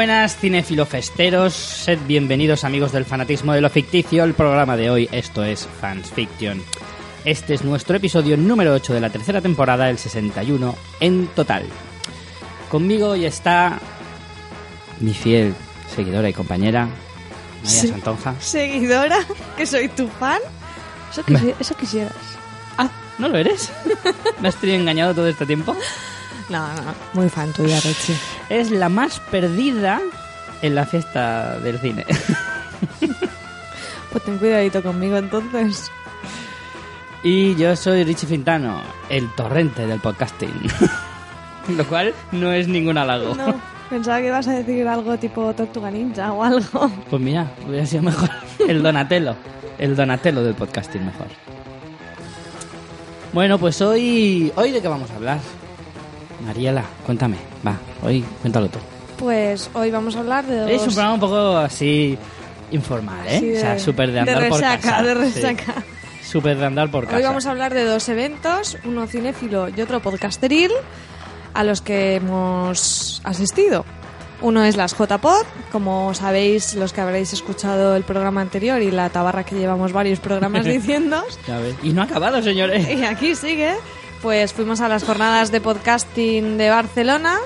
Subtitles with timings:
[0.00, 1.52] buenas, cinefilofesteros.
[1.52, 4.24] Sed bienvenidos, amigos del fanatismo de lo ficticio.
[4.24, 6.62] El programa de hoy, esto es Fans Fiction.
[7.26, 11.64] Este es nuestro episodio número 8 de la tercera temporada, el 61 en total.
[12.70, 13.78] Conmigo hoy está
[15.00, 15.54] mi fiel
[15.94, 16.86] seguidora y compañera,
[17.62, 17.88] María Sí.
[17.88, 18.34] Santonja.
[18.40, 19.18] Seguidora,
[19.58, 20.40] que soy tu fan.
[21.12, 22.14] Eso, quisi- eso quisieras.
[22.78, 22.88] Ah,
[23.18, 23.70] ¿no lo eres?
[24.40, 25.76] ¿Me has tenido engañado todo este tiempo?
[26.50, 26.82] No, no,
[27.14, 28.14] muy fan tuya, Rechi.
[28.48, 30.00] Es la más perdida
[30.62, 32.04] en la fiesta del cine.
[34.10, 35.90] Pues ten cuidadito conmigo entonces.
[37.22, 40.52] Y yo soy Richie Fintano, el torrente del podcasting.
[41.76, 43.36] Lo cual no es ningún halago.
[43.36, 43.54] No,
[43.88, 46.90] pensaba que ibas a decir algo tipo Tortuga Ninja o algo.
[47.08, 48.30] Pues mira, hubiera sido mejor.
[48.66, 49.36] El Donatello.
[49.78, 51.28] El Donatello del podcasting mejor.
[53.32, 54.52] Bueno, pues hoy.
[54.56, 55.38] ¿Hoy de qué vamos a hablar?
[56.44, 57.36] Mariela, cuéntame.
[57.66, 58.78] Va, hoy cuéntalo tú.
[59.18, 60.70] Pues hoy vamos a hablar de dos...
[60.70, 62.16] Es un programa un poco así.
[62.72, 63.38] informal, ¿eh?
[63.40, 65.02] Sí, de- o sea, súper de andar de por resaca, casa.
[65.02, 65.40] de Sí.
[65.40, 65.74] resaca.
[66.22, 67.16] Súper de andar por casa.
[67.16, 70.70] Hoy vamos a hablar de dos eventos, uno cinéfilo y otro podcasteril,
[71.52, 73.84] a los que hemos asistido.
[74.40, 79.10] Uno es las JPod, como sabéis los que habréis escuchado el programa anterior y la
[79.10, 81.22] tabarra que llevamos varios programas diciendo.
[81.82, 82.88] Y no ha acabado, señores.
[82.88, 83.74] Y aquí sigue.
[84.22, 87.38] Pues fuimos a las jornadas de podcasting de Barcelona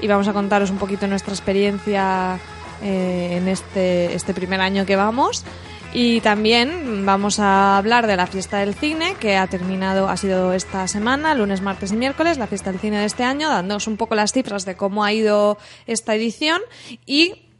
[0.00, 2.38] y vamos a contaros un poquito nuestra experiencia
[2.82, 5.44] eh, en este, este primer año que vamos.
[5.92, 10.54] Y también vamos a hablar de la fiesta del cine que ha terminado, ha sido
[10.54, 13.98] esta semana, lunes, martes y miércoles, la fiesta del cine de este año, dándoos un
[13.98, 16.62] poco las cifras de cómo ha ido esta edición
[17.04, 17.50] y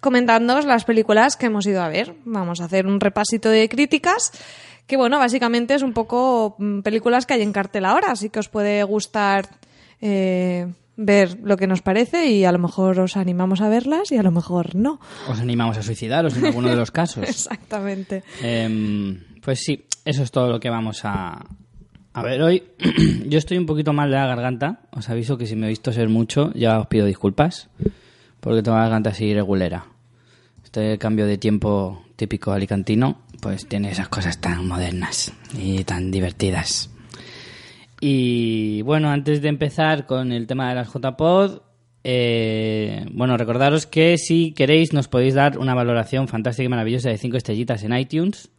[0.00, 2.14] comentándoos las películas que hemos ido a ver.
[2.24, 4.32] Vamos a hacer un repasito de críticas,
[4.86, 8.38] que bueno, básicamente es un poco mm, películas que hay en cartel ahora, así que
[8.38, 9.48] os puede gustar
[10.00, 10.66] eh,
[10.96, 14.22] ver lo que nos parece y a lo mejor os animamos a verlas y a
[14.22, 15.00] lo mejor no.
[15.28, 17.24] Os animamos a suicidaros en alguno de los casos.
[17.28, 18.22] Exactamente.
[18.42, 21.44] Em, pues sí, eso es todo lo que vamos a,
[22.12, 22.62] a ver hoy.
[23.26, 24.80] Yo estoy un poquito mal de la garganta.
[24.90, 27.68] Os aviso que si me he visto ser mucho, ya os pido disculpas.
[28.40, 29.86] Porque tengo la garganta así regulera.
[30.64, 36.90] Este cambio de tiempo típico alicantino, pues tiene esas cosas tan modernas y tan divertidas.
[38.00, 41.60] Y bueno, antes de empezar con el tema de las JPod,
[42.04, 47.18] eh, bueno, recordaros que si queréis nos podéis dar una valoración fantástica y maravillosa de
[47.18, 48.50] 5 estrellitas en iTunes,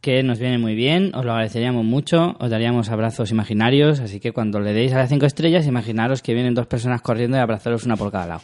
[0.00, 4.32] que nos viene muy bien, os lo agradeceríamos mucho, os daríamos abrazos imaginarios, así que
[4.32, 7.84] cuando le deis a las 5 estrellas, imaginaros que vienen dos personas corriendo y abrazaros
[7.84, 8.42] una por cada lado.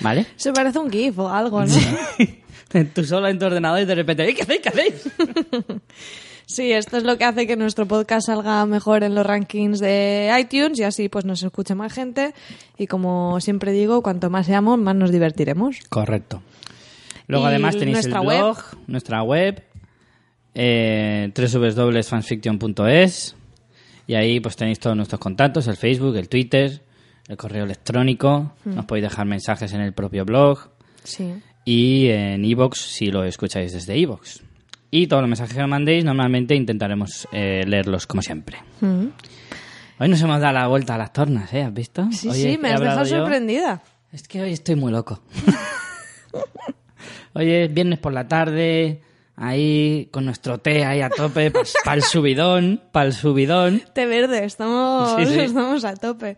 [0.00, 0.26] ¿Vale?
[0.36, 1.74] Se parece un GIF o algo, ¿no?
[2.94, 4.60] Tú solo en tu ordenador y de repente, "¿Eh, ¿qué hacéis?
[4.60, 5.08] ¿Qué hacéis?
[6.48, 10.30] Sí, esto es lo que hace que nuestro podcast salga mejor en los rankings de
[10.40, 12.34] iTunes y así pues nos escuche más gente
[12.78, 15.78] y como siempre digo, cuanto más seamos, más nos divertiremos.
[15.88, 16.44] Correcto.
[17.26, 19.60] Luego Y además tenéis el nuestra blog, nuestra web,
[20.54, 23.34] eh, www.fansfiction.es
[24.06, 26.80] y ahí pues tenéis todos nuestros contactos, el Facebook, el Twitter,
[27.26, 30.68] el correo electrónico, nos podéis dejar mensajes en el propio blog
[31.02, 31.34] Sí.
[31.66, 34.40] Y en iVoox si lo escucháis desde iVoox.
[34.90, 38.56] Y todos los mensajes que mandéis normalmente intentaremos eh, leerlos como siempre.
[38.80, 39.06] Mm.
[39.98, 41.62] Hoy nos hemos dado la vuelta a las tornas, ¿eh?
[41.62, 42.08] ¿Has visto?
[42.12, 43.82] Sí, Hoy sí, me has dejado yo- sorprendida.
[44.12, 45.20] es que hoy estoy muy loco.
[47.34, 49.02] hoy es viernes por la tarde,
[49.36, 53.82] ahí con nuestro té ahí a tope, para el subidón, para el subidón.
[53.94, 55.40] Té verde, estamos, Sí, sí.
[55.40, 56.36] estamos a tope.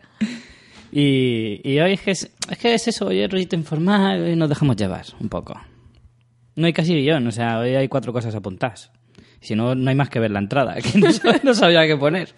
[0.92, 4.36] Y, y hoy es que es, es que es eso, hoy es rollito informal, hoy
[4.36, 5.54] nos dejamos llevar un poco.
[6.56, 8.90] No hay casi guion, o sea, hoy hay cuatro cosas apuntadas.
[9.40, 11.96] Si no, no hay más que ver la entrada, que no, sab- no sabía qué
[11.96, 12.34] poner.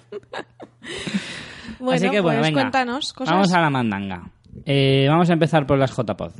[1.78, 2.60] Bueno, Así que bueno, pues venga.
[2.62, 3.32] cuéntanos cosas.
[3.34, 4.30] Vamos a la mandanga.
[4.66, 6.32] Eh, vamos a empezar por las JPod.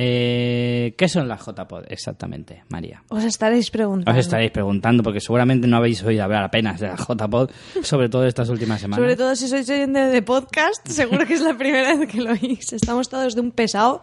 [0.00, 3.02] Eh, ¿Qué son las JPod exactamente, María?
[3.08, 4.12] Os estaréis preguntando.
[4.12, 7.50] Os estaréis preguntando porque seguramente no habéis oído hablar apenas de las JPod,
[7.82, 9.02] sobre todo estas últimas semanas.
[9.02, 12.30] Sobre todo si sois oyente de podcast, seguro que es la primera vez que lo
[12.30, 12.72] oís.
[12.72, 14.00] Estamos todos de un pesado.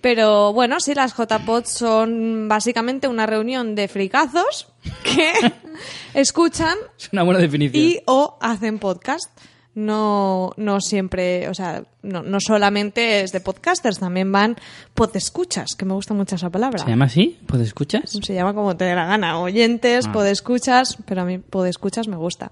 [0.00, 4.68] Pero bueno, sí, las JPOD son básicamente una reunión de fricazos
[5.04, 5.30] que
[6.14, 7.84] escuchan Es una buena definición.
[7.84, 9.28] y o hacen podcast.
[9.78, 14.56] No, no siempre, o sea, no, no solamente es de podcasters, también van
[14.92, 16.80] podescuchas, que me gusta mucho esa palabra.
[16.82, 17.38] ¿Se llama así?
[17.46, 18.10] ¿Pues escuchas?
[18.10, 20.12] Se llama como te dé la gana, oyentes, Ah.
[20.12, 22.50] podescuchas, pero a mí podescuchas me gusta.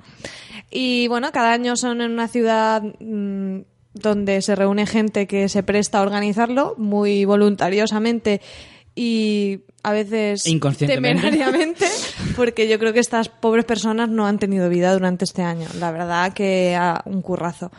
[0.70, 3.62] Y bueno, cada año son en una ciudad mm,
[3.94, 8.40] donde se reúne gente que se presta a organizarlo muy voluntariosamente
[8.96, 11.22] y a veces Inconscientemente.
[11.22, 11.87] temerariamente,
[12.34, 15.69] porque yo creo que estas pobres personas no han tenido vida durante este año.
[15.78, 17.70] La verdad que a un currazo.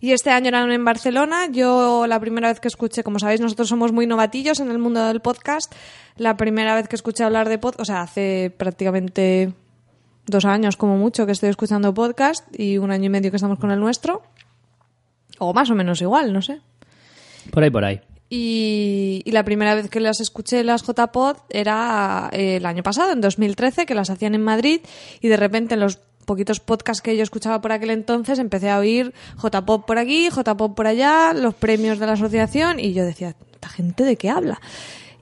[0.00, 1.46] Y este año eran en Barcelona.
[1.50, 5.06] Yo la primera vez que escuché, como sabéis, nosotros somos muy novatillos en el mundo
[5.06, 5.72] del podcast.
[6.16, 9.54] La primera vez que escuché hablar de podcast, o sea, hace prácticamente
[10.26, 13.58] dos años como mucho que estoy escuchando podcast y un año y medio que estamos
[13.58, 14.22] con el nuestro.
[15.38, 16.60] O más o menos igual, no sé.
[17.50, 18.00] Por ahí, por ahí.
[18.28, 23.12] Y, y la primera vez que las escuché, las JPod, era eh, el año pasado,
[23.12, 24.80] en 2013, que las hacían en Madrid
[25.20, 28.78] y de repente en los poquitos podcasts que yo escuchaba por aquel entonces empecé a
[28.78, 33.36] oír JPop por aquí, JPop por allá, los premios de la asociación y yo decía,
[33.52, 34.60] ¿esta gente de qué habla?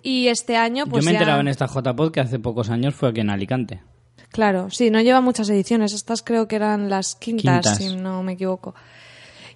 [0.03, 2.95] Y este año pues Yo me ya- enterado en esta JPod que hace pocos años
[2.95, 3.83] fue aquí en Alicante.
[4.31, 5.93] Claro, sí, no lleva muchas ediciones.
[5.93, 7.79] Estas creo que eran las quintas, Quintas.
[7.79, 8.75] si no me equivoco.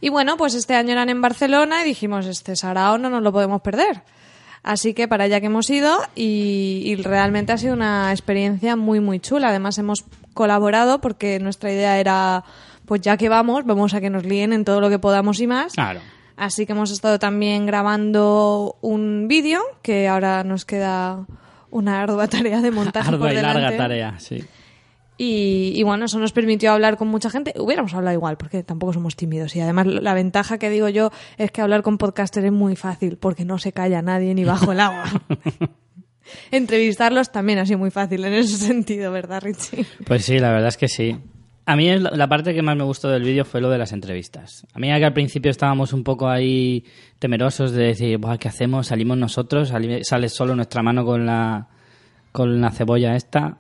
[0.00, 3.33] Y bueno, pues este año eran en Barcelona y dijimos, este Sarao no nos lo
[3.33, 4.03] podemos perder.
[4.62, 9.00] Así que para allá que hemos ido y, y realmente ha sido una experiencia muy,
[9.00, 9.49] muy chula.
[9.49, 10.05] Además hemos
[10.35, 12.45] colaborado porque nuestra idea era,
[12.87, 15.47] pues ya que vamos, vamos a que nos líen en todo lo que podamos y
[15.47, 15.75] más.
[15.75, 16.01] Claro.
[16.37, 21.27] Así que hemos estado también grabando un vídeo que ahora nos queda
[21.71, 24.44] una ardua tarea de montaje Ardua por y larga tarea, sí.
[25.20, 27.53] Y, y bueno, eso nos permitió hablar con mucha gente.
[27.59, 29.55] Hubiéramos hablado igual, porque tampoco somos tímidos.
[29.56, 33.17] Y además la ventaja que digo yo es que hablar con podcasters es muy fácil,
[33.19, 35.05] porque no se calla nadie ni bajo el agua.
[36.50, 39.85] Entrevistarlos también ha sido muy fácil en ese sentido, ¿verdad, Richie?
[40.06, 41.17] Pues sí, la verdad es que sí.
[41.67, 43.93] A mí es la, parte que más me gustó del vídeo fue lo de las
[43.93, 44.67] entrevistas.
[44.73, 46.85] A mí que al principio estábamos un poco ahí
[47.19, 48.87] temerosos de decir, Buah, ¿qué hacemos?
[48.87, 49.69] ¿Salimos nosotros?
[49.69, 51.69] ¿Sali- ¿Sale solo nuestra mano con la,
[52.32, 53.59] con la cebolla esta?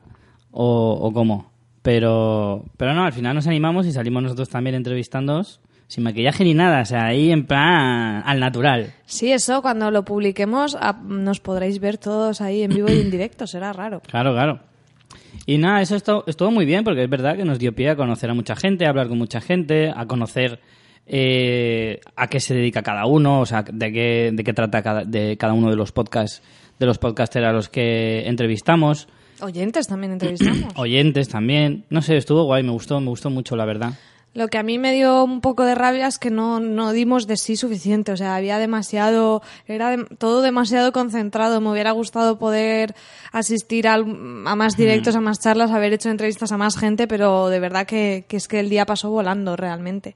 [0.50, 1.47] ¿O, o cómo?
[1.88, 6.52] Pero, pero no, al final nos animamos y salimos nosotros también entrevistándoos sin maquillaje ni
[6.52, 6.82] nada.
[6.82, 8.92] O sea, ahí en plan al natural.
[9.06, 13.10] Sí, eso cuando lo publiquemos ah, nos podréis ver todos ahí en vivo y en
[13.10, 14.02] directo, será raro.
[14.06, 14.60] Claro, claro.
[15.46, 17.96] Y nada, eso estuvo, estuvo muy bien porque es verdad que nos dio pie a
[17.96, 20.60] conocer a mucha gente, a hablar con mucha gente, a conocer
[21.06, 25.04] eh, a qué se dedica cada uno, o sea, de qué, de qué trata cada,
[25.06, 26.42] de cada uno de los podcasts,
[26.78, 29.08] de los podcasters a los que entrevistamos,
[29.40, 30.72] Oyentes también entrevistamos.
[30.76, 31.84] oyentes también.
[31.90, 33.92] No sé, estuvo guay, me gustó, me gustó mucho, la verdad.
[34.34, 37.26] Lo que a mí me dio un poco de rabia es que no, no dimos
[37.26, 38.12] de sí suficiente.
[38.12, 41.60] O sea, había demasiado, era dem- todo demasiado concentrado.
[41.60, 42.94] Me hubiera gustado poder
[43.32, 44.02] asistir al-
[44.46, 47.86] a más directos, a más charlas, haber hecho entrevistas a más gente, pero de verdad
[47.86, 50.14] que, que es que el día pasó volando realmente.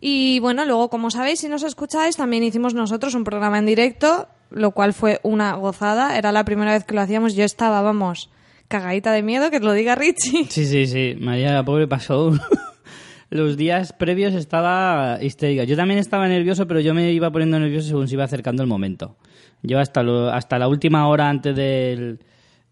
[0.00, 4.28] Y bueno, luego, como sabéis, si nos escucháis, también hicimos nosotros un programa en directo,
[4.50, 6.16] lo cual fue una gozada.
[6.18, 7.34] Era la primera vez que lo hacíamos.
[7.34, 8.30] Yo estaba, vamos,
[8.68, 10.44] cagadita de miedo, que te lo diga Richie.
[10.48, 11.16] Sí, sí, sí.
[11.20, 12.32] María, la pobre, pasó.
[13.30, 15.62] Los días previos estaba histérica.
[15.64, 18.68] Yo también estaba nervioso, pero yo me iba poniendo nervioso según se iba acercando el
[18.68, 19.16] momento.
[19.62, 22.18] Yo hasta, lo- hasta la última hora antes del,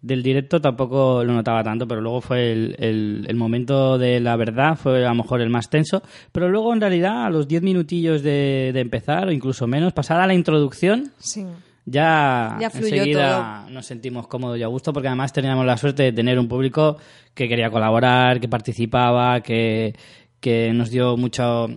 [0.02, 4.34] del directo tampoco lo notaba tanto, pero luego fue el, el- el momento de la
[4.34, 6.02] verdad, fue a lo mejor el más tenso.
[6.32, 10.20] Pero luego, en realidad, a los 10 minutillos de, de empezar, o incluso menos, pasar
[10.20, 11.44] a la introducción, Sí.
[11.90, 16.12] Ya, Ya enseguida nos sentimos cómodos y a gusto porque además teníamos la suerte de
[16.12, 16.96] tener un público
[17.34, 19.94] que quería colaborar, que participaba, que,
[20.40, 21.68] que nos dio mucho,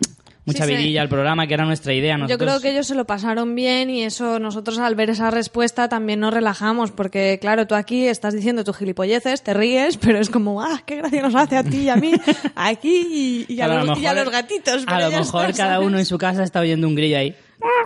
[0.45, 0.77] mucha Sí, sí.
[0.77, 2.15] vidilla al programa, que era nuestra idea.
[2.15, 5.29] Yo Nosotros- creo que ellos se lo pasaron bien y eso nosotros al ver esa
[5.31, 10.17] respuesta también nos relajamos porque claro, tú aquí estás diciendo tus gilipolleces, te ríes, pero
[10.19, 12.11] es como, ah, qué gracia nos hace a ti y a mí
[12.55, 14.83] aquí y, y a, los, lo y a mejor- los gatitos.
[14.87, 17.35] A lo mejor cada uno en su casa está oyendo un grillo ahí.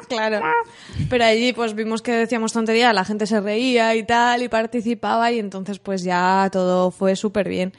[0.07, 0.41] Claro.
[1.09, 5.31] Pero allí pues vimos que decíamos tontería, la gente se reía y tal y participaba
[5.31, 7.73] y entonces pues ya todo fue súper bien.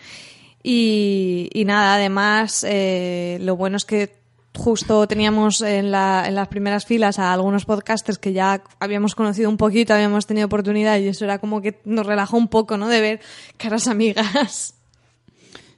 [0.63, 4.17] Y, nada, además eh, lo bueno es que
[4.57, 9.95] justo teníamos en las primeras filas a algunos podcasters que ya habíamos conocido un poquito,
[9.95, 12.89] habíamos tenido oportunidad y eso era como que nos relajó un poco, ¿no?
[12.89, 13.21] De ver
[13.59, 14.75] caras amigas.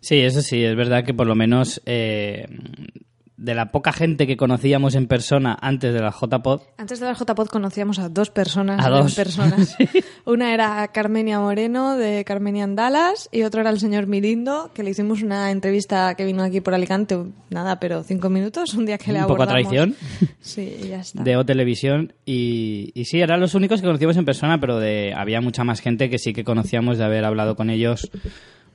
[0.01, 2.47] Sí, eso sí, es verdad que por lo menos eh,
[3.39, 7.13] de la poca gente que conocíamos en persona antes de la JPod, Antes de la
[7.15, 9.15] JPod conocíamos a dos personas A dos.
[9.15, 9.77] personas.
[10.27, 14.83] Una era Carmenia Moreno de Carmenia en Dallas y otro era el señor Mirindo, que
[14.83, 17.17] le hicimos una entrevista que vino aquí por Alicante,
[17.49, 19.69] nada, pero cinco minutos, un día que le Un poco a abordamos.
[19.71, 19.95] traición.
[20.41, 21.23] Sí, y ya está.
[21.23, 25.15] de O Televisión y, y sí, eran los únicos que conocíamos en persona, pero de,
[25.17, 28.11] había mucha más gente que sí que conocíamos de haber hablado con ellos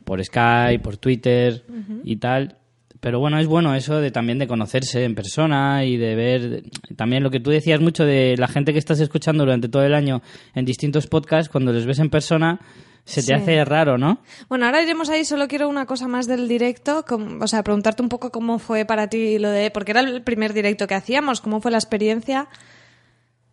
[0.05, 1.65] por Skype, por Twitter
[2.05, 2.59] y tal.
[3.03, 6.63] Pero bueno, es bueno eso de también de conocerse en persona y de ver
[6.95, 9.93] también lo que tú decías mucho de la gente que estás escuchando durante todo el
[9.93, 10.21] año
[10.55, 12.61] en distintos podcasts, cuando les ves en persona
[13.03, 13.33] se te Sí.
[13.33, 14.19] hace raro, ¿no?
[14.47, 17.03] Bueno, ahora iremos ahí, solo quiero una cosa más del directo,
[17.41, 20.53] o sea, preguntarte un poco cómo fue para ti lo de, porque era el primer
[20.53, 22.47] directo que hacíamos, cómo fue la experiencia.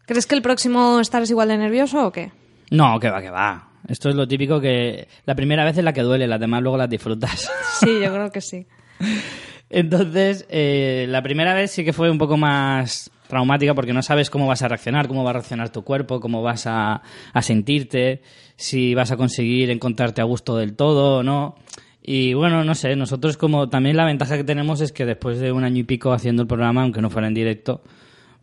[0.07, 2.31] ¿Crees que el próximo estarás igual de nervioso o qué?
[2.71, 3.69] No, que va, que va.
[3.89, 6.77] Esto es lo típico que la primera vez es la que duele, las demás luego
[6.79, 7.51] las disfrutas.
[7.81, 8.65] Sí, yo creo que sí.
[9.71, 14.29] Entonces, eh, la primera vez sí que fue un poco más traumática porque no sabes
[14.29, 17.03] cómo vas a reaccionar, cómo va a reaccionar tu cuerpo, cómo vas a,
[17.33, 18.23] a sentirte,
[18.57, 21.55] si vas a conseguir encontrarte a gusto del todo o no.
[22.03, 25.53] Y bueno, no sé, nosotros como también la ventaja que tenemos es que después de
[25.53, 27.83] un año y pico haciendo el programa, aunque no fuera en directo,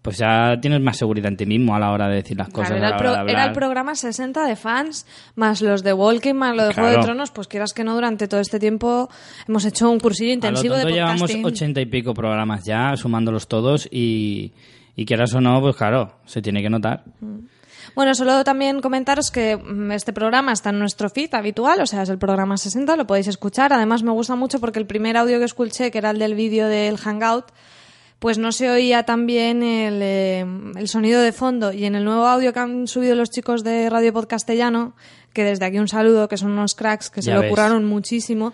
[0.01, 2.69] pues ya tienes más seguridad en ti mismo a la hora de decir las cosas.
[2.69, 3.55] Claro, era, el la pro- hora de era el hablar.
[3.55, 7.05] programa 60 de fans, más los de Walking, más lo de Juego de Claro.
[7.07, 9.09] Tronos, pues quieras que no, durante todo este tiempo
[9.47, 11.45] hemos hecho un cursillo A lo intensivo de tonto llevamos podcasting.
[11.45, 14.53] ochenta y pico programas ya, sumándolos todos y,
[14.95, 17.03] y quieras o no, pues claro, se tiene que notar.
[17.95, 22.03] Bueno, solo también comentaros que mm, este programa está en nuestro feed habitual, o sea,
[22.03, 23.73] es el programa 60, lo podéis escuchar.
[23.73, 26.67] Además, me gusta mucho porque el primer audio que escuché, que era el del vídeo
[26.67, 27.45] del Hangout,
[28.19, 30.45] pues no se oía tan bien el, eh,
[30.75, 31.71] el sonido de fondo.
[31.71, 34.95] Y en el nuevo audio que han subido los chicos de Radio Podcastellano,
[35.33, 37.49] que desde aquí un saludo, que son unos cracks que se lo ves.
[37.51, 38.53] curraron muchísimo,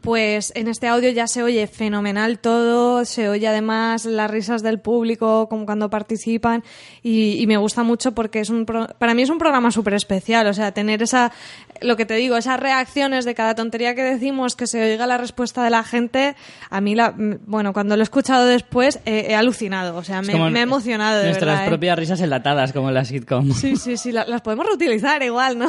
[0.00, 4.78] pues en este audio ya se oye fenomenal todo, se oye además las risas del
[4.80, 6.62] público como cuando participan
[7.02, 9.94] y, y me gusta mucho porque es un pro- para mí es un programa súper
[9.94, 11.32] especial, o sea, tener esa,
[11.80, 15.18] lo que te digo, esas reacciones de cada tontería que decimos, que se oiga la
[15.18, 16.36] respuesta de la gente,
[16.70, 20.34] a mí, la, bueno, cuando lo he escuchado después he, he alucinado, o sea, me,
[20.50, 21.64] me he emocionado de Nuestras verdad.
[21.66, 21.68] ¿eh?
[21.68, 23.52] propias risas enlatadas, como en la sitcom.
[23.52, 25.68] Sí, sí, sí, la- las podemos reutilizar igual, ¿no?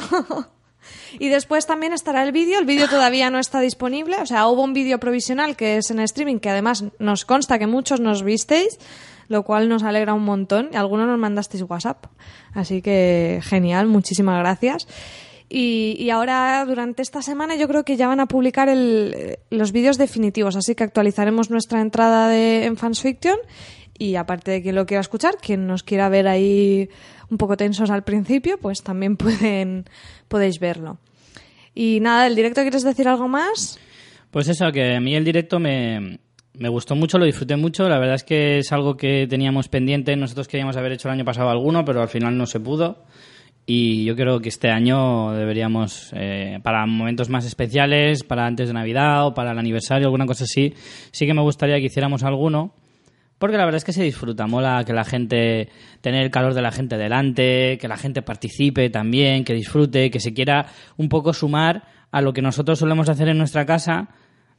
[1.20, 2.60] Y después también estará el vídeo.
[2.60, 4.18] El vídeo todavía no está disponible.
[4.22, 7.68] O sea, hubo un vídeo provisional que es en streaming, que además nos consta que
[7.68, 8.78] muchos nos visteis,
[9.28, 10.70] lo cual nos alegra un montón.
[10.72, 12.06] Y algunos nos mandasteis WhatsApp.
[12.54, 14.88] Así que genial, muchísimas gracias.
[15.52, 19.40] Y, y ahora, durante esta semana, yo creo que ya van a publicar el- eh,
[19.50, 20.56] los vídeos definitivos.
[20.56, 23.38] Así que actualizaremos nuestra entrada de, en Fans Fiction.
[24.00, 26.90] Y aparte de quien lo quiera escuchar, quien nos quiera ver ahí
[27.30, 29.86] un poco tensos al principio, pues también pueden,
[30.28, 30.98] podéis verlo.
[31.76, 33.78] Y nada, ¿del directo quieres decir algo más?
[34.32, 36.20] Pues eso, que a mí el directo me,
[36.54, 37.88] me gustó mucho, lo disfruté mucho.
[37.88, 40.16] La verdad es que es algo que teníamos pendiente.
[40.16, 43.06] Nosotros queríamos haber hecho el año pasado alguno, pero al final no se pudo.
[43.66, 48.74] Y yo creo que este año deberíamos, eh, para momentos más especiales, para antes de
[48.74, 50.74] Navidad o para el aniversario, alguna cosa así,
[51.12, 52.74] sí que me gustaría que hiciéramos alguno.
[53.40, 55.70] Porque la verdad es que se disfruta, mola que la gente,
[56.02, 60.20] tener el calor de la gente delante, que la gente participe también, que disfrute, que
[60.20, 60.68] se quiera
[60.98, 64.10] un poco sumar a lo que nosotros solemos hacer en nuestra casa.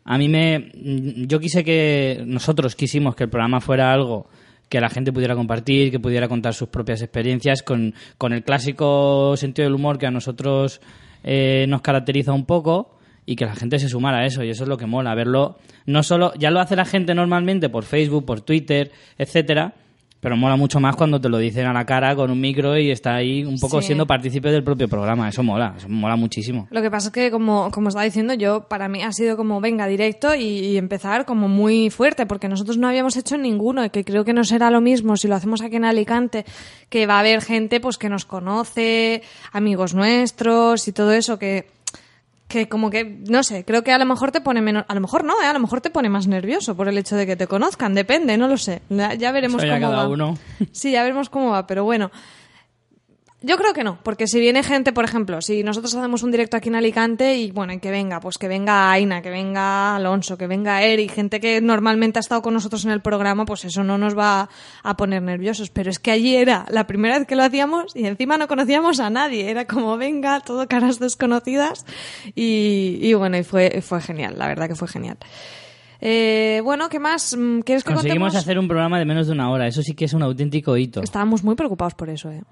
[0.05, 4.29] A mí me, yo quise que, nosotros quisimos que el programa fuera algo
[4.71, 9.37] que la gente pudiera compartir, que pudiera contar sus propias experiencias con, con el clásico
[9.37, 10.81] sentido del humor que a nosotros
[11.23, 13.00] eh, nos caracteriza un poco
[13.31, 15.57] y que la gente se sumara a eso y eso es lo que mola verlo
[15.87, 19.75] no solo ya lo hace la gente normalmente por Facebook por Twitter etcétera
[20.23, 22.91] pero mola mucho más cuando te lo dicen a la cara con un micro y
[22.91, 23.87] está ahí un poco Sí.
[23.87, 27.31] siendo partícipe del propio programa eso mola eso mola muchísimo Lo que pasa es que,
[27.31, 31.25] como, como estaba diciendo yo, para mí ha sido como, venga, directo y, y empezar
[31.25, 34.71] como muy fuerte, porque nosotros no habíamos hecho ninguno y que creo que no será
[34.71, 36.45] lo mismo si lo hacemos aquí en Alicante,
[36.91, 39.23] que va a haber gente pues que nos conoce,
[39.53, 41.67] amigos nuestros y todo eso, que,
[42.50, 45.00] que como que, no sé, creo que a lo mejor te pone menos, a lo
[45.00, 45.47] mejor no, ¿eh?
[45.47, 48.37] a lo mejor te pone más nervioso por el hecho de que te conozcan, depende,
[48.37, 50.09] no lo sé, ya, ya veremos cómo va.
[50.09, 50.37] uno.
[50.73, 52.11] Sí, ya veremos cómo va, pero bueno.
[53.42, 56.59] Yo creo que no, porque si viene gente, por ejemplo, si nosotros hacemos un directo
[56.59, 60.37] aquí en Alicante y bueno, y que venga, pues que venga Aina, que venga Alonso,
[60.37, 63.82] que venga Eric, gente que normalmente ha estado con nosotros en el programa, pues eso
[63.82, 64.50] no nos va
[64.82, 65.70] a poner nerviosos.
[65.70, 69.00] Pero es que allí era la primera vez que lo hacíamos y encima no conocíamos
[69.00, 71.87] a nadie, era como venga, todo caras desconocidas
[72.35, 75.16] y, y bueno, y fue, fue genial, la verdad que fue genial.
[76.02, 77.35] Eh, bueno, ¿qué más?
[77.38, 78.44] Mm, ¿Quieres que conseguimos contemos?
[78.44, 81.02] hacer un programa de menos de una hora eso sí que es un auténtico hito
[81.02, 82.42] Estábamos muy preocupados por eso, ¿eh?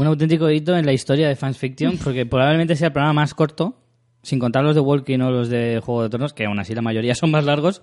[0.00, 3.34] Un auténtico hito en la historia de Fans Fiction, porque probablemente sea el programa más
[3.34, 3.76] corto,
[4.22, 6.80] sin contar los de Walking o los de Juego de Tronos, que aún así la
[6.80, 7.82] mayoría son más largos.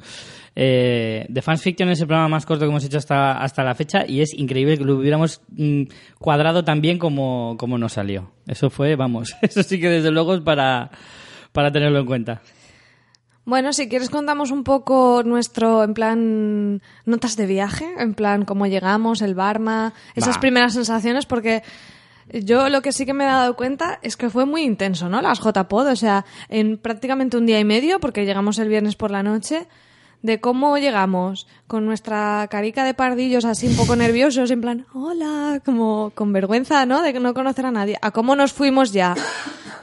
[0.56, 3.76] Eh, de Fans Fiction es el programa más corto que hemos hecho hasta, hasta la
[3.76, 5.84] fecha y es increíble que lo hubiéramos mm,
[6.18, 8.32] cuadrado tan bien como, como nos salió.
[8.48, 10.90] Eso fue, vamos, eso sí que desde luego es para,
[11.52, 12.42] para tenerlo en cuenta.
[13.46, 18.68] Bueno, si quieres contamos un poco nuestro, en plan, notas de viaje, en plan cómo
[18.68, 21.64] llegamos, el Barma, esas primeras sensaciones, porque
[22.32, 25.22] yo lo que sí que me he dado cuenta es que fue muy intenso, ¿no?
[25.22, 29.12] Las JPod, o sea, en prácticamente un día y medio, porque llegamos el viernes por
[29.12, 29.68] la noche,
[30.24, 35.62] de cómo llegamos con nuestra carica de pardillos así un poco nerviosos, en plan, hola,
[35.64, 37.02] como con vergüenza, ¿no?
[37.02, 39.16] De no conocer a nadie, a cómo nos fuimos ya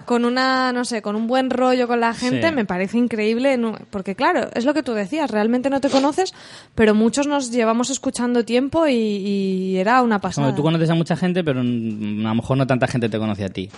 [0.04, 2.54] con una, no sé, con un buen rollo con la gente, Sí.
[2.54, 3.58] me parece increíble,
[3.90, 6.34] porque claro, es lo que tú decías, realmente no te conoces,
[6.74, 10.54] pero muchos nos llevamos escuchando tiempo y, y era una pasada.
[10.54, 13.48] Tú conoces a mucha gente, pero a lo mejor no tanta gente te conoce a
[13.48, 13.70] ti.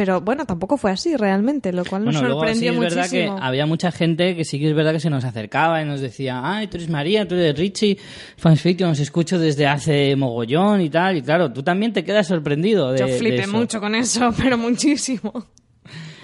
[0.00, 3.10] Pero bueno, tampoco fue así realmente, lo cual nos Bueno, luego sí sorprendió es verdad
[3.10, 3.38] que muchísimo.
[3.46, 6.40] había mucha gente que sí que es verdad que se nos acercaba y nos decía,
[6.42, 7.98] ay, tú eres María, tú eres Richie,
[8.38, 11.18] Fansfiction, os escucho desde hace mogollón y tal.
[11.18, 13.52] Y claro, tú también te quedas sorprendido de Yo de flipé eso.
[13.52, 15.48] mucho con eso, pero muchísimo.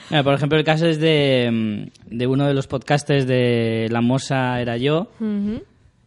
[0.09, 4.59] Mira, por ejemplo, el caso es de, de uno de los podcasters de La Mosa
[4.59, 5.09] era yo,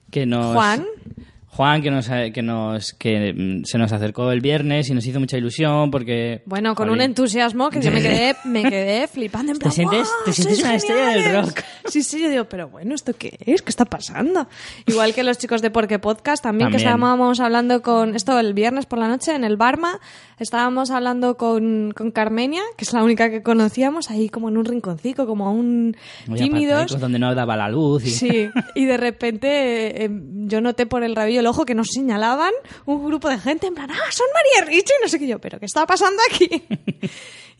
[0.09, 0.55] que nos...
[0.55, 0.87] Juan.
[1.59, 5.19] Juan, que nos, que nos que mm, se nos acercó el viernes y nos hizo
[5.19, 6.41] mucha ilusión porque...
[6.45, 9.51] Bueno, con un entusiasmo que yo me quedé, me quedé flipando.
[9.51, 11.47] En Te plan, sientes- "¡Guau, te sientes una estrella del geniales!".
[11.47, 11.59] rock.
[11.89, 13.61] Sí, sí, yo digo, pero bueno, ¿esto qué es?
[13.61, 14.47] ¿Qué está pasando?
[14.85, 16.93] Igual que los chicos de Porque Podcast, también, que También.
[16.93, 19.99] estábamos hablando con, esto el viernes por la noche en el Barma,
[20.39, 24.63] estábamos hablando con, con Carmenia, que es la única que conocíamos, ahí como en un
[24.63, 26.97] rinconcito, como un muy tímidos.
[26.97, 28.11] donde no daba la luz y...
[28.11, 30.09] Sí, y de repente eh,
[30.45, 32.51] yo noté por el rabillo ojo que nos señalaban
[32.85, 35.39] un grupo de gente en plan, ah, son María Rich y no sé qué yo,
[35.39, 36.63] pero ¿qué está pasando aquí?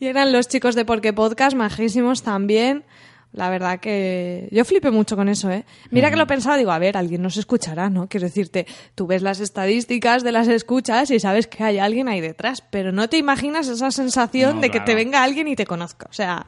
[0.00, 2.84] y eran los chicos de Porque Podcast, majísimos también.
[3.32, 5.64] La verdad que yo flipé mucho con eso, ¿eh?
[5.92, 8.08] Mira que lo pensaba, digo, a ver, alguien nos escuchará, ¿no?
[8.08, 8.66] Quiero decirte,
[8.96, 12.90] tú ves las estadísticas de las escuchas y sabes que hay alguien ahí detrás, pero
[12.90, 14.98] no te imaginas esa sensación No, de que te claro.
[14.98, 16.08] venga alguien y te conozca.
[16.10, 16.44] O sea,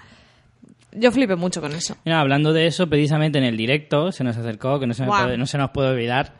[0.90, 1.96] yo flipé mucho con eso.
[2.04, 5.22] Mira, hablando de eso, precisamente en el directo se nos acercó, que no se, Guau.
[5.26, 6.32] puede, no se nos puede olvidar,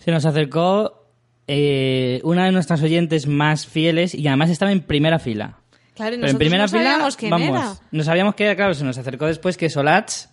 [0.00, 1.06] se nos acercó
[1.46, 5.58] eh, una de nuestras oyentes más fieles y además estaba en primera fila.
[5.94, 7.74] Claro, y Pero en primera no fila, vamos, era.
[7.90, 10.30] no sabíamos que era, claro, se nos acercó después que Solats,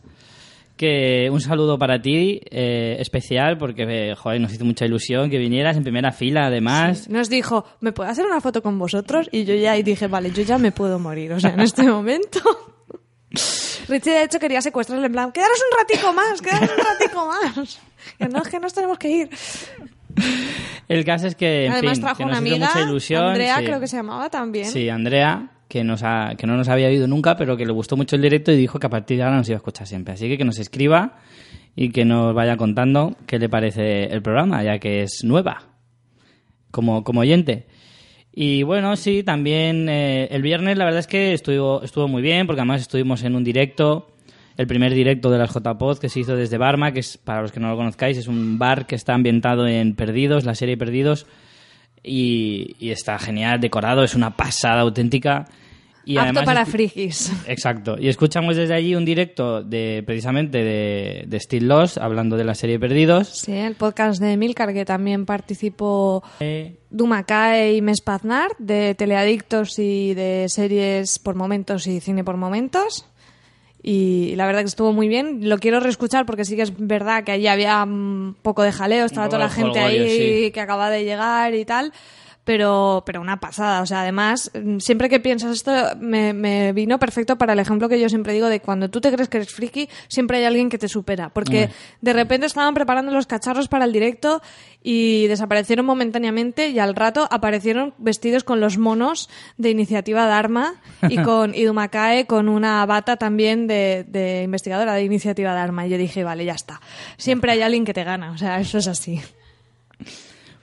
[0.78, 5.38] que un saludo para ti eh, especial porque, eh, joder, nos hizo mucha ilusión que
[5.38, 7.10] vinieras en primera fila, además.
[7.10, 9.28] Nos dijo, ¿me puedo hacer una foto con vosotros?
[9.32, 11.34] Y yo ya y dije, vale, yo ya me puedo morir.
[11.34, 12.40] O sea, en este momento.
[13.90, 17.80] Richie, de hecho, quería secuestrarle en plan, quedaros un ratico más, quedaros un ratico más.
[18.18, 19.30] Que no, es que nos tenemos que ir.
[20.88, 23.24] El caso es que, en Además fin, trajo que una hizo amiga, mucha ilusión.
[23.24, 23.66] Andrea sí.
[23.66, 24.66] creo que se llamaba también.
[24.66, 27.98] Sí, Andrea, que, nos ha- que no nos había oído nunca, pero que le gustó
[27.98, 30.14] mucho el directo y dijo que a partir de ahora nos iba a escuchar siempre.
[30.14, 31.18] Así que que nos escriba
[31.76, 35.64] y que nos vaya contando qué le parece el programa, ya que es nueva
[36.72, 37.68] como, como oyente.
[38.34, 42.46] Y bueno, sí, también eh, el viernes la verdad es que estuvo, estuvo muy bien,
[42.48, 44.16] porque además estuvimos en un directo,
[44.58, 47.52] el primer directo de las JPod que se hizo desde Barma, que es, para los
[47.52, 51.28] que no lo conozcáis, es un bar que está ambientado en Perdidos, la serie Perdidos,
[52.04, 55.46] y, y está genial, decorado, es una pasada auténtica.
[56.06, 57.34] Y Apto además para frikis.
[57.48, 57.98] Exacto.
[58.00, 62.56] Y escuchamos desde allí un directo de precisamente de, de Still Lost, hablando de la
[62.56, 63.28] serie Perdidos.
[63.28, 70.14] Sí, el podcast de Milcar, que también participó Eh, Dumakae y Mespaznar, de teleadictos y
[70.14, 73.06] de series por momentos y cine por momentos.
[73.90, 75.48] Y la verdad que estuvo muy bien.
[75.48, 79.06] Lo quiero reescuchar porque sí que es verdad que allí había un poco de jaleo,
[79.06, 80.52] estaba toda la gente ahí sí.
[80.52, 81.94] que acaba de llegar y tal.
[82.48, 83.82] Pero, pero una pasada.
[83.82, 87.90] O sea, además, mm, siempre que piensas esto, me, me vino perfecto para el ejemplo
[87.90, 90.70] que yo siempre digo de cuando tú te crees que eres friki, siempre hay alguien
[90.70, 91.28] que te supera.
[91.28, 91.72] Porque Mm.
[92.06, 94.42] de repente estaban preparando los cacharros para el directo
[94.82, 100.76] y desaparecieron momentáneamente y al rato aparecieron vestidos con los monos de Iniciativa Dharma
[101.10, 105.86] y con Idumakae con una bata también de, de investigadora de Iniciativa Dharma.
[105.86, 106.80] Y yo dije, vale, ya está.
[107.18, 108.32] Siempre hay alguien que te gana.
[108.32, 109.20] O sea, eso es así.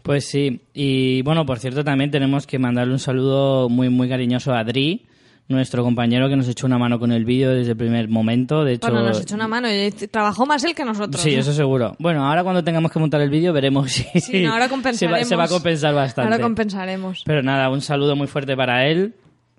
[0.05, 4.53] Pues sí, y bueno, por cierto, también tenemos que mandarle un saludo muy, muy cariñoso
[4.53, 5.07] a Adri,
[5.49, 8.65] nuestro compañero que nos echó una mano con el vídeo desde el primer momento.
[8.65, 11.23] De hecho, Bueno, nos echó una mano y trabajó más él que nosotros.
[11.23, 11.97] Sí, eso seguro.
[11.99, 14.75] Bueno, ahora cuando tengamos que montar el vídeo veremos si Sí, no, ahora se, va,
[14.75, 15.29] compensaremos.
[15.29, 16.31] se va a compensar bastante.
[16.31, 17.23] Ahora compensaremos.
[17.25, 19.15] Pero nada, un saludo muy fuerte para él,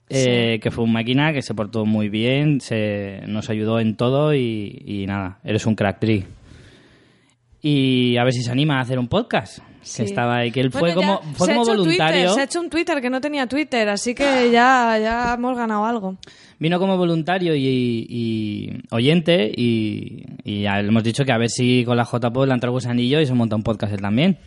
[0.10, 4.36] eh, que fue un máquina, que se portó muy bien, se, nos ayudó en todo
[4.36, 6.24] y, y nada, eres un crack, Dri.
[7.64, 9.58] Y a ver si se anima a hacer un podcast.
[9.86, 9.98] Sí.
[9.98, 12.14] Que estaba ahí, que él fue Bueno, como, fue se ha como hecho voluntario.
[12.16, 15.56] Twitter, se ha hecho un Twitter que no tenía Twitter, así que ya, ya hemos
[15.56, 16.18] ganado algo.
[16.58, 21.86] Vino como voluntario y, y oyente y, y ya hemos dicho que a ver si
[21.86, 24.40] con la JPod le ha entrado gusanillo y se monta un podcast él también.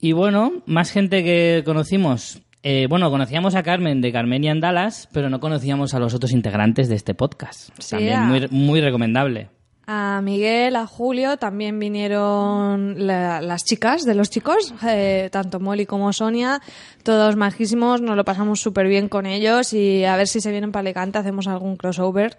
[0.00, 2.40] Y bueno, más gente que conocimos.
[2.62, 6.32] Eh, bueno, conocíamos a Carmen de Carmenia en Dallas, pero no conocíamos a los otros
[6.32, 7.68] integrantes de este podcast.
[7.78, 9.48] Sí, también muy recomendable.
[9.86, 15.84] A Miguel, a Julio, también vinieron la- las chicas de los chicos, eh, tanto Molly
[15.84, 16.60] como Sonia,
[17.02, 20.72] todos majísimos, nos lo pasamos súper bien con ellos y a ver si se vienen
[20.72, 22.36] para Alicante hacemos algún crossover,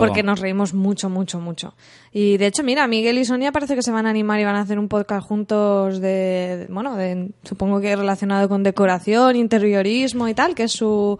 [0.00, 1.74] porque nos reímos mucho, mucho, mucho.
[2.12, 4.56] Y de hecho, mira, Miguel y Sonia parece que se van a animar y van
[4.56, 10.34] a hacer un podcast juntos de, bueno, de, supongo que relacionado con decoración, interiorismo y
[10.34, 11.18] tal, que es su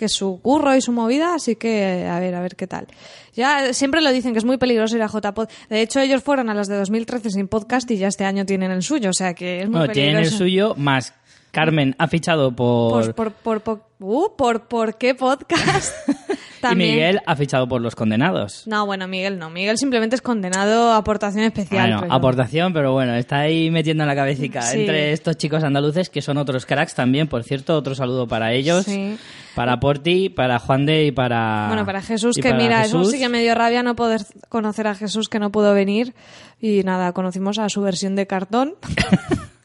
[0.00, 2.86] que es su curro y su movida, así que a ver, a ver qué tal.
[3.34, 5.46] Ya siempre lo dicen que es muy peligroso ir a JPod.
[5.68, 8.70] De hecho, ellos fueron a las de 2013 sin podcast y ya este año tienen
[8.70, 11.12] el suyo, o sea que es muy Bueno, tienen el suyo más
[11.50, 13.14] Carmen ha fichado por...
[13.14, 15.94] Por, por, por, uh, por, por qué podcast.
[16.60, 16.76] y.
[16.76, 18.66] Miguel ha fichado por los condenados.
[18.66, 19.48] No, bueno, Miguel no.
[19.50, 21.88] Miguel simplemente es condenado a aportación especial.
[21.88, 24.80] Bueno, pero- aportación, pero bueno, está ahí metiendo en la cabecita Sí.
[24.80, 28.84] entre estos chicos andaluces que son otros cracks también, por cierto, otro saludo para ellos,
[28.84, 29.16] Sí.
[29.54, 33.12] para Porti, para Juan de y para Bueno, para Jesús, que para mira, eso Jesús.
[33.12, 36.14] sí que me dio rabia no poder conocer a Jesús que no pudo venir.
[36.60, 38.74] Y nada, conocimos a su versión de cartón.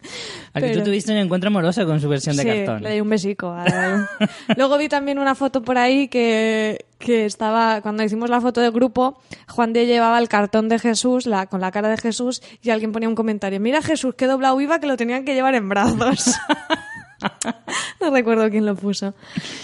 [0.53, 2.83] A que tú pero- tuviste un encuentro amoroso con su versión de Sí, cartón.
[2.83, 3.47] le di un besico.
[3.49, 3.65] a-
[4.57, 8.71] Luego vi también una foto por ahí que, que estaba, cuando hicimos la foto del
[8.71, 12.69] grupo, Juan de llevaba el cartón de Jesús, la, con la cara de Jesús, y
[12.69, 15.67] alguien ponía un comentario, mira Jesús, qué doblado iba que lo tenían que llevar en
[15.69, 16.35] brazos.
[18.01, 19.13] no recuerdo quién lo puso.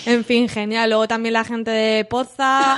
[0.06, 0.90] En fin, genial.
[0.90, 2.78] Luego también la gente de Poza,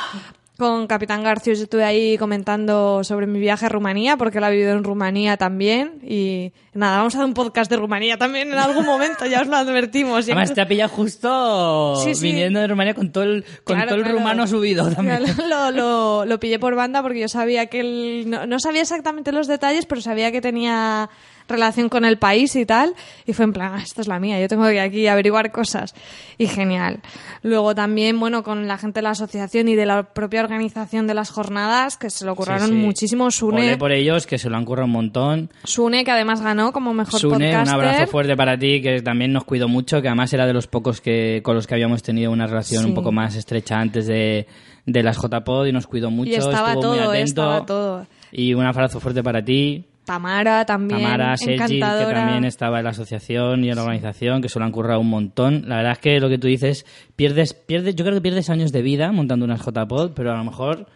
[0.57, 4.51] con Capitán Garcios yo estuve ahí comentando sobre mi viaje a Rumanía, porque la he
[4.53, 5.99] vivido en Rumanía también.
[6.03, 9.47] Y nada, vamos a hacer un podcast de Rumanía también en algún momento, ya os
[9.47, 10.25] lo advertimos.
[10.25, 12.27] Además te ha pillado justo Sí, sí.
[12.27, 14.19] viniendo de Rumanía con todo el, con Claro, todo el claro.
[14.19, 15.23] rumano subido también.
[15.23, 18.81] Claro, Lo, lo, lo pillé por banda porque yo sabía que él, no, no sabía
[18.81, 21.09] exactamente los detalles, pero sabía que tenía
[21.47, 22.93] relación con el país y tal.
[23.25, 25.93] Y fue en plan, "Ah, esta es la mía, yo tengo que aquí averiguar cosas.
[26.37, 26.99] Y genial.
[27.43, 31.13] Luego también, bueno, con la gente de la asociación y de la propia organización de
[31.13, 32.79] las jornadas, que se lo curraron Sí, sí.
[32.79, 33.31] muchísimo.
[33.31, 35.49] Sune, Olé por ellos, que se lo han currado un montón.
[35.63, 37.73] Sune, que además ganó como mejor Sune, un podcaster.
[37.75, 41.01] abrazo fuerte para ti, que también nos cuidó mucho, que además era de los pocos
[41.01, 42.89] que con los que habíamos tenido una relación Sí.
[42.89, 44.47] un poco más estrecha antes de,
[44.85, 47.23] de las JPod y nos cuidó mucho, Y estaba estuvo muy todo, eh, atento.
[47.43, 48.07] estaba todo.
[48.31, 52.89] Y un abrazo fuerte para ti, Tamara también, Tamara, Sergi, que también estaba en la
[52.91, 55.63] asociación y en la organización, que se lo han currado un montón.
[55.67, 56.85] La verdad es que lo que tú dices,
[57.15, 60.43] pierdes, pierdes, yo creo que pierdes años de vida montando unas JPod, pero a lo
[60.43, 60.87] mejor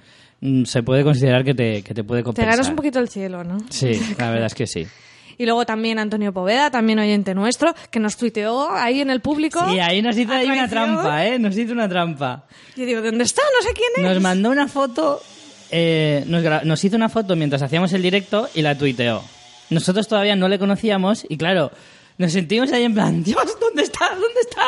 [0.42, 2.54] mm, se puede considerar que te, que te puede Te compensar.
[2.54, 3.58] ganas un poquito el cielo, ¿no?
[3.70, 4.86] Sí, la verdad es que sí.
[5.40, 9.64] Y luego también Antonio Poveda, también oyente nuestro, que nos tuiteó ahí en el público.
[9.70, 11.38] Sí, ahí nos hizo ahí una trampa, ¿eh?
[11.38, 12.46] Nos hizo una trampa.
[12.76, 13.44] Yo digo, ¿dónde está?
[13.56, 14.14] No sé quién es.
[14.14, 15.22] Nos mandó una foto,
[15.72, 19.24] eh, nos, nos hizo una foto mientras hacíamos el directo y la tuiteó.
[19.70, 21.72] Nosotros todavía no le conocíamos y claro,
[22.18, 24.10] nos sentimos ahí en plan, Dios, ¿dónde está?
[24.10, 24.66] ¿Dónde está?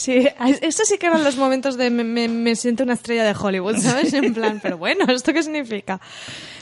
[0.00, 0.26] Sí,
[0.62, 3.76] estos sí que eran los momentos de me, me- me siento una estrella de Hollywood,
[3.76, 4.14] ¿sabes?
[4.14, 6.00] En plan, pero bueno, ¿esto qué significa?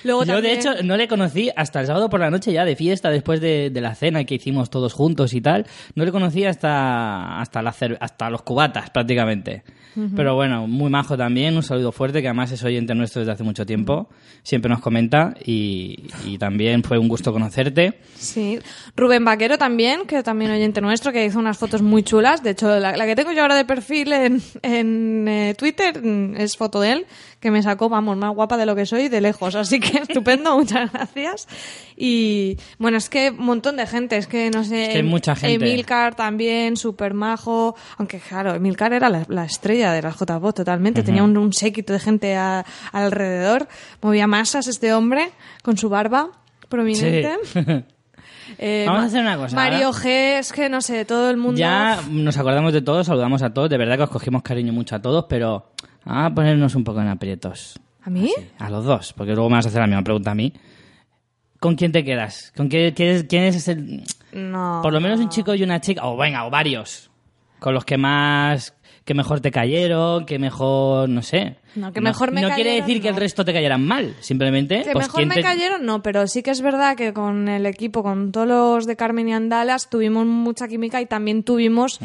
[0.03, 2.65] Luego Yo de también- hecho no le conocí hasta el sábado por la noche ya
[2.65, 5.67] de fiesta, después de, de la cena que hicimos todos juntos y tal.
[5.95, 9.63] No le conocí hasta, hasta, la hasta los cubatas prácticamente.
[10.15, 13.43] Pero bueno, muy majo también, un saludo fuerte que además es oyente nuestro desde hace
[13.43, 14.09] mucho tiempo.
[14.45, 17.95] Siempre nos comenta y, y también fue un gusto conocerte.
[18.15, 18.61] Sí.
[18.95, 22.45] Rubén Vaquero también, que también oyente nuestro, que hizo unas fotos muy chulas.
[22.45, 26.37] De hecho, la, la que tengo yo ahora de perfil en, en eh, Twitter mm,
[26.37, 27.07] es foto de él,
[27.41, 29.55] que me sacó, vamos, más guapa de lo que soy de lejos.
[29.55, 31.47] Así que estupendo, muchas gracias.
[31.97, 34.83] Y bueno, es que un montón de gente, es que no sé.
[34.85, 35.55] Es que hay mucha gente.
[35.65, 37.75] Emilcar también, super majo.
[37.97, 41.03] Aunque claro, Emilcar era la, la estrella de las JPO totalmente.
[41.03, 43.69] Tenía un, un séquito de gente a- alrededor.
[44.03, 45.31] Movía masas este hombre
[45.63, 46.31] con su barba
[46.69, 47.33] prominente.
[47.45, 47.61] Sí.
[48.57, 49.99] Eh, Vamos a hacer una cosa, Mario ahora.
[49.99, 51.59] G, es que no sé, todo el mundo.
[51.59, 54.97] Ya nos acordamos de todos, saludamos a todos, de verdad que os cogimos cariño mucho
[54.97, 55.73] a todos, pero
[56.05, 57.79] a ponernos un poco en aprietos.
[58.03, 58.33] ¿A mí?
[58.59, 60.53] A los dos, porque luego me vas a hacer la misma pregunta a mí.
[61.61, 62.53] ¿Con quién te quedas?
[62.57, 64.81] ¿Con qué, es- quién es el, No.
[64.83, 67.11] por lo menos un chico y una chica, o venga, o varios,
[67.59, 68.75] con los que más,
[69.09, 71.57] que mejor te cayeron, que mejor, no sé.
[71.75, 74.83] No, que mejor me No quiere decir que el resto te cayeran mal, simplemente.
[74.83, 77.65] Que pues, mejor me te- cayeron, no, pero sí que es verdad que con el
[77.65, 82.01] equipo, con todos los de Carmen y Andalas, tuvimos mucha química y también tuvimos.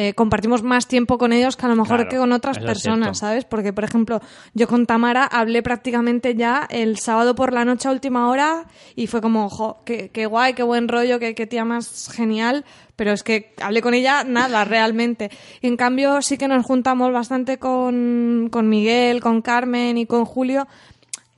[0.00, 1.96] Eh, compartimos más tiempo con ellos que a lo mejor.
[1.96, 3.18] Claro, que con otras personas.
[3.18, 3.44] ¿sabes?
[3.44, 4.20] Porque, por ejemplo,
[4.54, 9.08] yo con Tamara hablé prácticamente ya el sábado por la noche a última hora y
[9.08, 13.10] fue como, jo, qué, qué guay, qué buen rollo, qué, qué tía más genial, pero
[13.10, 15.32] es que hablé con ella nada realmente.
[15.62, 20.24] Y en cambio sí que nos juntamos bastante con, con Miguel, con Carmen y con
[20.24, 20.68] Julio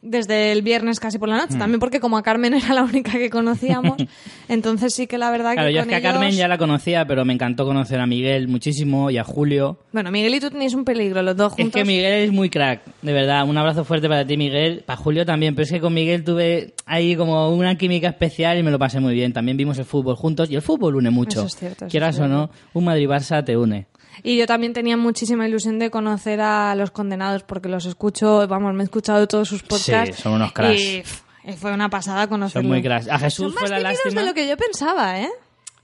[0.03, 1.59] desde el viernes casi por la noche.
[1.59, 3.97] También porque como a Carmen era la única que conocíamos,
[4.49, 6.59] entonces sí que la verdad Claro, que yo es que a Carmen ellos- ya la
[6.59, 9.79] conocía, pero me encantó conocer a Miguel muchísimo y a Julio.
[9.93, 11.81] Bueno, Miguel y tú tenéis un peligro, los dos Es juntos.
[11.81, 13.45] que Miguel es muy crack, de verdad.
[13.49, 14.83] Un abrazo fuerte para ti, Miguel.
[14.87, 18.63] Para Julio también, pero es que con Miguel tuve ahí como una química especial y
[18.63, 19.33] me lo pasé muy bien.
[19.33, 21.41] También vimos el fútbol juntos y el fútbol une mucho.
[21.41, 23.87] Eso es cierto, eso Quieras es o no, un Madrid-Barça te une.
[24.23, 28.75] Y yo también tenía muchísima ilusión de conocer a los condenados porque los escucho, vamos,
[28.75, 30.17] me he escuchado todos sus podcasts.
[30.17, 30.81] Sí, son unos cracks.
[30.81, 32.63] Y pff, y fue una pasada conocerlos.
[32.65, 33.09] Son muy cracks.
[33.09, 34.21] A Jesús Son fue más la tímidos lástima.
[34.23, 35.29] de lo que yo pensaba, ¿eh?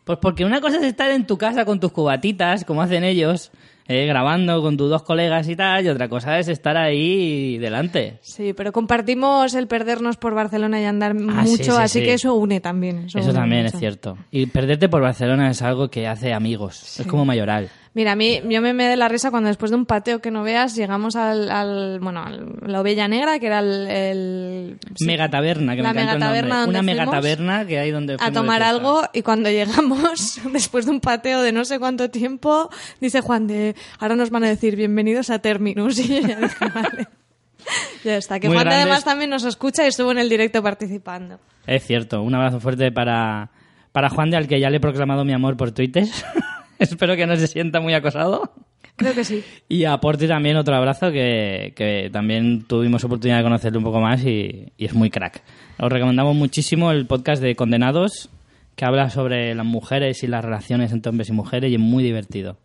[0.04, 3.50] Pues porque una cosa es estar en tu casa con tus cubatitas, como hacen ellos,
[3.88, 8.18] eh, grabando con tus dos colegas y tal, y otra cosa es estar ahí delante.
[8.22, 12.04] Sí, pero compartimos el perdernos por Barcelona y andar Ah, sí, mucho, sí, así sí.
[12.04, 13.06] que eso une también.
[13.06, 13.76] Eso, Eso une también mucho.
[13.76, 14.16] es cierto.
[14.30, 17.00] Y perderte por Barcelona es algo que hace amigos.
[17.00, 17.68] Es como mayoral.
[17.96, 20.30] Mira, a mí yo me me de la risa cuando después de un pateo que
[20.30, 22.30] no veas llegamos al, al- bueno, a
[22.68, 23.86] la Ovella Negra, que era el...
[23.88, 26.28] el- sí, Megataberna, que La me nombre.
[26.42, 30.90] donde Una fuimos megataberna que hay donde a tomar algo y cuando llegamos, después de
[30.90, 32.68] un pateo de no sé cuánto tiempo,
[33.00, 35.98] dice Juan de, ahora nos van a decir bienvenidos a Terminus.
[36.06, 37.08] Y ya dije, vale.
[38.04, 38.84] Ya está, que Muy Juan de grandes.
[38.86, 41.40] además también nos escucha y estuvo en el directo participando.
[41.66, 42.20] Es cierto.
[42.22, 43.48] Un abrazo fuerte para,
[43.92, 46.04] para Juan de al que ya le he proclamado mi amor por Twitter.
[46.78, 48.52] Espero que no se sienta muy acosado.
[48.96, 49.42] Creo que sí.
[49.68, 54.00] Y a Porti también otro abrazo que, que también tuvimos oportunidad de conocerle un poco
[54.00, 55.42] más y, y es muy crack.
[55.78, 58.30] Os recomendamos muchísimo el podcast de Condenados
[58.76, 62.04] que habla sobre las mujeres y las relaciones entre hombres y mujeres y es muy
[62.04, 62.58] divertido.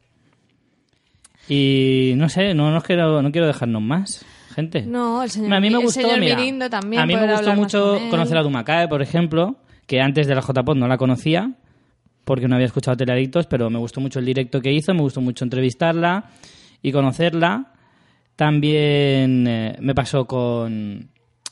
[1.48, 4.84] Y no sé, no, nos quiero, no quiero dejarnos más, gente.
[4.84, 7.02] No, el señor, a mí me el gustó, señor mira, Mirindo también.
[7.02, 9.56] a mí me gustó mucho conocer a Dumacae, por ejemplo,
[9.88, 11.52] que antes de la JPod no la conocía
[12.32, 15.20] porque no había escuchado Teleadictos, pero me gustó mucho el directo que hizo, me gustó
[15.20, 16.30] mucho entrevistarla
[16.82, 17.74] y conocerla.
[18.38, 21.10] También eh, me pasó con...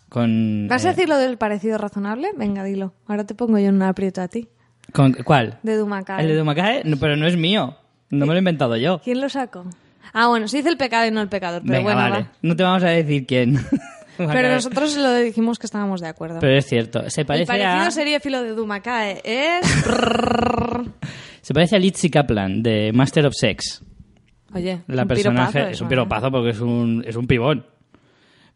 [0.07, 2.29] con ¿Vas a eh, decir lo del parecido razonable?
[2.37, 2.93] Venga, dilo.
[3.07, 4.47] Ahora te pongo yo en un aprieto a ti.
[4.93, 5.59] con- ¿Cuál?
[5.63, 6.21] De Dumacae.
[6.21, 6.81] ¿El de Dumacae?
[6.85, 7.75] No, pero no es mío.
[8.09, 9.01] No me lo he inventado yo.
[9.03, 9.65] ¿Quién lo sacó?
[10.13, 12.23] Ah, bueno, se dice el pecado y no el pecador, pero Venga, bueno, vale.
[12.25, 12.31] va.
[12.41, 13.59] No te vamos a decir quién.
[14.27, 16.39] Pero nosotros lo dijimos que estábamos de acuerdo.
[16.39, 17.09] Pero es cierto.
[17.09, 17.91] Se el parece parecido a...
[17.91, 19.21] sería filo de Dumacae.
[19.23, 19.65] Es...
[21.41, 23.81] Se parece a Litzy Kaplan de Master of Sex.
[24.53, 25.89] Oye, La un personaje piropazo es un ¿eh?
[25.89, 27.65] piropazo porque es un, es un pibón.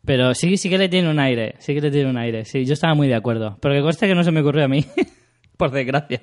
[0.06, 1.56] Pero sí, sí que le tiene un aire.
[1.60, 2.44] Sí que le tiene un aire.
[2.44, 3.58] Sí, yo estaba muy de acuerdo.
[3.62, 4.86] Pero que conste que no se me ocurrió a mí.
[5.58, 6.20] Por desgracia.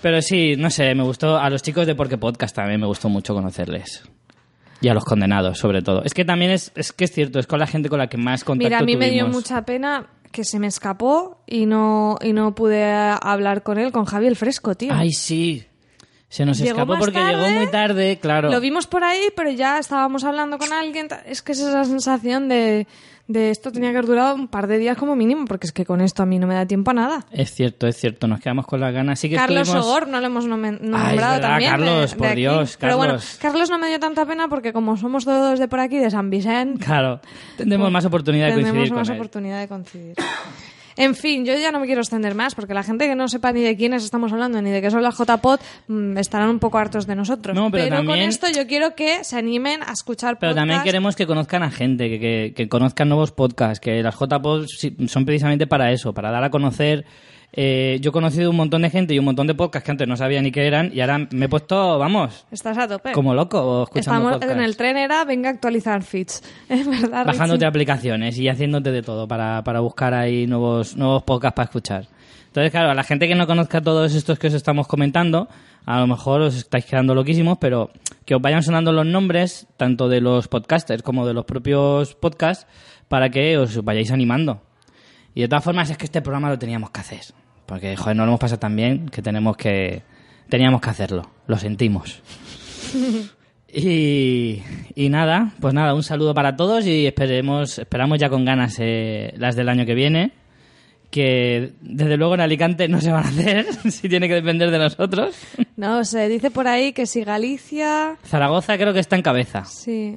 [0.00, 1.36] Pero sí, no sé, me gustó.
[1.36, 4.08] A los chicos de Porque Podcast también me gustó mucho conocerles.
[4.80, 6.02] Y a los condenados, sobre todo.
[6.04, 8.16] Es que también es, es que es cierto, es con la gente con la que
[8.16, 12.18] más contacto Mira, a mí me dio mucha pena que se me escapó y no,
[12.20, 14.92] y no pude hablar con él, con Javi el Fresco, tío.
[14.92, 15.66] Ay, sí.
[16.28, 18.50] Se nos Llegó escapó porque tarde, llegó muy tarde, claro.
[18.50, 21.08] Lo vimos por ahí, pero ya estábamos hablando con alguien.
[21.24, 22.86] Es que es esa sensación de,
[23.28, 25.84] de esto tenía que haber durado un par de días como mínimo, porque es que
[25.84, 27.26] con esto a mí no me da tiempo a nada.
[27.32, 28.28] Es cierto, es cierto.
[28.28, 29.18] Nos quedamos con las ganas.
[29.18, 29.84] Sí que Carlos estuvimos...
[29.86, 31.70] Sogor no lo hemos nomen- nombrado es verdad, también.
[31.72, 32.34] Carlos, de por.
[32.36, 33.38] Dios, Pero bueno, Carlos.
[33.40, 36.30] Carlos no me dio tanta pena porque como somos todos de por aquí, de San
[36.30, 37.20] Vicente, Claro,
[37.56, 39.20] tendremos más oportunidad de coincidir más con él.
[39.20, 40.14] oportunidad de coincidir.
[40.96, 43.52] En fin, yo ya no me quiero extender más porque la gente que no sepa
[43.52, 46.78] ni de quiénes estamos hablando ni de qué son las JPod mm, estarán un poco
[46.78, 47.54] hartos de nosotros.
[47.54, 51.14] No, pero con también- esto yo quiero que se animen a escuchar Pero también queremos
[51.16, 54.66] que conozcan a gente, que, que- que conozcan nuevos podcasts, que las JPod
[55.06, 57.04] son precisamente para eso, para dar a conocer.
[57.52, 60.06] Eh, yo he conocido un montón de gente y un montón de podcasts que antes
[60.06, 63.12] no sabía ni qué eran y ahora me he puesto, vamos, Estás a tope.
[63.12, 64.56] como loco escuchando Estamos podcasts.
[64.56, 66.42] en el tren era venga a actualizar feeds.
[66.68, 67.24] Es verdad.
[67.26, 67.66] bajándote Richie?
[67.68, 72.08] aplicaciones y haciéndote de todo para, para buscar ahí nuevos, nuevos podcasts para escuchar.
[72.48, 75.46] Entonces, claro, a la gente que no conozca todos estos que os estamos comentando,
[75.84, 77.90] a lo mejor os estáis quedando loquísimos, pero
[78.24, 82.66] que os vayan sonando los nombres, tanto de los podcasters como de los propios podcasts,
[83.08, 84.62] para que os vayáis animando.
[85.36, 87.20] Y de todas formas, es que este programa lo teníamos que hacer.
[87.66, 90.02] Porque, joder, no lo hemos pasado tan bien que tenemos que...
[90.48, 91.30] Teníamos que hacerlo.
[91.46, 92.22] Lo sentimos.
[93.78, 94.62] Y,
[94.94, 99.34] y nada, pues nada, un saludo para todos y esperemos, esperamos ya con ganas eh,
[99.36, 100.32] las del año que viene,
[101.10, 104.78] que desde luego en Alicante no se van a hacer, si tiene que depender de
[104.78, 105.36] nosotros.
[105.76, 108.16] No, se dice por ahí que si Galicia...
[108.24, 109.66] Zaragoza creo que está en cabeza.
[109.66, 110.16] Sí.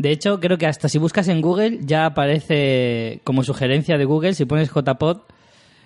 [0.00, 4.32] De hecho, creo que hasta si buscas en Google ya aparece como sugerencia de Google,
[4.32, 5.18] si pones JPod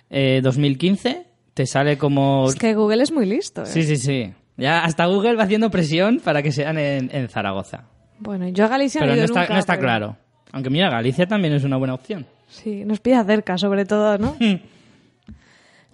[0.08, 2.46] eh, 2015, te sale como...
[2.48, 3.62] Es que Google es muy listo.
[3.62, 3.66] ¿eh?
[3.66, 4.32] Sí, sí, sí.
[4.56, 7.88] Ya hasta Google va haciendo presión para que sean en, en Zaragoza.
[8.20, 10.16] Bueno, yo a Galicia Pero no no está, nunca, no está pero- claro.
[10.52, 12.24] Aunque mira, Galicia también es una buena opción.
[12.46, 14.36] Sí, nos pilla cerca, sobre todo, ¿no?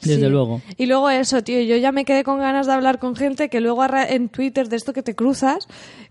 [0.02, 0.28] Desde Sí.
[0.30, 0.60] luego.
[0.76, 3.60] Y luego eso, tío, yo ya me quedé con ganas de hablar con gente que
[3.60, 5.68] luego en Twitter de esto que te cruzas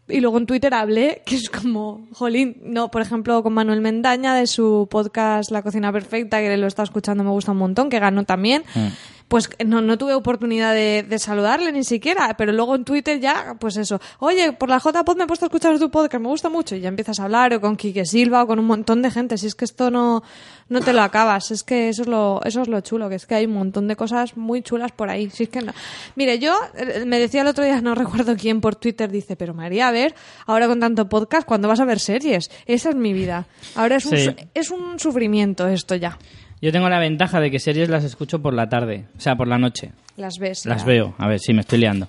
[0.08, 4.36] y luego en Twitter hablé, que es como, jolín, no, por ejemplo, con Manuel Mendaña
[4.36, 8.00] de su podcast La Cocina Perfecta, que lo está escuchando, me gusta un montón, que
[8.00, 8.64] ganó también.
[8.76, 8.88] Mm.
[9.30, 13.56] Pues no, no tuve oportunidad de, de saludarle ni siquiera, pero luego en Twitter ya,
[13.60, 16.50] pues eso, oye, por la JPod me he puesto a escuchar tu podcast, me gusta
[16.50, 19.12] mucho, y ya empiezas a hablar, o con Quique Silva, o con un montón de
[19.12, 20.24] gente, si es que esto no,
[20.68, 23.28] no te lo acabas, es que eso es lo, eso es lo chulo, que es
[23.28, 25.74] que hay un montón de cosas muy chulas por ahí, si es que no.
[26.16, 29.54] Mire, yo, eh, me decía el otro día, no recuerdo quién por Twitter, dice, pero
[29.54, 30.16] María, a ver,
[30.48, 32.50] ahora con tanto podcast, ¿cuándo vas a ver series?
[32.66, 33.46] Esa es mi vida.
[33.76, 34.36] Ahora es un, Sí.
[34.56, 36.18] es un sufrimiento esto ya.
[36.62, 39.48] Yo tengo la ventaja de que series las escucho por la tarde, o sea, por
[39.48, 39.92] la noche.
[40.18, 40.66] Las ves.
[40.66, 42.08] Las veo, a ver, sí, me estoy liando.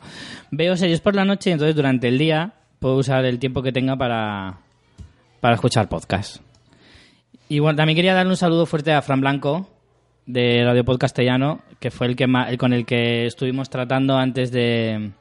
[0.50, 3.72] Veo series por la noche y entonces durante el día puedo usar el tiempo que
[3.72, 4.58] tenga para,
[5.40, 6.38] para escuchar podcast.
[7.48, 9.68] Igual también quería darle un saludo fuerte a Fran Blanco
[10.26, 15.12] de Radio Podcastellano, que fue el que el con el que estuvimos tratando antes de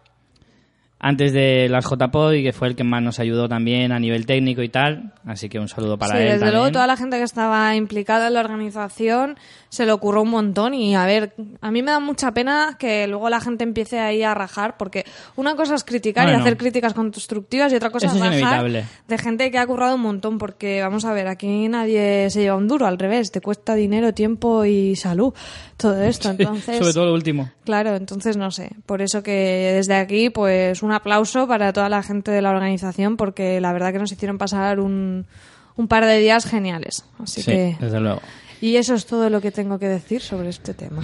[1.00, 4.26] antes de las JPod y que fue el que más nos ayudó también a nivel
[4.26, 5.14] técnico y tal.
[5.26, 6.24] Así que un saludo para sí, él.
[6.26, 6.56] desde también.
[6.56, 9.38] luego toda la gente que estaba implicada en la organización
[9.70, 13.08] se le ocurrió un montón y a ver, a mí me da mucha pena que
[13.08, 15.06] luego la gente empiece ahí a rajar porque
[15.38, 18.86] una cosa es criticar y hacer críticas constructivas y otra cosa es rajar inevitable.
[19.08, 22.58] de gente que ha currado un montón porque vamos a ver, aquí nadie se lleva
[22.58, 25.34] un duro, al revés, te cuesta dinero, tiempo y salud
[25.78, 27.50] todo esto, entonces Sobre todo lo último.
[27.64, 28.72] Claro, entonces no sé.
[28.86, 33.16] Por eso que desde aquí, pues un aplauso para toda la gente de la organización,
[33.16, 35.28] porque la verdad que nos hicieron pasar un,
[35.76, 37.06] un par de días geniales.
[37.20, 37.78] Así Sí, que.
[37.80, 38.22] desde luego.
[38.60, 41.02] Y eso es todo lo que tengo que decir sobre este tema.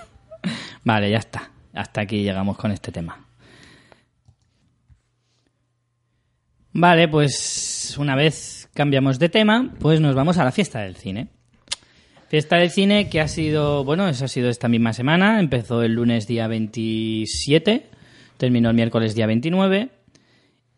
[0.84, 1.50] Vale, ya está.
[1.74, 3.24] Hasta aquí llegamos con este tema.
[6.72, 11.28] Vale, pues una vez cambiamos de tema, pues nos vamos a la fiesta del cine.
[12.28, 15.94] Fiesta del cine que ha sido, bueno, eso ha sido esta misma semana, empezó el
[15.94, 17.90] lunes día 27,
[18.38, 19.90] terminó el miércoles día 29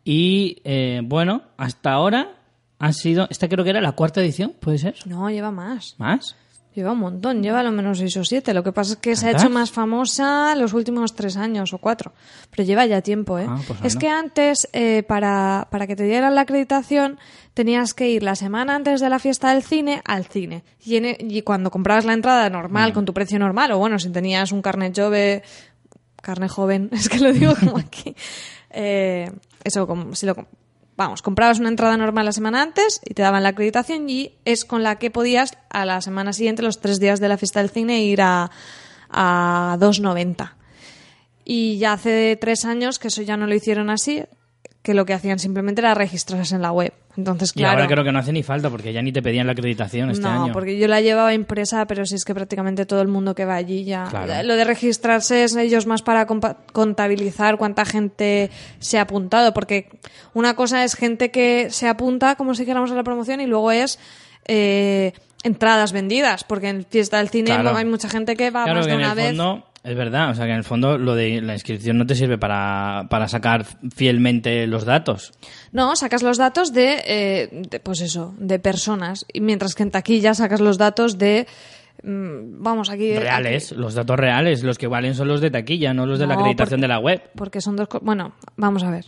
[0.05, 2.33] y eh, bueno, hasta ahora
[2.79, 4.95] ha sido, esta creo que era la cuarta edición, ¿puede ser?
[5.07, 5.95] No, lleva más.
[5.99, 6.35] ¿Más?
[6.75, 8.55] Lleva un montón, lleva a lo menos seis o siete.
[8.55, 11.79] Lo que pasa es que se ha hecho más famosa los últimos tres años o
[11.79, 12.13] cuatro.
[12.51, 13.47] Pero lleva ya tiempo, ¿eh?
[13.49, 17.19] Ah, pues es que antes, eh, para, para que te dieran la acreditación,
[17.55, 20.63] tenías que ir la semana antes de la fiesta del cine al cine.
[20.83, 22.53] Y, en e- y cuando comprabas la entrada Mm.
[22.53, 25.43] normal, con tu precio normal, o bueno, si tenías un carnet jove,
[26.21, 28.15] carne joven, es que lo digo como aquí.
[28.71, 29.31] Eh,
[29.65, 30.35] eso, como, si lo,
[30.97, 34.65] vamos, comprabas una entrada normal la semana antes y te daban la acreditación y es
[34.65, 37.71] con la que podías a la semana siguiente, los tres días de la fiesta del
[37.71, 38.51] cine, ir a,
[39.11, 40.53] a 2,90.
[41.45, 44.25] Y ya hace tres años que eso ya no lo hicieron así,
[44.83, 46.93] que lo que hacían simplemente era registrarse en la web.
[47.17, 47.73] Entonces, Y claro.
[47.83, 50.23] ahora creo que no hace ni falta porque ya ni te pedían la acreditación este
[50.25, 50.53] no, año.
[50.55, 53.57] porque yo la llevaba impresa, pero si es que prácticamente todo el mundo que va
[53.57, 54.07] allí ya.
[54.09, 54.43] Claro.
[54.47, 56.27] Lo de registrarse es ellos más para
[56.73, 59.89] contabilizar cuánta gente se ha apuntado, porque
[60.35, 63.71] una cosa es gente que se apunta, como si queramos a la promoción, y luego
[63.73, 63.99] es
[64.47, 65.13] eh,
[65.43, 67.77] entradas vendidas, porque en fiesta del cine Claro.
[67.77, 69.27] hay mucha gente que va Claro más que de en una el vez.
[69.37, 72.15] fondo es verdad, o sea que en el fondo lo de la inscripción no te
[72.15, 73.65] sirve para, para sacar
[73.95, 75.33] fielmente los datos.
[75.73, 79.91] No, sacas los datos de, eh, de, pues eso, de personas, y mientras que en
[79.91, 81.47] taquilla sacas los datos de,
[82.03, 83.17] mm, vamos, aquí...
[83.17, 86.35] Reales, los datos reales, los que valen son los de taquilla, no los de la
[86.35, 87.23] acreditación porque- de la web.
[87.35, 87.89] Porque son dos.
[88.03, 89.07] Bueno, vamos a ver.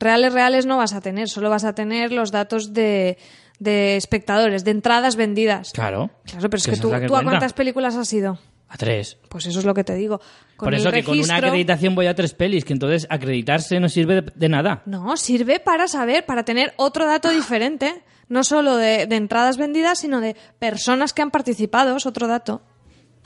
[0.00, 3.18] Reales, reales no vas a tener, solo vas a tener los datos de,
[3.60, 5.72] de espectadores, de entradas vendidas.
[5.72, 6.10] Claro.
[6.24, 8.38] Claro, pero es que, esa tú, la ¿tú a cuántas películas has ido?
[8.68, 9.16] A tres.
[9.28, 10.20] Pues eso es lo que te digo.
[10.56, 13.80] Con Por el eso que con una acreditación voy a tres pelis, que entonces acreditarse
[13.80, 14.82] no sirve de, de nada.
[14.84, 18.02] No, sirve para saber, para tener otro dato diferente.
[18.28, 22.60] No solo de, de entradas vendidas, sino de personas que han participado, es otro dato.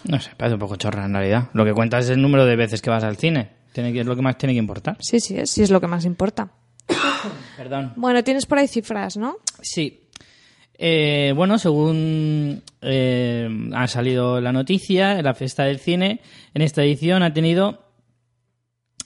[0.04, 1.48] No sé, parece un poco chorra en realidad.
[1.54, 3.50] Lo que cuenta es el número de veces que vas al cine.
[3.72, 4.96] Tiene que, es lo que más tiene que importar.
[5.00, 6.52] Sí, sí, es, sí es lo que más importa.
[7.56, 7.94] Perdón.
[7.96, 9.38] Bueno, tienes por ahí cifras, ¿no?
[9.60, 10.01] Sí.
[10.78, 16.20] Eh, bueno, según eh, ha salido la noticia, la fiesta del cine
[16.54, 17.84] en esta edición ha tenido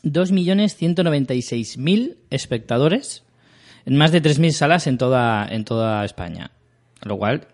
[0.05, 3.24] 2.196.000 espectadores
[3.85, 6.52] en más de 3.000 salas en toda, en toda España.
[7.02, 7.48] Lo cual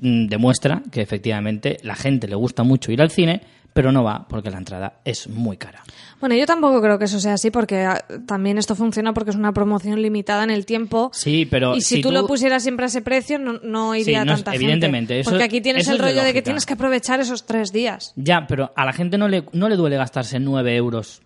[0.00, 3.42] mm, demuestra que efectivamente la gente le gusta mucho ir al cine,
[3.78, 5.84] pero no va porque la entrada es muy cara.
[6.18, 9.36] Bueno, yo tampoco creo que eso sea así porque ah, también esto funciona porque es
[9.36, 11.12] una promoción limitada en el tiempo.
[11.14, 14.22] Sí, pero y si, si tú, lo pusieras siempre a ese precio, no, no iría
[14.22, 15.20] Sí, no es- tanta evidentemente, gente.
[15.20, 18.14] eso- porque aquí tienes el de rollo de que tienes que aprovechar esos tres días.
[18.16, 21.22] Ya, pero a la gente no le, no le duele gastarse 9 euros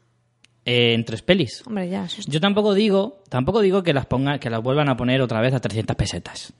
[0.66, 1.62] eh, en tres pelis.
[1.66, 4.96] Hombre, ya, eso Yo tampoco digo, tampoco digo que las ponga, que las vuelvan a
[4.98, 6.52] poner otra vez a 300 pesetas.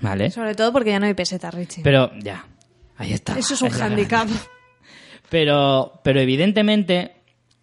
[0.00, 0.32] ¿Vale?
[0.32, 1.84] Sobre todo porque ya no hay peseta, Richie.
[1.84, 2.44] Pero ya,
[2.96, 3.38] ahí está.
[3.38, 4.26] eso es un Es handicap.
[5.28, 7.12] Pero, pero evidentemente,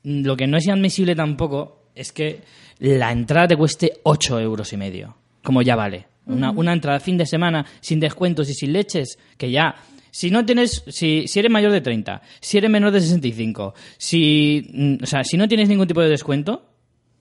[0.04, 2.42] lo que no es admisible tampoco es que
[2.80, 5.16] la entrada te cueste 8 euros y medio.
[5.44, 6.08] Como ya vale.
[6.26, 9.76] Una, una entrada fin de semana sin descuentos y sin leches, que ya.
[10.10, 14.70] Si no tienes, si, si eres mayor de 30, si eres menor de 65, si,
[14.72, 16.66] mm, o sea, si no tienes ningún tipo de descuento,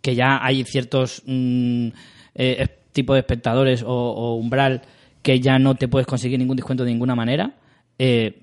[0.02, 1.86] que ya hay ciertos mm,
[2.34, 4.82] eh, es- tipo de espectadores o, o umbral
[5.22, 7.54] que ya no te puedes conseguir ningún descuento de ninguna manera,
[7.98, 8.41] eh,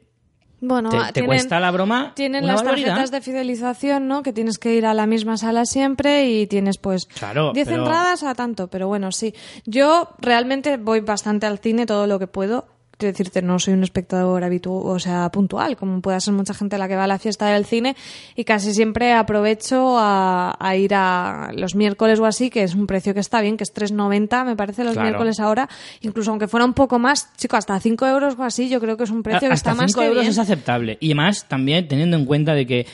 [0.61, 2.87] Bueno, te, te tienen, cuesta la broma tienen una las barbaridad.
[2.89, 4.23] tarjetas de fidelización, ¿no?
[4.23, 7.83] Que tienes que ir a la misma sala siempre y tienes pues Claro, 10 pero-
[7.83, 9.33] entradas a tanto, pero bueno, sí.
[9.65, 12.65] Yo realmente voy bastante al cine todo lo que puedo
[12.99, 16.77] quiero decirte, no soy un espectador habitual, o sea, puntual, como puede ser mucha gente
[16.77, 17.95] la que va a la fiesta del cine
[18.35, 22.85] y casi siempre aprovecho a, a ir a los miércoles o así, que es un
[22.85, 25.07] precio que está bien, que es 3,90 me parece los Claro.
[25.07, 25.69] miércoles ahora,
[26.01, 29.05] incluso aunque fuera un poco más, chico, hasta 5 euros o así, yo creo que
[29.05, 30.31] es un precio que Hasta está más 5 que euros bien.
[30.31, 30.97] es aceptable.
[30.99, 32.85] Y más también teniendo en cuenta de que,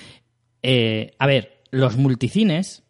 [0.62, 2.84] eh, a ver, los multicines,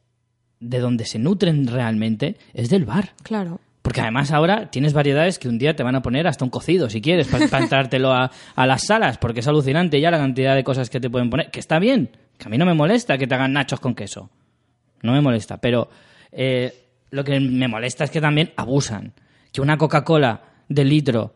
[0.60, 3.14] de donde se nutren realmente, es del bar.
[3.24, 3.60] Claro.
[3.86, 6.90] Porque además ahora tienes variedades que un día te van a poner hasta un cocido,
[6.90, 10.64] si quieres, para, entrártelo a, a las salas, porque es alucinante ya la cantidad de
[10.64, 11.52] cosas que te pueden poner.
[11.52, 12.10] Que está bien,
[12.40, 14.32] que a mí no me molesta que te hagan nachos con queso.
[15.04, 15.88] No me molesta, pero
[16.32, 16.74] eh,
[17.12, 19.14] lo que me molesta es que también abusan.
[19.54, 21.36] Que una Coca-Cola de litro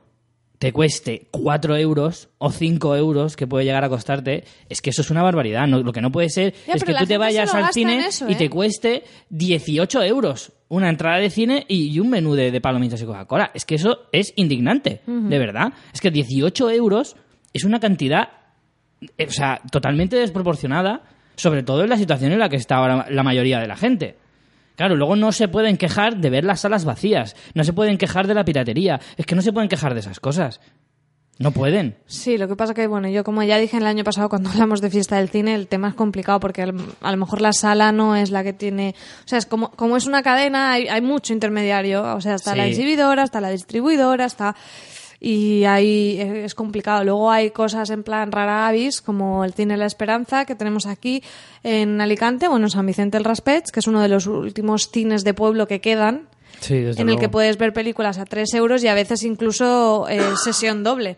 [0.59, 5.01] te cueste 4 euros o 5 euros que puede llegar a costarte, es que eso
[5.01, 5.67] es una barbaridad.
[5.67, 8.29] No- lo que no puede ser Ya, es que tú te vayas al cine eso,
[8.29, 8.35] y ¿eh?
[8.35, 13.01] te cueste 18 euros una entrada de cine y, y un menú de, de palomitas
[13.01, 13.51] y Coca-Cola.
[13.53, 15.73] Es que eso es indignante, de verdad.
[15.93, 17.15] Es que 18 euros
[17.53, 18.29] es una cantidad,
[19.17, 21.03] eh, o sea, totalmente desproporcionada,
[21.37, 24.17] sobre todo en la situación en la que está ahora la mayoría de la gente.
[24.79, 28.27] Claro, luego no se pueden quejar de ver las salas vacías, no se pueden quejar
[28.27, 30.61] de la piratería, es que no se pueden quejar de esas cosas.
[31.37, 31.97] No pueden.
[32.05, 34.79] Sí, lo que pasa que, bueno, yo como ya dije el año pasado cuando hablamos
[34.79, 37.91] de fiesta del cine, el tema es complicado porque al- a lo mejor la sala
[37.91, 38.95] no es la que tiene...
[39.25, 42.15] O sea, es como, como es una cadena, hay, hay mucho intermediario.
[42.15, 44.55] O sea, está la exhibidora, está la distribuidora, está...
[45.19, 47.03] Y ahí es complicado.
[47.03, 51.21] Luego hay cosas en plan rara avis, como el Cine La Esperanza, que tenemos aquí
[51.63, 55.25] en Alicante, bueno, en San Vicente el Raspech, que es uno de los últimos cines
[55.25, 56.29] de pueblo que quedan,
[56.61, 60.21] Sí, en el que puedes ver películas a 3 euros y a veces incluso eh,
[60.43, 61.17] sesión doble.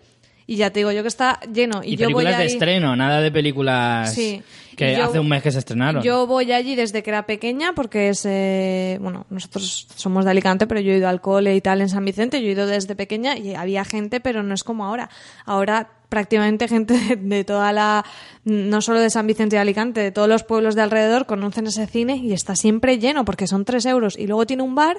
[0.52, 1.82] Y ya te digo yo que está lleno.
[1.82, 4.42] Y, Y, yo voy películas de ahí- estreno, nada de películas Sí.
[4.76, 6.04] que yo- hace un mes que se estrenaron.
[6.04, 10.68] Yo voy allí desde que era pequeña porque es, eh, bueno, nosotros somos de Alicante,
[10.68, 12.98] pero yo he ido al cole y tal en San Vicente, yo he ido desde
[12.98, 15.10] pequeña y había gente, pero no es como ahora.
[15.46, 18.04] Ahora prácticamente gente de, de toda la,
[18.44, 21.88] no solo de San Vicente y Alicante, de todos los pueblos de alrededor conocen ese
[21.88, 24.18] cine y está siempre lleno porque son tres euros.
[24.20, 24.98] Y luego tiene un bar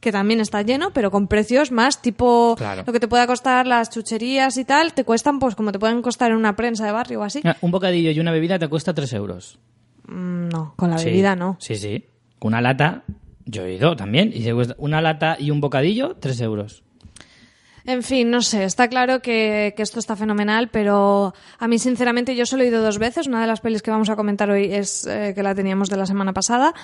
[0.00, 2.84] que también está lleno, pero con precios más tipo Claro.
[2.86, 6.00] lo que te pueda costar las chucherías y tal, te cuestan pues como te pueden
[6.02, 7.40] costar en una prensa de barrio o así.
[7.44, 9.58] Ah, Un bocadillo y una bebida te cuesta 3 euros.
[10.08, 11.06] Mm, No, con la Sí.
[11.06, 11.56] bebida no.
[11.60, 12.06] Sí, sí.
[12.40, 13.02] Una lata,
[13.44, 16.82] yo he ido también, y se cuesta una lata y un bocadillo, 3 euros.
[17.86, 22.36] En fin, no sé, está claro que, que esto está fenomenal, pero a mí sinceramente
[22.36, 23.26] yo solo he ido dos veces.
[23.26, 25.96] Una de las pelis que vamos a comentar hoy es eh, que la teníamos de
[25.96, 26.74] la semana pasada,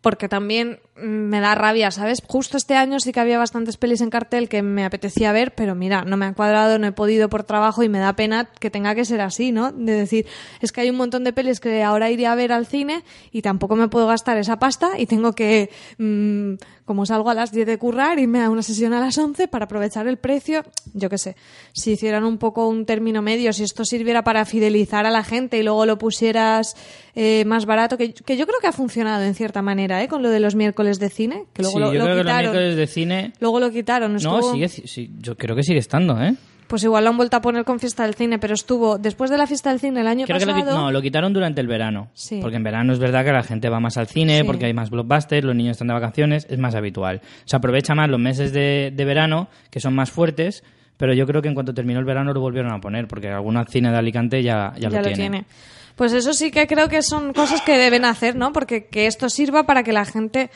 [0.00, 2.22] porque también mm, me da rabia, ¿sabes?
[2.26, 5.74] Justo este año sí que había bastantes pelis en cartel que me apetecía ver, pero
[5.74, 8.70] mira, no me han cuadrado, no he podido por trabajo y me da pena que
[8.70, 9.72] tenga que ser así, ¿no?
[9.72, 10.26] De decir,
[10.60, 13.42] es que hay un montón de pelis que ahora iría a ver al cine y
[13.42, 17.66] tampoco me puedo gastar esa pasta y tengo que, mm, como salgo a las 10
[17.66, 20.64] de currar, irme a una sesión a las 11 para aprovechar el precio.
[20.94, 21.36] Yo qué sé,
[21.72, 25.58] si hicieran un poco un término medio, si esto sirviera para fidelizar a la gente
[25.58, 26.74] y luego lo pusieras
[27.14, 30.08] eh, más barato, que, que yo creo que ha funcionado en cierta manera, ¿eh?
[30.08, 32.22] Con lo de los miércoles de cine, que luego sí, lo, yo lo creo que
[32.22, 32.50] los quitaron.
[32.52, 33.32] miércoles de cine...
[33.40, 34.12] Luego lo quitaron.
[34.12, 36.34] No, estuvo- sigue, sí, yo creo que sigue estando, ¿eh?
[36.68, 39.36] Pues igual lo han vuelto a poner con fiesta del cine, pero estuvo después de
[39.36, 40.78] la fiesta del cine el año Creo que lo, pasado.
[40.78, 42.10] no, lo quitaron durante el verano.
[42.14, 42.38] Sí.
[42.40, 44.44] Porque en verano es verdad que la gente va más al cine, Sí.
[44.44, 47.22] porque hay más blockbusters, los niños están de vacaciones, es más habitual.
[47.44, 50.62] Se aprovecha más los meses de, de verano, que son más fuertes,
[50.96, 53.66] pero yo creo que en cuanto terminó el verano lo volvieron a poner, porque algunos
[53.68, 55.16] cines de Alicante ya, ya, ya lo, lo tienen.
[55.32, 55.44] tiene.
[56.00, 58.54] Pues eso sí que creo que son cosas que deben hacer, ¿no?
[58.54, 60.48] Porque que esto sirva para que la gente,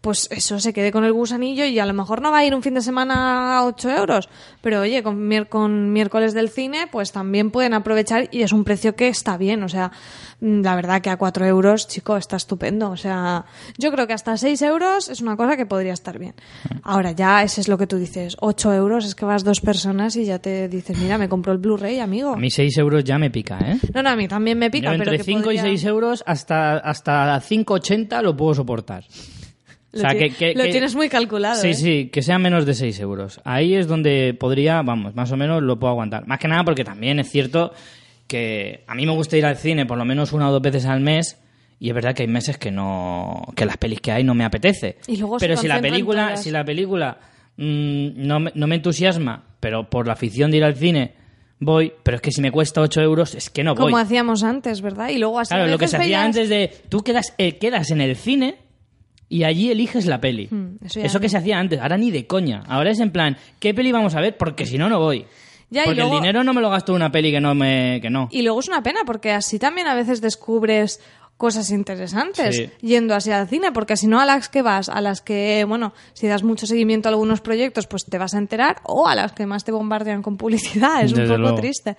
[0.00, 2.54] pues eso, se quede con el gusanillo y a lo mejor no va a ir
[2.54, 4.28] un fin de semana a 8 euros,
[4.62, 9.08] pero oye, con, miércoles del cine, pues también pueden aprovechar y es un precio que
[9.08, 9.92] está bien, o sea,
[10.40, 13.44] mm, la verdad que a 4 euros, chico, está estupendo, o sea,
[13.76, 16.34] yo creo que hasta 6 euros es una cosa que podría estar bien.
[16.82, 20.16] Ahora ya, ese es lo que tú dices, 8 euros es que vas dos personas
[20.16, 22.32] y ya te dices, mira, me compro el Blu-ray, amigo.
[22.32, 23.78] A mí 6 euros ya me pica, ¿eh?
[23.94, 25.84] No, no, a mí también me pica, Yo pero entre que 5 podría- y 6
[25.84, 29.04] euros hasta, hasta 5,80 lo puedo soportar.
[29.92, 31.60] Lo, O sea, ti- que- que- lo que- tienes muy calculado.
[31.60, 31.74] Sí, ¿eh?
[31.74, 33.40] sí, que sea menos de 6 euros.
[33.44, 36.26] Ahí es donde podría, vamos, más o menos lo puedo aguantar.
[36.28, 37.72] Más que nada porque también es cierto
[38.28, 40.86] que a mí me gusta ir al cine por lo menos una o dos veces
[40.86, 41.38] al mes
[41.80, 44.44] y es verdad que hay meses que no que las pelis que hay no me
[44.44, 44.98] apetece.
[45.08, 47.18] Y luego pero si la película, si la película
[47.56, 51.14] mm, no, me, no me entusiasma, pero por la afición de ir al cine
[51.58, 53.86] voy, pero es que si me cuesta 8 euros es que no voy.
[53.90, 55.08] Como hacíamos antes, ¿verdad?
[55.08, 58.00] Y luego así Claro, lo que se hacía antes de tú quedas, eh, quedas en
[58.00, 58.56] el cine
[59.30, 60.48] y allí eliges la peli.
[60.50, 62.62] Hmm, eso que se hacía antes, ahora ni de coña.
[62.66, 64.36] Ahora es en plan, ¿qué peli vamos a ver?
[64.36, 65.24] Porque si no, no voy.
[65.70, 68.00] Ya, Porque luego- el dinero no me lo gasto en una peli que no me...
[68.02, 68.28] Que no.
[68.32, 71.00] Y luego es una pena, porque así también a veces descubres
[71.36, 72.68] cosas interesantes Sí.
[72.82, 75.94] yendo así al cine, porque si no a las que vas, a las que, bueno,
[76.12, 79.32] si das mucho seguimiento a algunos proyectos, pues te vas a enterar, o a las
[79.32, 81.56] que más te bombardean con publicidad, es un poco luego.
[81.56, 81.96] triste.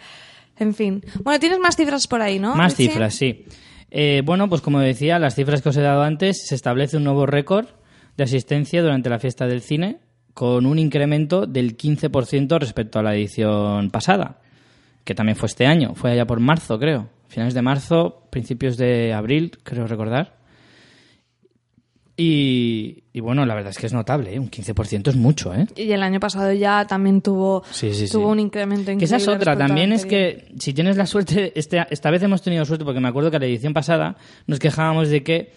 [0.59, 1.01] En fin.
[1.23, 2.53] Bueno, tienes más cifras por ahí, ¿no?
[2.55, 2.91] Más Richie?
[2.91, 3.45] cifras, sí.
[3.91, 7.03] Eh, bueno, pues como decía, las cifras que os he dado antes, se establece un
[7.03, 7.67] nuevo récord
[8.15, 9.99] de asistencia durante la fiesta del cine,
[10.33, 14.39] con un incremento del 15% respecto a la edición pasada,
[15.03, 17.09] que también fue este año, fue allá por marzo, creo.
[17.27, 20.40] Finales de marzo, principios de abril, creo recordar.
[22.23, 24.39] Y, y bueno, la verdad es que es notable, ¿eh?
[24.39, 25.65] un 15% es mucho, ¿eh?
[25.75, 28.11] Y el año pasado ya también tuvo, Sí, sí, sí.
[28.13, 28.99] tuvo un incremento increíble.
[28.99, 32.43] Que esa es otra, también es que si tienes la suerte, este, esta vez hemos
[32.43, 35.51] tenido suerte porque me acuerdo que la edición pasada nos quejábamos de que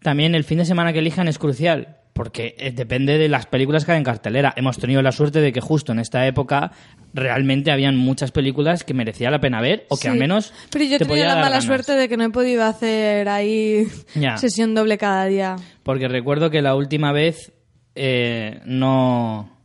[0.00, 3.84] también el fin de semana que elijan es crucial, porque eh, depende de las películas
[3.84, 4.52] que hay en cartelera.
[4.56, 6.72] Hemos tenido la suerte de que justo en esta época
[7.14, 10.08] realmente habían muchas películas que merecía la pena ver o que Sí.
[10.08, 11.64] al menos Pero yo he te tenido la mala ganas.
[11.64, 13.86] suerte de que no he podido hacer ahí
[14.16, 14.36] Ya.
[14.38, 15.56] sesión doble cada día.
[15.84, 17.52] Porque recuerdo que la última vez
[17.94, 19.56] eh, no,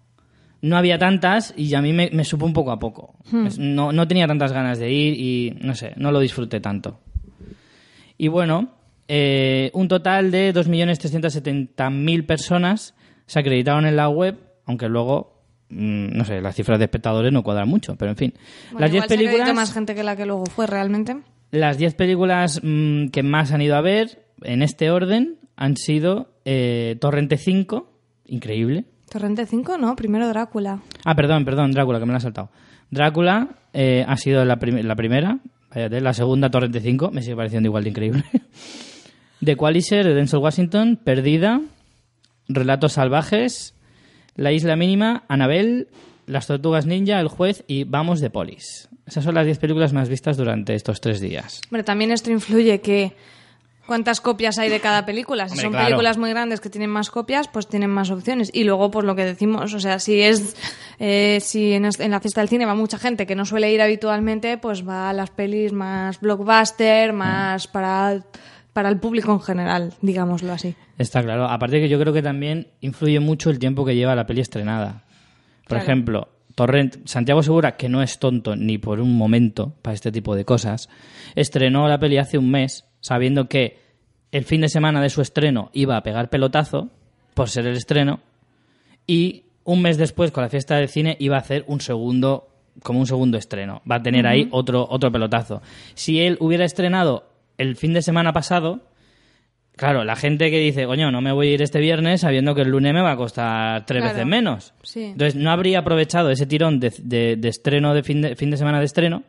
[0.62, 3.16] no había tantas y a mí me, me supo un poco a poco.
[3.48, 7.00] Es- No, no tenía tantas ganas de ir y no sé, no lo disfruté tanto.
[8.18, 8.74] Y bueno,
[9.14, 12.96] eh, un total de 2.370.000 personas
[13.26, 17.44] se acreditaron en la web, aunque luego, mm, no sé, las cifras de espectadores no
[17.44, 18.34] cuadran mucho, pero en fin.
[18.72, 19.56] Bueno, las 10 igual se acreditó películas...
[19.56, 21.18] más gente que la que luego fue realmente.
[21.52, 26.30] Las 10 películas mm, que más han ido a ver, en este orden, han sido
[26.46, 27.92] eh, Torrente 5,
[28.28, 28.86] increíble.
[29.10, 30.80] Torrente 5, no, primero Drácula.
[31.04, 32.50] Ah, perdón, perdón, Drácula, que me lo ha saltado.
[32.92, 35.40] Drácula eh, ha sido la, prim- la primera,
[35.74, 38.24] la segunda Torrente 5, me sigue pareciendo igual de increíble.
[39.44, 41.62] The Qualiser de Denzel Washington, Perdida,
[42.48, 43.74] Relatos Salvajes,
[44.36, 45.88] La Isla Mínima, Anabel,
[46.28, 48.90] Las Tortugas Ninja, El Juez y Vamos de Polis.
[49.08, 51.62] Esas son las 10 películas más vistas durante estos tres días.
[51.66, 53.14] Hombre, también esto influye que
[53.88, 55.48] cuántas copias hay de cada película.
[55.48, 55.86] Si Hombre, son claro.
[55.88, 58.52] películas muy grandes que tienen más copias, pues tienen más opciones.
[58.54, 60.56] Y luego, pues lo que decimos, o sea, si es
[61.00, 64.58] eh, si en, la fiesta del cine va mucha gente que no suele ir habitualmente,
[64.58, 68.24] pues va a las pelis más blockbuster, más para,
[68.74, 70.76] para el público en general, digámoslo así.
[70.98, 71.46] Está claro.
[71.46, 75.04] Aparte que yo creo que también influye mucho el tiempo que lleva la peli estrenada.
[75.68, 75.84] Por Claro.
[75.84, 80.36] ejemplo, Torrent, Santiago Segura, que no es tonto ni por un momento para este tipo
[80.36, 80.90] de cosas,
[81.36, 83.80] estrenó la peli hace un mes sabiendo que
[84.32, 86.90] el fin de semana de su estreno iba a pegar pelotazo
[87.34, 88.20] por ser el estreno
[89.08, 92.48] y un mes después con la fiesta del cine iba a hacer un segundo
[92.84, 93.82] como un segundo estreno.
[93.90, 95.62] Va a tener ahí otro otro pelotazo.
[95.94, 97.31] Si él hubiera estrenado
[97.62, 98.82] el fin de semana pasado,
[99.78, 102.62] Claro, la gente que dice, coño, no me voy a ir este viernes sabiendo que
[102.62, 104.14] el lunes me va a costar tres Claro.
[104.16, 104.74] veces menos.
[104.84, 105.06] Sí.
[105.06, 108.58] Entonces, no habría aprovechado ese tirón de, de- de estreno, de fin, de fin de
[108.58, 109.24] semana de estreno,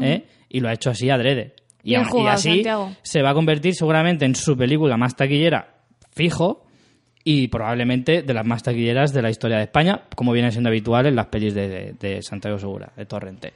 [0.00, 0.24] ¿eh?
[0.50, 1.54] y lo ha hecho así adrede.
[1.82, 2.92] Y, aún- y así Santiago.
[3.02, 5.74] se va a convertir seguramente en su película más taquillera
[6.14, 6.66] fijo
[7.24, 11.06] y probablemente de las más taquilleras de la historia de España, como viene siendo habitual
[11.06, 13.52] en las pelis de, de- de Santiago Segura, de Torrente.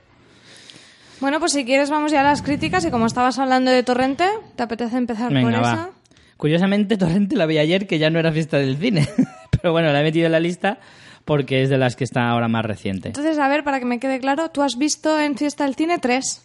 [1.23, 4.25] Bueno, pues si quieres vamos ya a las críticas y como estabas hablando de Torrente,
[4.57, 5.77] ¿te apetece empezar por Venga, esa?
[5.77, 5.91] va.
[6.37, 9.09] Curiosamente, Torrente la vi ayer, que ya no era fiesta del cine.
[9.53, 10.81] Pero bueno, la he metido en la lista
[11.25, 13.07] porque es de las que está ahora más reciente.
[13.07, 15.99] Entonces, a ver, para que me quede claro, tú has visto en Fiesta del Cine
[16.01, 16.43] tres.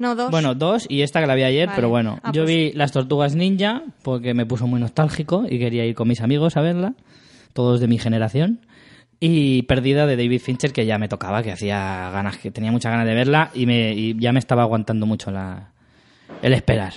[0.00, 0.32] No, dos.
[0.32, 1.76] Bueno, dos y esta que la vi ayer, Vale.
[1.76, 2.18] pero bueno.
[2.24, 5.94] Ah, yo pues- vi Las Tortugas Ninja porque me puso muy nostálgico y quería ir
[5.94, 6.94] con mis amigos a verla,
[7.52, 8.58] todos de mi generación.
[9.26, 12.92] Y Perdida de David Fincher, que ya me tocaba, que hacía ganas, que tenía muchas
[12.92, 15.70] ganas de verla y, me, y ya me estaba aguantando mucho la,
[16.42, 16.92] el esperar.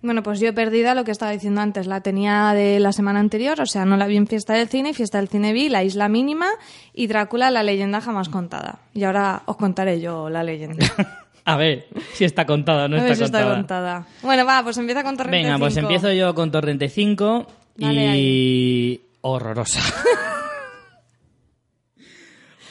[0.00, 1.86] Bueno, pues yo perdida lo que estaba diciendo antes.
[1.86, 4.94] La tenía de la semana anterior, o sea, no la vi en Fiesta del Cine.
[4.94, 6.46] Fiesta del Cine vi La Isla Mínima
[6.94, 8.78] y Drácula, la leyenda jamás contada.
[8.94, 10.86] Y ahora os contaré yo la leyenda.
[11.44, 13.44] A ver si está contada o no A ver está si contada.
[13.44, 14.06] está contada.
[14.22, 15.86] Bueno, va, pues empieza con Torrente Venga, pues 5.
[15.86, 17.46] empiezo yo con Torrente 5
[17.76, 19.80] Dale y horrorosa.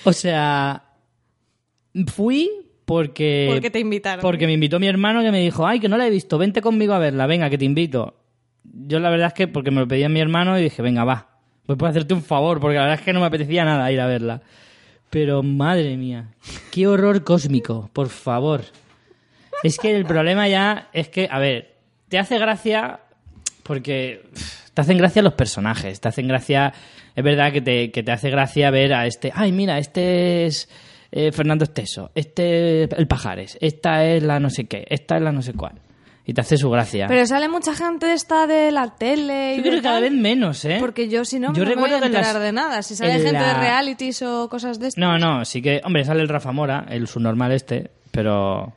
[0.06, 0.84] o sea,
[2.08, 2.50] fui
[2.86, 4.22] porque Porque te invitaron.
[4.22, 6.62] porque me invitó mi hermano que me dijo, "Ay, que no la he visto, vente
[6.62, 8.16] conmigo a verla, venga, que te invito."
[8.64, 11.30] Yo la verdad es que porque me lo pedía mi hermano y dije, "Venga, va.
[11.66, 14.00] Pues puedo hacerte un favor porque la verdad es que no me apetecía nada ir
[14.00, 14.42] a verla."
[15.10, 16.30] Pero madre mía,
[16.72, 18.62] qué horror cósmico, por favor.
[19.64, 21.76] Es que el problema ya es que, a ver,
[22.10, 23.00] te hace gracia
[23.64, 24.24] porque
[24.74, 26.74] te hacen gracia los personajes, te hacen gracia,
[27.16, 30.68] es verdad que te, que te hace gracia ver a este, ay, mira, este es
[31.12, 35.22] eh, Fernando Esteso, este es el Pajares, esta es la no sé qué, esta es
[35.22, 35.74] la no sé cuál.
[36.28, 37.06] Y te hace su gracia.
[37.08, 40.12] Pero sale mucha gente de esta de la tele y Yo creo que cada vez
[40.12, 40.78] menos, ¿eh?
[40.80, 42.82] Porque yo, si no, Yo no me voy a que en las- enterar de nada.
[42.82, 45.00] Si sale en gente de realities o cosas de estas.
[45.00, 48.74] No, no, sí que, hombre, sale el Rafa Mora, el subnormal este, pero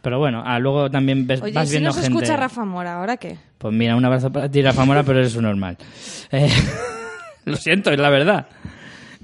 [0.00, 2.08] Pero bueno, ah, luego también ves, Oye, vas ¿y si viendo nos gente.
[2.18, 3.36] escucha Rafa Mora, ¿ahora qué?
[3.58, 5.76] Pues mira, un abrazo para ti, Rafa Mora, pero eres un normal.
[6.32, 6.48] Eh,
[7.50, 8.46] lo siento, es la verdad.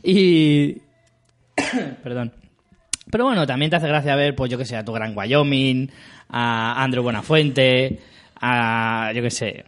[0.02, 0.78] Y.
[2.02, 2.32] Perdón.
[3.10, 5.90] Pero bueno, también te hace gracia ver, pues yo que sé, a tu Gran Wyoming,
[6.30, 8.00] a Andrew Buenafuente,
[8.40, 9.12] a.
[9.14, 9.64] yo que sé,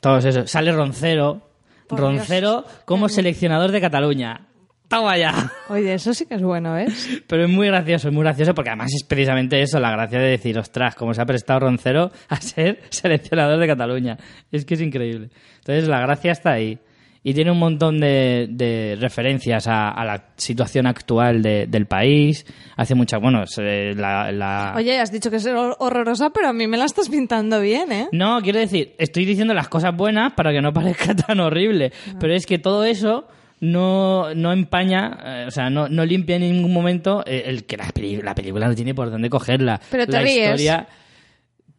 [0.00, 0.50] todos esos.
[0.50, 1.42] Sale Roncero.
[1.86, 4.40] Por Roncero como seleccionador de Cataluña.
[4.88, 5.52] ¡Toma ya!
[5.68, 7.22] Oye, eso sí que es bueno, ¿ves?
[7.26, 10.30] Pero es muy gracioso, es muy gracioso porque además es precisamente eso, la gracia de
[10.30, 14.16] decir, ostras, cómo se ha prestado Roncero a ser seleccionador de Cataluña.
[14.50, 15.30] Es que es increíble.
[15.58, 16.78] Entonces la gracia está ahí.
[17.28, 22.46] Y tiene un montón de, de referencias a, a la situación actual de- del país.
[22.76, 26.52] Hace mucha, bueno, se- la, la- Oye, has dicho que es hor- horrorosa, pero a
[26.52, 28.06] mí me la estás pintando bien, ¿eh?
[28.12, 31.92] No, quiero decir, estoy diciendo las cosas buenas para que no parezca tan horrible.
[32.20, 33.26] Pero es que todo eso
[33.58, 37.76] no, no empaña, eh, o sea, no, no limpia en ningún momento eh, el que
[37.76, 39.80] la película no tiene por dónde cogerla.
[39.90, 40.44] Pero te la ríes.
[40.60, 40.86] Historia,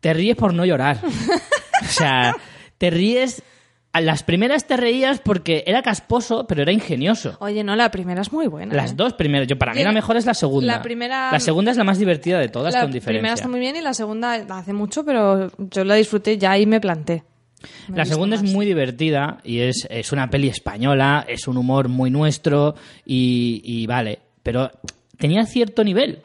[0.01, 0.97] te ríes por no llorar.
[1.83, 2.35] o sea,
[2.77, 3.41] te ríes...
[3.97, 7.35] A las primeras te reías porque era casposo, pero era ingenioso.
[7.39, 8.75] Oye, no, la primera es muy buena.
[8.75, 8.95] Las ¿eh?
[8.95, 9.47] dos primeras.
[9.47, 10.75] Yo, para mí la mejor es la segunda.
[10.75, 13.19] la primera- La segunda es la más divertida de todas, La con diferencia.
[13.21, 16.55] primera está muy bien y la segunda la hace mucho, pero yo la disfruté ya
[16.59, 17.23] y me planté.
[17.87, 18.45] Me La segunda más.
[18.45, 23.61] es muy divertida y es, es una peli española, es un humor muy nuestro y,
[23.63, 24.69] y vale, pero
[25.17, 26.19] tenía cierto nivel.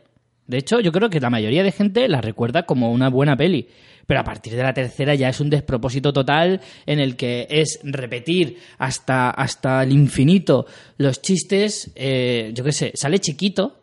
[0.47, 3.69] De hecho, yo creo que la mayoría de gente la recuerda como una buena peli.
[4.07, 7.79] Pero a partir de la tercera ya es un despropósito total en el que es
[7.85, 10.67] repetir hasta, hasta el infinito
[10.99, 11.93] los chistes.
[11.95, 13.81] eh, yo qué sé, sale chiquito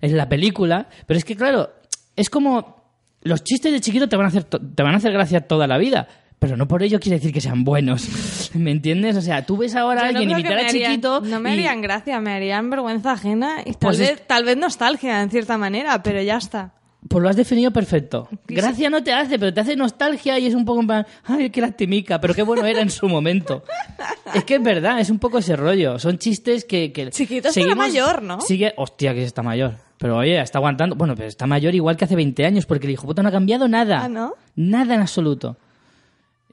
[0.00, 1.70] en la película, pero es que claro,
[2.16, 2.82] es como
[3.22, 5.78] los chistes de chiquito te van a hacer te van a hacer gracia toda la
[5.78, 6.08] vida,
[6.42, 8.50] pero no por ello quiere decir que sean buenos.
[8.54, 9.16] ¿Me entiendes?
[9.16, 11.38] O sea, tú ves ahora a no alguien imitar que a me harían- chiquito No
[11.38, 14.56] me y- harían gracia, me harían vergüenza ajena y tal, Pues es- vez, tal vez
[14.56, 16.72] nostalgia en cierta manera, pero ya está.
[17.08, 18.28] Pues lo has definido perfecto.
[18.48, 21.50] Gracia no te hace, pero te hace nostalgia y es un poco en plan, ay,
[21.50, 23.62] qué lastimica, pero qué bueno era en su momento.
[24.34, 25.98] Es que es verdad, es un poco ese rollo.
[25.98, 26.90] Son chistes que...
[26.92, 28.40] que Chiquito estará mayor, ¿no?
[28.40, 29.74] Sigue, hostia, que está mayor.
[29.98, 30.96] Pero oye, está aguantando.
[30.96, 33.32] Bueno, pero está mayor igual que hace 20 años, porque el hijo puta no ha
[33.32, 34.04] cambiado nada.
[34.04, 34.34] Ah, ¿no?
[34.56, 35.56] Nada en absoluto.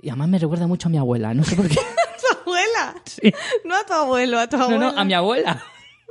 [0.01, 1.75] Y además me recuerda mucho a mi abuela, no sé por qué.
[2.21, 2.95] ¡Tu abuela!
[3.05, 3.33] Sí.
[3.65, 4.91] No a tu abuelo, a tu No, abuela.
[4.91, 5.63] no, a mi abuela.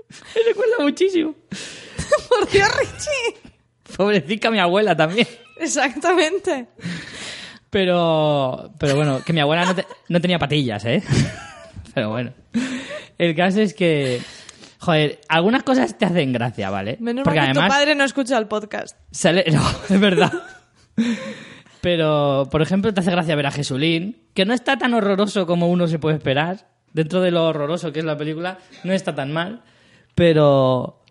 [0.35, 1.35] Me recuerda muchísimo.
[2.29, 3.51] Por Dios, Richie.
[3.97, 5.27] Pobrecita mi abuela también.
[5.59, 6.69] Exactamente.
[7.71, 11.03] Pero, pero bueno, que mi abuela no, te- no tenía patillas, ¿eh?
[11.95, 12.33] Pero bueno.
[13.19, 14.23] El caso es que,
[14.79, 16.97] joder, algunas cosas te hacen gracia, ¿vale?
[17.01, 18.97] Menos Porque mal que además tu padre no escucha el podcast.
[19.11, 19.45] sale...
[19.51, 20.33] No, es verdad.
[21.81, 25.69] Pero, por ejemplo, te hace gracia ver a Jesulín, que no está tan horroroso como
[25.69, 26.69] uno se puede esperar.
[26.93, 29.63] Dentro de lo horroroso que es la película, no está tan mal.
[30.15, 31.03] Pero,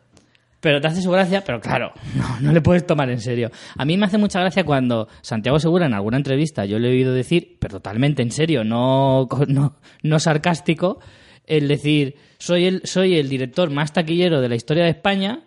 [0.60, 3.52] pero te hace su gracia, pero claro, no, no le puedes tomar en serio.
[3.78, 6.92] A mí me hace mucha gracia cuando Santiago Segura en alguna entrevista, yo le he
[6.92, 11.00] oído decir, pero totalmente en serio, no, no, no sarcástico,
[11.46, 15.44] el decir, soy el, soy el director más taquillero de la historia de España,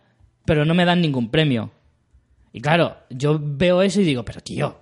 [0.47, 1.71] pero no me dan ningún premio.
[2.53, 4.80] Y claro, yo veo eso y digo, pero tío,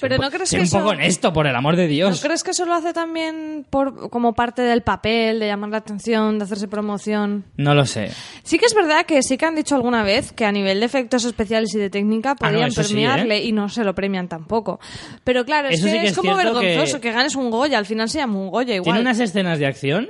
[0.00, 2.20] Pero ¿no crees sé que un eso- poco honesto, por el amor de ¿No Dios.
[2.22, 6.38] crees que eso lo hace también por, como parte del papel, de llamar la atención,
[6.38, 7.44] de hacerse promoción?
[7.56, 8.10] No lo sé.
[8.42, 10.86] Sí que es verdad que sí que han dicho alguna vez que a nivel de
[10.86, 13.94] efectos especiales y de técnica Ah, no, podían eso sí, premiarle y no se lo
[13.94, 14.80] premian tampoco.
[15.24, 17.12] Pero claro, es Eso que sí que es, es como vergonzoso que- que...
[17.12, 18.84] ganes un Goya, al final se llama un Goya igual.
[18.84, 20.08] Tiene unas escenas de acción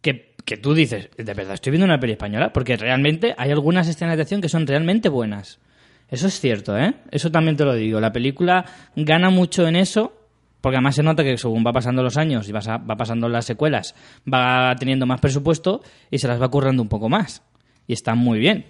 [0.00, 3.86] que, que tú dices, de verdad, estoy viendo una peli española, porque realmente hay algunas
[3.86, 5.58] escenas de acción que son realmente buenas.
[6.10, 6.94] Eso es cierto, ¿eh?
[7.10, 8.00] Eso también te lo digo.
[8.00, 8.64] La película
[8.96, 10.12] gana mucho en eso,
[10.60, 12.60] porque además se nota que según va pasando los años y va
[12.96, 13.94] pasando las secuelas,
[14.32, 17.42] va teniendo más presupuesto y se las va currando un poco más.
[17.86, 18.66] Y está muy bien.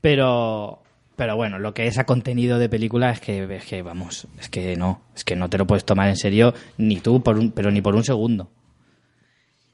[0.00, 0.82] Pero,
[1.16, 4.48] pero bueno, lo que es a contenido de película es que, es que, vamos, es
[4.48, 7.50] que no, es que no te lo puedes tomar en serio ni tú, por un,
[7.52, 8.50] pero ni por un segundo.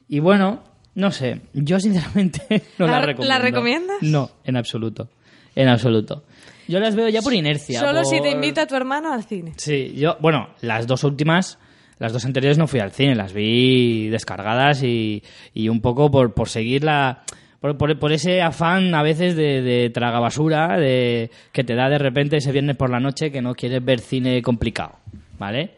[0.07, 0.63] Y bueno,
[0.95, 2.41] no sé, yo sinceramente
[2.79, 3.39] no ¿La- la, la recomiendo.
[3.39, 3.97] recomiendas?
[4.01, 5.09] No, en absoluto,
[5.55, 6.23] en absoluto.
[6.71, 7.79] Yo las veo ya por inercia.
[7.79, 9.53] Solo si te invita tu hermano al cine.
[9.57, 11.59] Sí, yo, bueno, las dos últimas,
[11.99, 15.21] las dos anteriores no fui al cine, las vi descargadas y,
[15.53, 17.23] y un poco por, por seguir la...
[17.59, 21.99] Por, por- por ese afán a veces de, de tragabasura de, que te da de
[21.99, 24.93] repente ese viernes por la noche que no quieres ver cine complicado,
[25.37, 25.71] ¿vale?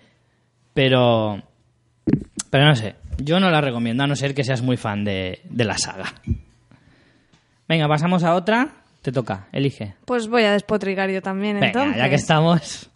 [0.73, 1.41] Pero...
[2.49, 5.39] Pero no sé, yo no la recomiendo a no ser que seas muy fan de,
[5.49, 6.05] de la saga.
[7.67, 8.82] Venga, pasamos a otra.
[9.03, 9.93] Te toca, elige.
[10.05, 11.97] Pues voy a despotricar yo también, Venga, entonces.
[11.97, 12.89] ya que estamos...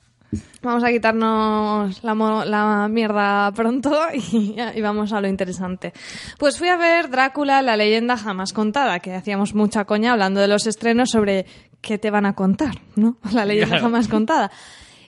[0.62, 2.14] Vamos a quitarnos la,
[2.46, 5.94] la mierda pronto y, y vamos a lo interesante.
[6.38, 10.48] Pues fui a ver Drácula, la leyenda jamás contada, que hacíamos mucha coña hablando de
[10.50, 11.46] los estrenos sobre
[11.80, 13.18] qué te van a contar, ¿no?
[13.32, 13.84] La leyenda Claro.
[13.84, 14.52] jamás contada.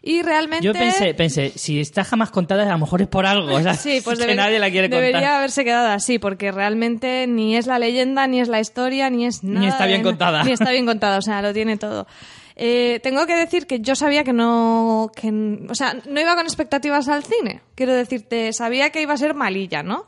[0.01, 0.65] Y realmente...
[0.65, 3.53] Yo pensé, pensé, si está jamás contada, a lo mejor es por algo.
[3.55, 5.05] O sea, Sí, pues que debería- nadie la quiere contar.
[5.05, 9.25] Debería haberse quedado así, porque realmente ni es la leyenda, ni es la historia, ni
[9.25, 9.67] es nada.
[9.67, 10.43] está bien de- contada.
[10.43, 12.07] Ni está bien contada, o sea, lo tiene todo.
[12.61, 15.31] Eh, tengo que decir que yo sabía que no, que,
[15.69, 17.61] o sea, no iba con expectativas al cine.
[17.75, 20.05] Quiero decirte, sabía que iba a ser malilla, ¿no?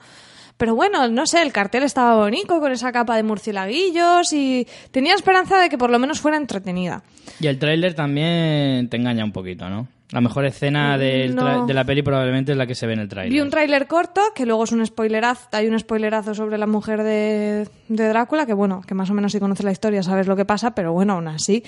[0.62, 5.16] Pero bueno, no sé, el cartel estaba bonito con esa capa de murcielaguillos y tenía
[5.16, 7.02] esperanza de que por lo menos fuera entretenida.
[7.40, 9.88] Y el tráiler también te engaña un poquito, ¿no?
[10.12, 11.66] La mejor escena del No.
[11.66, 13.34] de la peli probablemente es la que se ve en el tráiler.
[13.34, 17.02] Vi un tráiler corto, que luego es un spoilerazo, hay un spoilerazo sobre la mujer
[17.02, 20.36] de, de Drácula, que bueno, que más o menos si conoces la historia sabes lo
[20.36, 21.64] que pasa, pero bueno, aún así,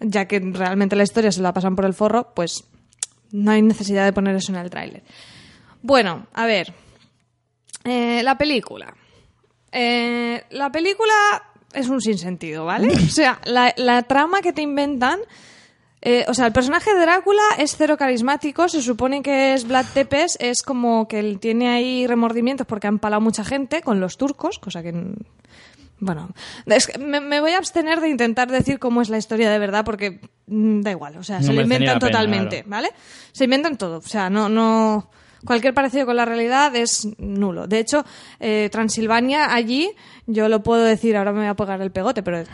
[0.00, 2.64] ya que realmente la historia se la pasan por el forro, pues
[3.32, 5.02] no hay necesidad de poner eso en el tráiler.
[5.80, 6.74] Bueno, a ver,
[7.84, 8.94] eh, la película.
[9.72, 11.12] Eh, la película
[11.72, 12.88] es un sinsentido, ¿vale?
[12.94, 15.18] O sea, la, la trama que te inventan.
[16.00, 18.68] eh, o sea, el personaje de Drácula es cero carismático.
[18.68, 20.36] Se supone que es Vlad Tepes.
[20.40, 24.58] Es como que él tiene ahí remordimientos porque ha empalado mucha gente con los turcos,
[24.58, 24.94] cosa que.
[26.00, 26.28] Bueno,
[26.66, 29.58] es que me, me voy a abstener de intentar decir cómo es la historia de
[29.58, 31.16] verdad porque mm, da igual.
[31.16, 32.68] O sea, No se lo inventan pena, totalmente, claro.
[32.70, 32.90] ¿vale?
[33.32, 33.98] Se inventan todo.
[33.98, 35.08] O sea, no, no.
[35.44, 37.66] Cualquier parecido con la realidad es nulo.
[37.66, 38.04] De hecho,
[38.40, 39.90] eh, Transilvania allí,
[40.26, 42.44] yo lo puedo decir, ahora me voy a pegar el pegote, pero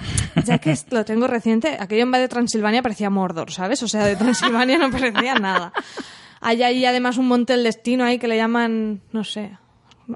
[0.45, 3.82] ya que lo tengo reciente, aquello en vez de Transilvania parecía Mordor, ¿sabes?
[3.82, 5.72] O sea, de Transilvania no parecía nada.
[6.41, 9.59] Hay ahí además un monte del destino ahí que le llaman, no sé,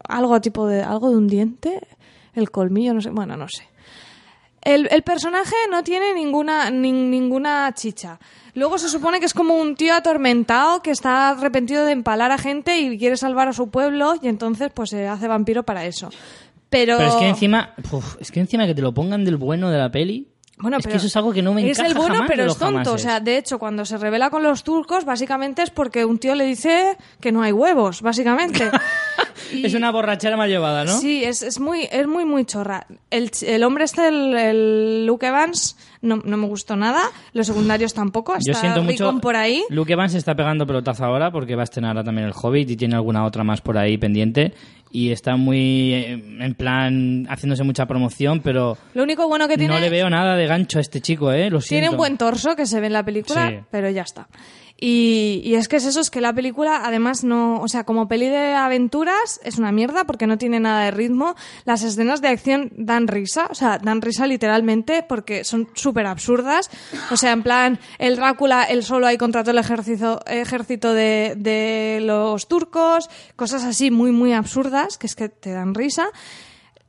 [0.08, 1.86] algo tipo de, algo de un diente,
[2.34, 3.64] el colmillo, no sé, bueno, no sé.
[4.64, 8.18] El, el personaje no tiene ninguna, nin- ninguna chicha.
[8.54, 12.38] Luego se supone que es como un tío atormentado que está arrepentido de empalar a
[12.38, 16.08] gente y quiere salvar a su pueblo y entonces pues se hace vampiro para eso.
[16.70, 19.70] Pero, Pero es que encima, uf, es que encima que te lo pongan del bueno
[19.70, 20.28] de la peli.
[20.58, 22.28] Bueno, es pero que eso es algo que no me Es encaja el bueno, jamás
[22.30, 22.92] pero es tonto.
[22.92, 26.34] O sea, de hecho, cuando se revela con los turcos, básicamente es porque un tío
[26.36, 28.70] le dice que no hay huevos, básicamente.
[29.52, 30.98] Y- Es una borrachera mal llevada, ¿no?
[30.98, 32.86] Sí, es, es muy, es muy, muy chorra.
[33.10, 37.02] El, el hombre este, el, el Luke Evans, no, no me gustó nada.
[37.32, 38.36] Los secundarios tampoco.
[38.36, 39.20] Está Yo siento mucho.
[39.20, 39.64] Por ahí.
[39.70, 42.70] Luke Evans se está pegando pelotazo ahora porque va a estrenar ahora también el Hobbit
[42.70, 44.54] y tiene alguna otra más por ahí pendiente.
[44.92, 49.74] Y está muy eh, en plan haciéndose mucha promoción, pero Lo único bueno que tiene...
[49.74, 51.50] no le veo nada de gancho a este chico, ¿eh?
[51.50, 51.80] Lo siento.
[51.82, 53.56] Tiene un buen torso que se ve en la película, Sí.
[53.72, 54.28] pero ya está.
[54.86, 58.28] Y, es que es eso, es que la película además no, o sea, como peli
[58.28, 61.36] de aventuras es una mierda porque no tiene nada de ritmo.
[61.64, 66.68] Las escenas de acción dan risa, o sea, dan risa literalmente porque son súper absurdas.
[67.10, 71.32] O sea, en plan, el Drácula, él solo ahí contra todo el ejército, ejército de,
[71.34, 76.08] de los turcos, cosas así muy, muy absurdas que es que te dan risa.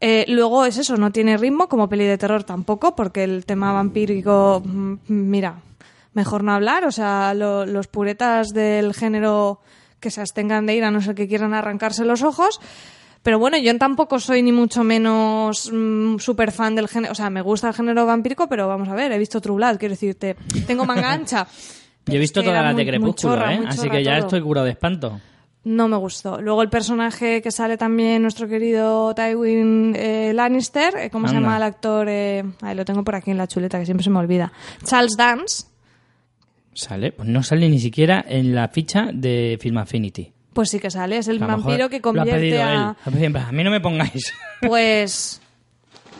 [0.01, 3.71] Eh, luego es eso, no tiene ritmo, como peli de terror tampoco, porque el tema
[3.71, 5.61] vampírico, mm, mira,
[6.15, 6.85] mejor no hablar.
[6.85, 9.59] O sea, lo- los puretas del género
[9.99, 12.59] que se abstengan de ir a no ser que quieran arrancarse los ojos.
[13.23, 17.11] Pero bueno, yo tampoco soy ni mucho menos mm, súper fan del género.
[17.11, 19.77] O sea, me gusta el género vampírico, pero vamos a ver, he visto True Blood,
[19.77, 20.35] quiero decirte,
[20.67, 21.47] tengo manga ancha.
[22.05, 23.61] Yo he visto todas las de Crepúsculo, chorra, ¿eh?
[23.67, 24.27] Así que ya todo.
[24.27, 25.19] estoy curado de espanto.
[25.63, 26.39] No me gustó.
[26.39, 31.57] Luego el personaje que sale también, nuestro querido Tywin eh, Lannister, eh, ¿cómo se llama
[31.57, 32.05] el actor?
[32.07, 34.51] Eh, ay, lo tengo por aquí en la chuleta, que siempre se me olvida.
[34.83, 35.63] Charles Dance,
[36.75, 40.31] Sale, pues no sale ni siquiera en la ficha de Film Affinity.
[40.53, 42.95] pues sí que sale, es el A vampiro que convierte a...
[43.05, 43.35] él.
[43.37, 44.31] A mí no me pongáis.
[44.61, 45.41] Pues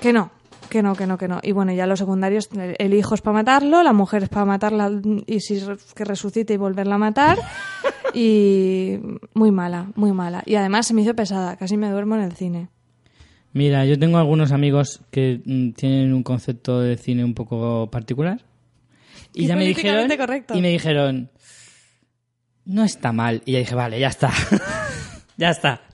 [0.01, 0.32] que no,
[0.70, 1.39] que no, que no, que no.
[1.43, 2.49] Y bueno, ya los secundarios,
[2.80, 4.89] el hijo es para matarlo, la mujer es para matarla
[5.28, 5.62] y si
[5.93, 7.38] que resucite y volverla a matar.
[8.18, 8.97] Y
[9.34, 10.41] muy mala, muy mala.
[10.45, 12.70] Y además se me hizo pesada, casi me duermo en el cine.
[13.51, 18.45] Mira, yo tengo algunos amigos que mm, tienen un concepto de cine un poco particular.
[19.36, 20.09] Y, Y ya me dijeron.
[20.17, 20.55] correcto.
[20.57, 21.29] Y me dijeron.
[22.65, 23.41] No está mal.
[23.45, 24.31] Y ya dije, vale, ya está.
[25.38, 25.81] ya está.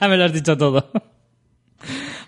[0.00, 0.90] Ya me lo has dicho todo.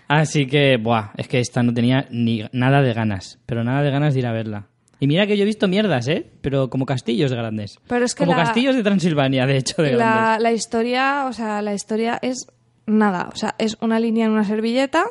[0.07, 3.39] Así que, buah, es que esta no tenía ni nada de ganas.
[3.45, 4.67] Pero nada de ganas de ir a verla.
[4.99, 6.25] Y mira que yo he visto mierdas, ¿eh?
[6.41, 7.77] Pero como castillos grandes.
[7.87, 10.05] Pero es que como la- castillos de Transilvania, de hecho, de grandes.
[10.07, 12.47] la, la historia, o sea, la historia es
[12.85, 15.03] nada, o sea, es una línea en una servilleta,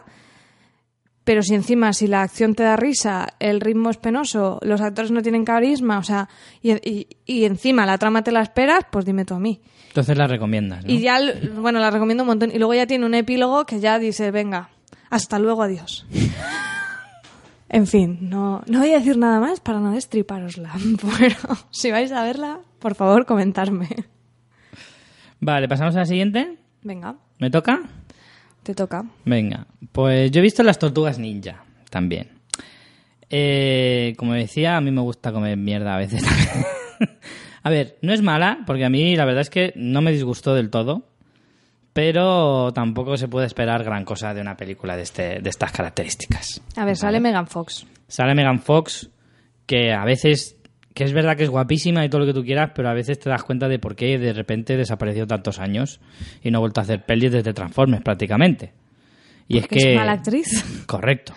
[1.27, 5.11] pero si encima, si la acción te da risa, el ritmo es penoso, los actores
[5.11, 6.29] no tienen carisma, o sea,
[6.63, 9.61] y, y- y encima la trama te la esperas, pues dime tú a mí.
[9.89, 10.91] Entonces la recomiendas, ¿no?
[10.93, 11.19] Y ya,
[11.59, 12.51] bueno, la recomiendo un montón.
[12.55, 14.71] Y luego ya tiene un epílogo que ya dice, venga,
[15.11, 16.07] hasta luego, adiós.
[17.69, 20.73] En fin, no, no voy a decir nada más para no destriparosla.
[21.19, 21.37] Pero
[21.71, 23.89] si vais a verla, por favor, comentarme.
[25.41, 26.57] Vale, pasamos a la siguiente.
[26.83, 27.81] Venga, ¿Me toca?
[28.67, 29.05] Te toca.
[29.25, 32.31] Venga, pues yo he visto las tortugas ninja también.
[33.31, 36.67] Eh, como decía, a mí me gusta comer mierda a veces también.
[37.63, 40.53] a ver, no es mala, porque a mí la verdad es que no me disgustó
[40.55, 41.05] del todo,
[41.93, 46.61] pero tampoco se puede esperar gran cosa de una película de, este, de estas características.
[46.75, 47.87] A ver, sale Megan Fox.
[48.09, 49.11] Sale Megan Fox,
[49.65, 50.56] que a veces,
[50.97, 53.19] que es verdad que es guapísima y todo lo que tú quieras, pero a veces
[53.19, 56.01] te das cuenta de por qué de repente desapareció tantos años
[56.43, 58.73] y no ha vuelto a hacer pelis desde Transformers prácticamente.
[59.47, 60.85] Y es Que es mala actriz.
[60.87, 61.35] Correcto.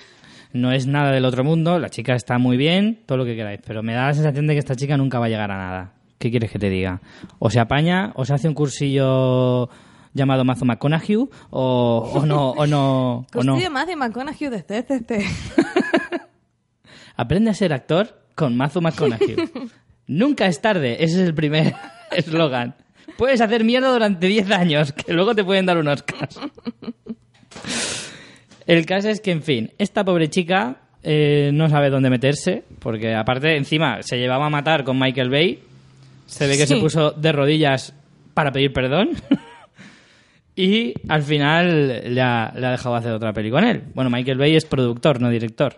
[0.53, 3.59] No es nada del otro mundo, la chica está muy bien, todo lo que queráis,
[3.67, 5.91] pero me da la sensación de que esta chica nunca va a llegar a nada.
[6.19, 7.01] ¿Qué quieres que te diga?
[7.39, 9.69] O se apaña, o se hace un cursillo
[10.13, 13.53] llamado Mazo McConaughey, o, o no, o no, o no.
[13.53, 15.25] Costillo Matthew McConaughey de CCC.
[17.17, 19.35] Aprende a ser actor con Mazo McConaughey.
[20.07, 21.73] Nunca es tarde, ese es el primer
[22.11, 22.73] eslogan.
[23.17, 26.29] Puedes hacer mierda durante 10 años, que luego te pueden dar un Oscar.
[28.65, 33.13] El caso es que, en fin, esta pobre chica eh, no sabe dónde meterse, porque
[33.15, 35.59] aparte, encima, se llevaba a matar con Michael Bay.
[36.27, 36.75] Se ve que Sí.
[36.75, 37.93] se puso de rodillas
[38.33, 39.09] para pedir perdón.
[40.55, 43.83] y al final le ha, le ha dejado hacer otra peli con él.
[43.95, 45.75] Bueno, Michael Bay es productor, no director.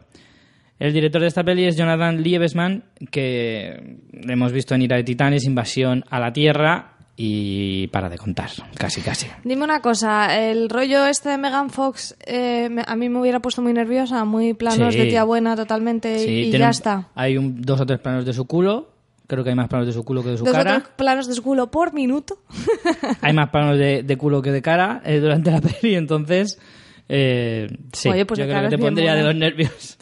[0.81, 5.45] El director de esta peli es Jonathan Liebesman, que hemos visto en Ira de Titanes,
[5.45, 9.27] Invasión a la Tierra y para de contar, casi casi.
[9.43, 13.61] Dime una cosa, el rollo este de Megan Fox eh, a mí me hubiera puesto
[13.61, 15.01] muy nerviosa, muy planos Sí.
[15.01, 17.09] de tía buena totalmente Sí, y ya un- está.
[17.13, 18.89] Hay un- dos o tres planos de su culo.
[19.27, 20.79] Creo que hay más planos de su culo que de su Dos o cara.
[20.79, 22.39] tres planos de su culo por minuto.
[23.21, 26.59] Hay más planos de, de culo que de cara eh, durante la peli, entonces.
[27.07, 29.97] eh, sí, Oye, pues yo creo que te pondría de los nervios.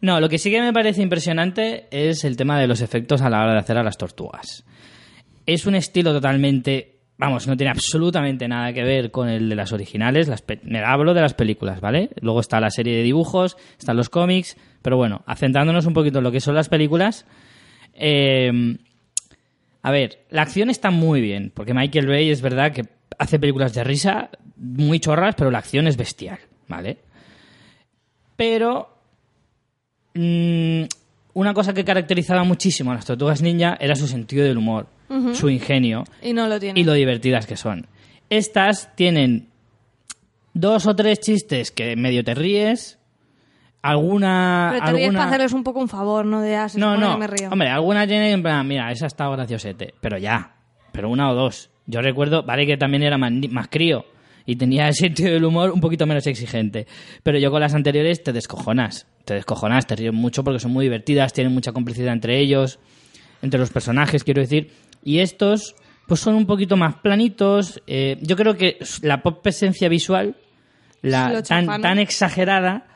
[0.00, 3.30] No, lo que sí que me parece impresionante es el tema de los efectos a
[3.30, 4.64] la hora de hacer a las tortugas.
[5.46, 6.92] Es un estilo totalmente.
[7.18, 10.28] Vamos, no tiene absolutamente nada que ver con el de las originales.
[10.28, 12.10] Las pe- me hablo de las películas, ¿vale?
[12.20, 16.24] Luego está la serie de dibujos, están los cómics, pero bueno, centrándonos un poquito en
[16.24, 17.24] lo que son las películas.
[17.94, 18.76] eh,
[19.82, 22.82] a ver, la acción está muy bien, porque Michael Bay es verdad que
[23.18, 26.98] hace películas de risa muy chorras, pero la acción es bestial, ¿vale?
[28.36, 28.95] Pero
[30.16, 30.88] mm,
[31.34, 34.88] una cosa que caracterizaba muchísimo a las tortugas ninja era su sentido del humor,
[35.34, 37.86] su ingenio Y no lo y lo divertidas que son.
[38.28, 39.48] Estas tienen
[40.54, 42.98] dos o tres chistes que medio te ríes,
[43.82, 44.70] alguna...
[44.72, 45.18] Pero te ríes alguna...
[45.18, 47.12] para hacerles un poco un favor, no de ah, se No, no.
[47.12, 47.48] que me río.
[47.50, 49.94] Hombre, alguna tiene en plan, mira, esa está graciosete.
[50.00, 50.56] Pero ya.
[50.92, 51.70] Pero una o dos.
[51.86, 54.06] Yo recuerdo, vale que también era más, más crío.
[54.46, 56.86] Y tenía el sentido del humor un poquito menos exigente.
[57.22, 59.06] Pero yo con las anteriores te descojonas.
[59.26, 62.78] Te descojonas, te ríes mucho porque son muy divertidas, tienen mucha complicidad entre ellos,
[63.42, 64.70] entre los personajes, quiero decir.
[65.02, 65.74] Y estos,
[66.06, 67.82] pues son un poquito más planitos.
[67.88, 70.36] Eh, yo creo que la pop presencia visual,
[71.02, 72.86] la tan, tan exagerada,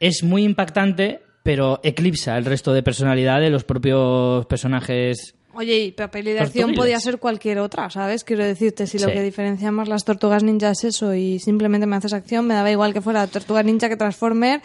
[0.00, 5.34] es muy impactante, pero eclipsa el resto de personalidad de los propios personajes.
[5.58, 8.22] Oye, y de acción podía ser cualquier otra, ¿sabes?
[8.22, 11.96] Quiero decirte, si lo que diferencia más las tortugas ninja es eso y simplemente me
[11.96, 14.62] haces acción, me daba igual que fuera tortuga ninja que Transformer,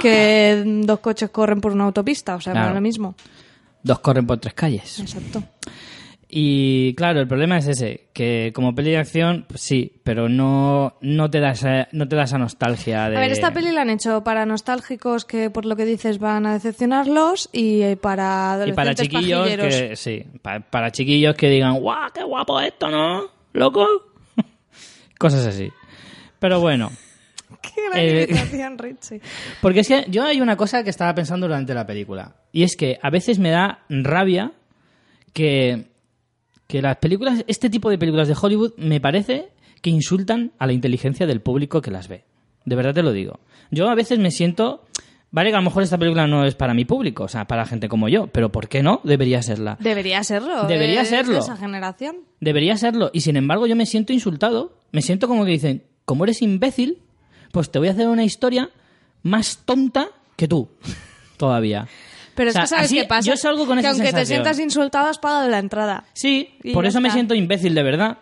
[0.00, 2.68] que dos coches corren por una autopista, o sea, Claro.
[2.68, 3.14] para lo mismo.
[3.82, 5.00] Dos corren por tres calles.
[5.00, 5.42] Exacto.
[6.34, 10.96] Y claro, el problema es ese, que como peli de acción, pues sí, pero no,
[11.02, 13.18] no, te da esa, no te da esa nostalgia de...
[13.18, 16.46] A ver, esta peli la han hecho para nostálgicos que, por lo que dices, van
[16.46, 19.74] a decepcionarlos y eh, para y adolescentes para chiquillos pajilleros.
[19.74, 23.24] que, sí, pa- para chiquillos que digan, ¡guau, qué guapo esto, ¿no?
[23.52, 23.86] ¿Loco?
[25.18, 25.70] Cosas así.
[26.38, 26.90] Pero bueno,
[27.60, 29.20] Qué gran Eh, imitación, Richie.
[29.60, 32.36] Porque es que yo hay una cosa que estaba pensando durante la película.
[32.52, 34.52] Y es que a veces me da rabia
[35.34, 35.91] que,
[36.72, 39.50] que las películas, este tipo de películas de Hollywood, me parece
[39.82, 42.24] que insultan a la inteligencia del público que las ve.
[42.64, 43.40] De verdad te lo digo.
[43.70, 44.82] Yo a veces me siento.
[45.32, 47.66] Vale, que a lo mejor esta película no es para mi público, o sea, para
[47.66, 49.02] gente como yo, pero ¿por qué no?
[49.04, 49.76] Debería serla.
[49.80, 50.66] Debería serlo.
[50.66, 51.38] Debería de serlo.
[51.40, 52.16] esa generación.
[52.40, 53.10] Debería serlo.
[53.12, 54.78] Y sin embargo, yo me siento insultado.
[54.92, 57.02] Me siento como que dicen, como eres imbécil,
[57.50, 58.70] pues te voy a hacer una historia
[59.22, 60.70] más tonta que tú.
[61.36, 61.86] Todavía.
[62.42, 63.30] Pero O sea, es que sabes así qué pasa.
[63.30, 66.04] yo salgo con que esa aunque te sientas insultado, has pagado la entrada.
[66.12, 68.18] Sí, Y por eso me siento imbécil, de verdad.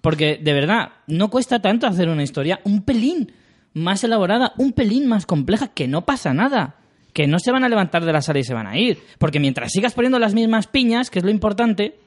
[0.00, 3.32] Porque, de verdad, no cuesta tanto hacer una historia un pelín
[3.74, 6.76] más elaborada, un pelín más compleja, que no pasa nada.
[7.12, 8.98] Que no se van a levantar de la sala y se van a ir.
[9.18, 11.98] Porque mientras sigas poniendo las mismas piñas, que es lo importante,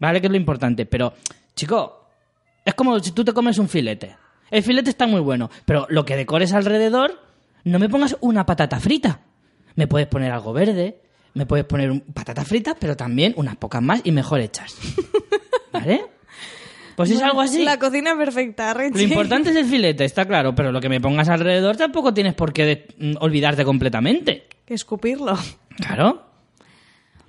[0.00, 0.20] ¿vale?
[0.20, 0.86] Que es lo importante.
[0.86, 1.14] Pero,
[1.56, 2.08] chico,
[2.64, 4.16] es como si tú te comes un filete.
[4.50, 7.20] El filete está muy bueno, pero lo que decores alrededor,
[7.64, 9.20] no me pongas una patata frita.
[9.76, 11.00] Me puedes poner algo verde,
[11.34, 14.74] me puedes poner un- patatas fritas, pero también unas pocas más y mejor hechas.
[15.72, 16.06] ¿Vale?
[16.96, 17.64] Pues es algo así.
[17.64, 21.28] La cocina perfecta, Lo importante es el filete, está claro, pero lo que me pongas
[21.28, 24.46] alrededor tampoco tienes por qué de- mm, olvidarte completamente.
[24.64, 25.36] Que escupirlo.
[25.76, 26.22] Claro.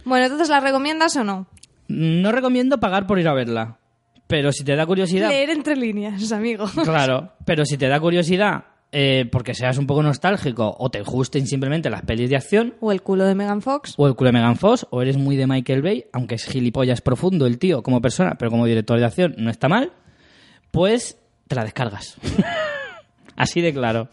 [0.03, 1.47] Bueno, entonces, ¿la recomiendas o no?
[1.87, 3.79] No recomiendo pagar por ir a verla.
[4.27, 5.29] Pero si te da curiosidad.
[5.29, 6.65] Leer entre líneas, amigo.
[6.83, 11.47] Claro, pero si te da curiosidad, eh, porque seas un poco nostálgico o te gusten
[11.47, 13.93] simplemente las pelis de acción, O el culo de Megan Fox.
[13.97, 17.01] o el culo de Megan Fox, o eres muy de Michael Bay, aunque es gilipollas
[17.01, 19.91] profundo el tío como persona, pero como director de acción no está mal,
[20.71, 21.17] pues
[21.47, 22.17] te la descargas.
[23.35, 24.09] Así de claro.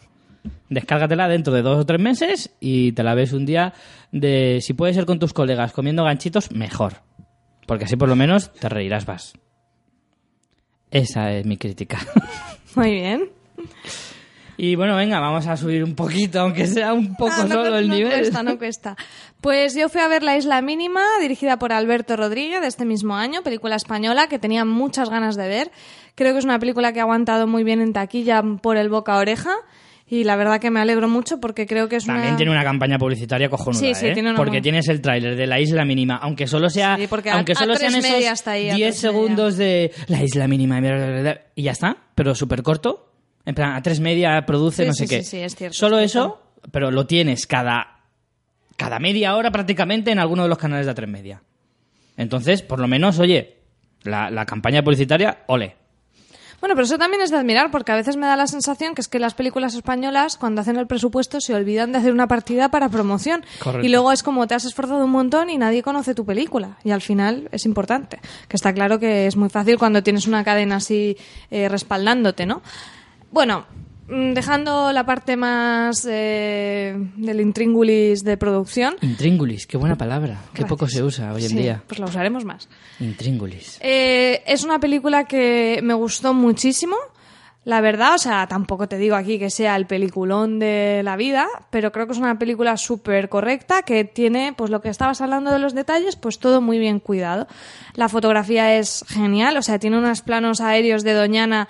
[0.68, 3.74] Descárgatela dentro de dos o tres meses y te la ves un día
[4.10, 6.94] de, si puede ser con tus colegas comiendo ganchitos, mejor.
[7.66, 9.34] Porque así por lo menos te reirás más.
[10.90, 11.98] Esa es mi crítica.
[12.74, 13.30] Muy bien.
[14.57, 17.70] Y bueno, venga, vamos a subir un poquito, aunque sea un poco Ah, no solo
[17.70, 18.12] cu- el no nivel.
[18.20, 18.96] cuesta, no cuesta.
[19.40, 23.16] Pues yo fui a ver La Isla Mínima, dirigida por Alberto Rodríguez de este mismo
[23.16, 25.70] año, película española que tenía muchas ganas de ver.
[26.14, 29.14] Creo que es una película que ha aguantado muy bien en taquilla por el boca
[29.14, 29.50] a oreja.
[30.07, 32.36] Y la verdad que me alegro mucho porque creo que es También una...
[32.36, 34.12] tiene una campaña publicitaria cojonuda, Sí, sí, ¿eh?
[34.12, 37.07] tiene una Porque muy- tienes el tráiler de la isla mínima, aunque solo sea, Sí,
[37.07, 39.11] porque a- aunque a solo tres sean esos está ahí, a 10 tres media.
[39.22, 40.80] segundos de la isla mínima
[41.55, 43.09] y ya está, pero súper corto.
[43.45, 45.22] En plan, a tres media produce Sí, no sí, sé qué.
[45.24, 46.40] sí, sí, es cierto, Solo es eso,
[46.70, 47.99] pero lo tienes cada
[48.76, 51.43] cada media hora prácticamente en alguno de los canales de a tres media.
[52.16, 53.59] Entonces, por lo menos, oye,
[54.03, 55.76] la, la campaña publicitaria, ole.
[56.61, 59.01] Bueno, pero eso también es de admirar porque a veces me da la sensación que
[59.01, 62.70] es que las películas españolas cuando hacen el presupuesto se olvidan de hacer una partida
[62.70, 63.45] para promoción.
[63.59, 63.84] Correcto.
[63.84, 66.78] Y luego es como te has esforzado un montón y nadie conoce tu película.
[66.84, 68.20] Y al final es importante.
[68.47, 71.16] Que está claro que es muy fácil cuando tienes una cadena así
[71.51, 72.62] eh, respaldándote, ¿no?
[73.33, 73.64] Bueno,
[74.09, 78.95] mm, dejando la parte más eh, del intríngulis de producción.
[79.01, 80.35] Intríngulis, qué buena palabra.
[80.53, 80.68] Qué Gracias.
[80.68, 81.83] poco se usa hoy en Sí, día.
[81.87, 82.68] Pues la usaremos más.
[83.01, 83.78] Intríngulis.
[83.80, 86.97] Eh, es una película que me gustó muchísimo.
[87.64, 91.46] La verdad, o sea, tampoco te digo aquí que sea el peliculón de la vida,
[91.70, 95.52] pero creo que es una película súper correcta que tiene, pues lo que estabas hablando
[95.52, 97.46] de los detalles, pues todo muy bien cuidado.
[97.94, 101.68] La fotografía es genial, o sea, tiene unos planos aéreos de Doñana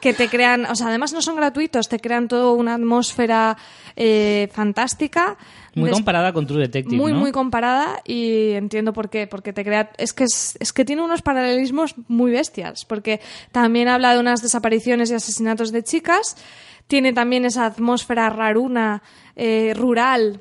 [0.00, 3.58] que te crean, o sea, además no son gratuitos, te crean toda una atmósfera
[3.94, 5.36] eh, fantástica.
[5.76, 7.18] Muy Des- comparada con True Detective, muy ¿no?
[7.20, 11.02] muy comparada y entiendo por qué porque te crea es que es, es que tiene
[11.02, 13.20] unos paralelismos muy bestias porque
[13.52, 16.36] también habla de unas desapariciones y asesinatos de chicas
[16.86, 19.02] tiene también esa atmósfera raruna
[19.36, 20.40] eh, rural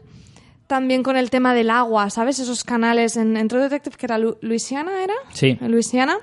[0.67, 4.17] también con el tema del agua sabes esos canales en, en True Detective que era
[4.17, 5.57] Lu- Luisiana era Sí.
[5.61, 6.17] Luisiana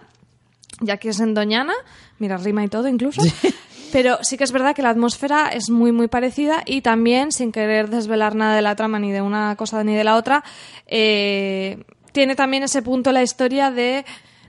[0.81, 1.75] ya que es en Doñana
[2.19, 3.21] mira rima y todo incluso
[3.93, 7.53] pero sí que es verdad que la atmósfera es muy, muy parecida y también, sin
[7.53, 10.43] querer desvelar nada de la trama ni de una cosa ni de la otra,
[10.87, 14.05] eh, tiene también ese punto la historia de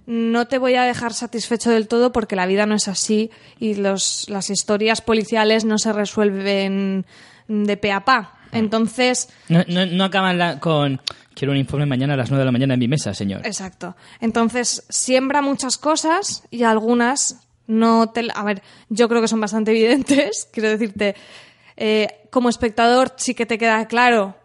[0.05, 3.75] no te voy a dejar satisfecho del todo porque la vida no es así y
[3.75, 7.05] los, las historias policiales no se resuelven
[7.47, 8.33] de pe a pa.
[8.51, 11.01] Entonces, No, no, no acaban la- con...
[11.35, 13.41] Quiero un informe mañana a las 9 de la mañana en mi mesa, señor.
[13.43, 13.95] Exacto.
[14.21, 18.27] Entonces, siembra muchas cosas y algunas no te...
[18.33, 20.47] A ver, yo creo que son bastante evidentes.
[20.51, 21.15] Quiero decirte,
[21.77, 24.35] eh, como espectador sí que te queda claro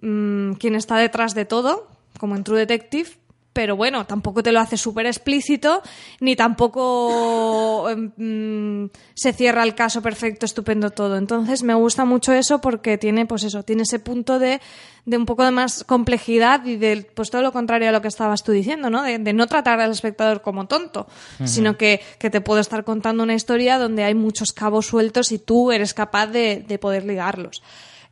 [0.00, 1.88] mm, quién está detrás de todo,
[2.18, 3.10] como en True Detective,
[3.54, 5.80] pero bueno, tampoco te lo hace súper explícito,
[6.20, 11.16] ni tampoco em, mm, se cierra el caso perfecto, estupendo todo.
[11.16, 14.60] Entonces me gusta mucho eso porque tiene, pues eso, tiene ese punto de,
[15.06, 18.08] de un poco de más complejidad y de, pues todo lo contrario a lo que
[18.08, 19.02] estabas tú diciendo, ¿no?
[19.02, 21.06] De, de no tratar al espectador como tonto,
[21.44, 25.38] sino que, que te puedo estar contando una historia donde hay muchos cabos sueltos y
[25.38, 27.62] tú eres capaz de, de poder ligarlos.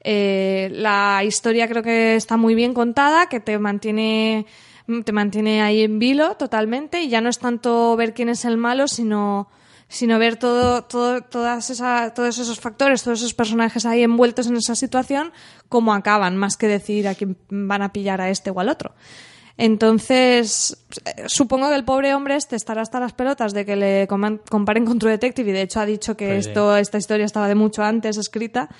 [0.05, 4.47] Eh, la historia creo que está muy bien contada, que te mantiene
[5.05, 8.57] te mantiene ahí en vilo totalmente y ya no es tanto ver quién es el
[8.57, 9.49] malo, sino
[9.93, 14.57] sino ver todo, todo, todas esa, todos esos factores, todos esos personajes ahí envueltos en
[14.57, 15.33] esa situación,
[15.69, 18.95] cómo acaban, más que decir a quién van a pillar a este o al otro.
[19.59, 24.09] Entonces, eh, supongo que el pobre hombre este estará hasta las pelotas de que le
[24.09, 27.55] comparen con True Detective y de hecho ha dicho que esto, esta historia estaba de
[27.55, 28.71] mucho antes escrita.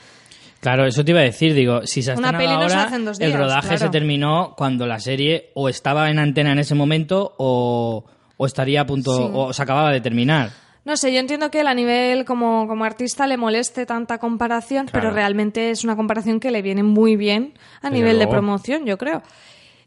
[0.63, 2.75] Claro, eso te iba a decir, digo, si se ha Una estrenado peli no se
[2.77, 3.79] ahora, hace en dos el días, rodaje claro.
[3.83, 8.05] se terminó cuando la serie o estaba en antena en ese momento o,
[8.37, 9.25] o estaría a punto, Sí.
[9.35, 10.51] o se acababa de terminar.
[10.85, 14.87] No sé, yo entiendo que él a nivel como, como artista le moleste tanta comparación,
[14.87, 15.09] Claro.
[15.09, 18.99] pero realmente es una comparación que le viene muy bien a nivel de promoción, yo
[18.99, 19.23] creo.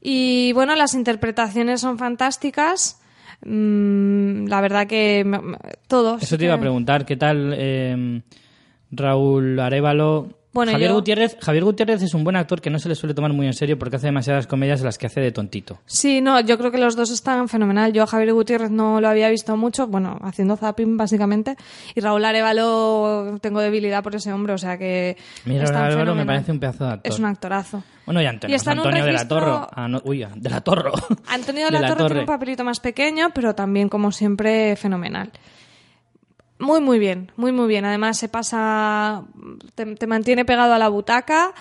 [0.01, 3.01] Y bueno, las interpretaciones son fantásticas.
[3.45, 5.57] Mm, la verdad que m- m-
[5.87, 6.17] todo.
[6.21, 8.21] Eso te iba a preguntar, ¿qué tal eh,
[8.91, 12.87] Raúl Arevalo Bueno, Javier, yo- Gutiérrez, Javier Gutiérrez es un buen actor que no se
[12.89, 15.79] le suele tomar muy en serio porque hace demasiadas comedias las que hace de tontito.
[15.85, 17.91] Sí, no, yo creo que los dos están fenomenal.
[17.91, 21.57] Yo a Javier Gutiérrez no lo había visto mucho, bueno, haciendo zapping básicamente.
[21.93, 25.17] Y Raúl Arevalo, tengo debilidad por ese hombre, o sea que.
[25.43, 27.11] Mira, está Álvaro me parece un pedazo de actor.
[27.13, 27.83] Es un actorazo.
[28.05, 29.67] Bueno, y Antonio, Y está Antonio de la registro- Torre.
[29.73, 30.91] Ah, no, uy, de la Torre.
[31.27, 35.31] Antonio de la, Torre, tiene un papelito más pequeño, pero también, como siempre, fenomenal.
[36.59, 37.85] Muy, muy bien, muy, muy bien.
[37.85, 39.23] Además, se pasa.
[39.75, 41.53] Te, te mantiene pegado a la butaca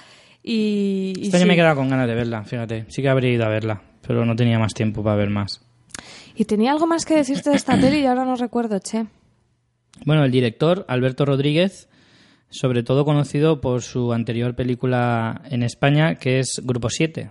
[0.42, 1.12] y.
[1.16, 1.48] y Este año sí.
[1.48, 2.86] me he quedado con ganas de verla, fíjate.
[2.88, 5.60] Sí que habría ido a verla, pero no tenía más tiempo para ver más.
[6.36, 9.06] Y tenía algo más que decirte de esta peli y ahora no recuerdo, che.
[10.04, 11.88] Bueno, el director, Alberto Rodríguez,
[12.50, 17.30] sobre todo conocido por su anterior película en España, que es Grupo 7.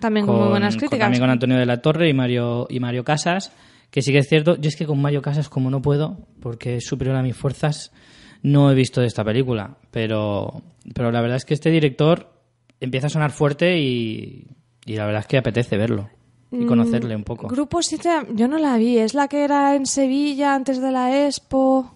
[0.00, 1.00] También con, muy buenas con- críticas.
[1.00, 3.50] también con Antonio de la Torre y Mario, y Mario Casas,
[3.90, 4.56] que sí que es cierto.
[4.56, 7.92] Yo es que con Mario Casas, como no puedo, porque es superior a mis fuerzas,
[8.42, 9.76] no he visto esta película.
[9.90, 10.62] Pero,
[10.94, 12.30] pero la verdad es que este director
[12.80, 14.46] empieza a sonar fuerte y,
[14.86, 16.08] y la verdad es que apetece verlo
[16.50, 17.46] y conocerle un poco.
[17.46, 18.98] Mm, Grupo 7, yo no la vi.
[18.98, 21.94] Es la que era en Sevilla antes de la Expo,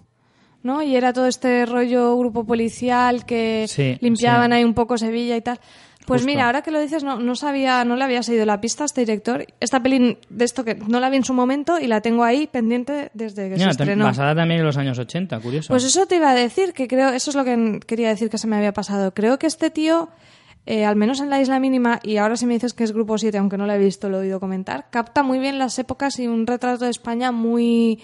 [0.62, 0.82] ¿no?
[0.82, 4.56] Y era todo este rollo grupo policial que Sí, limpiaban sí.
[4.56, 5.58] ahí un poco Sevilla y tal.
[6.06, 6.26] Pues Justo.
[6.26, 8.86] mira, ahora que lo dices, no, no sabía, no le había seguido la pista a
[8.86, 9.46] este director.
[9.60, 12.48] Esta peli de esto que no la vi en su momento y la tengo ahí
[12.48, 14.04] pendiente desde que Mira, se estrenó.
[14.06, 15.68] basada también en los años 80, curioso.
[15.68, 18.38] Pues eso te iba a decir, que creo, eso es lo que quería decir que
[18.38, 19.14] se me había pasado.
[19.14, 20.08] Creo que este tío,
[20.66, 23.16] eh, al menos en la isla mínima, y ahora si me dices que es Grupo
[23.16, 26.18] 7, aunque no lo he visto, lo he oído comentar, capta muy bien las épocas
[26.18, 28.00] y un retrato de España muy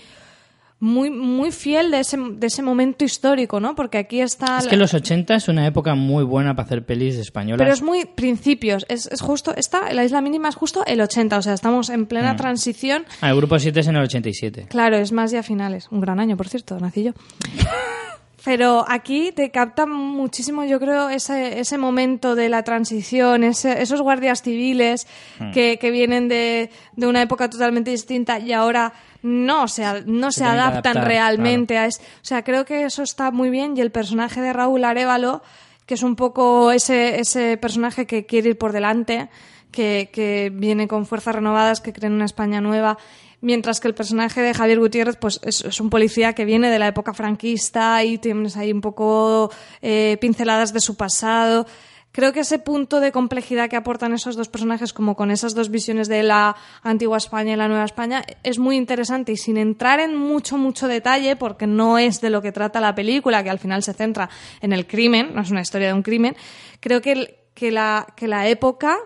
[0.81, 3.75] muy muy fiel de ese, de ese momento histórico, ¿no?
[3.75, 4.59] Porque aquí está...
[4.59, 7.59] Es la- que los 80 es una época muy buena para hacer pelis españolas.
[7.59, 11.37] Pero es muy principios, es, es justo, está, la isla mínima es justo el 80,
[11.39, 12.07] o sea, estamos en Mm.
[12.07, 14.67] plena transición Ah, el grupo 7 es en el 87.
[14.69, 15.89] Claro, es más ya finales.
[15.91, 17.13] Un gran año, por cierto, nací yo.
[18.49, 24.01] Pero aquí te capta muchísimo, yo creo, ese, ese momento de la transición, ese- esos
[24.01, 25.07] guardias civiles
[25.53, 30.45] que, que vienen de, de una época totalmente distinta y ahora no se, no se,
[30.45, 33.91] adaptan adaptar, realmente a es, O sea, creo que eso está muy bien y el
[33.91, 35.43] personaje de Raúl Arevalo,
[35.85, 39.29] que es un poco ese, ese personaje que quiere ir por delante,
[39.71, 42.97] que, que viene con fuerzas renovadas, que cree en una España nueva,
[43.41, 46.89] mientras que el personaje de Javier Gutiérrez pues es, un policía que viene de la
[46.89, 49.51] época franquista y tienes ahí un poco
[49.83, 51.67] eh, pinceladas de su pasado.
[52.11, 55.71] Creo que ese punto de complejidad que aportan esos dos personajes, como con esas dos
[55.71, 60.01] visiones de la antigua España y la nueva España, es muy interesante y sin entrar
[60.01, 63.59] en mucho, mucho detalle, porque no es de lo que trata la película, que al
[63.59, 64.31] final se centra
[64.61, 66.35] en el crimen, no es una historia de un crimen,
[66.81, 68.99] creo que, que, la, que la época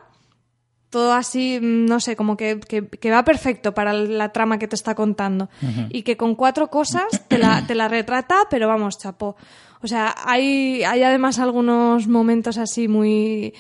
[0.93, 4.69] todo así, mm, no sé, como que, que- que va perfecto para la trama que
[4.69, 5.49] te está contando.
[5.91, 9.35] Y que con cuatro cosas te la, te la retrata, pero vamos, chapó.
[9.83, 13.53] O sea, hay, hay además algunos momentos así muy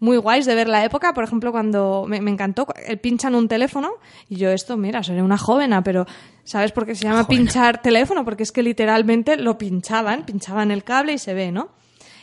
[0.00, 3.46] muy guays de ver la época, por ejemplo, cuando me, me encantó, eh, pinchan un
[3.46, 3.92] teléfono
[4.28, 6.06] y yo esto, mira, seré una jovena, pero
[6.42, 8.24] ¿sabes por qué se llama pinchar teléfono?
[8.24, 11.68] Porque es que literalmente lo pinchaban, pinchaban el cable y se ve, ¿no?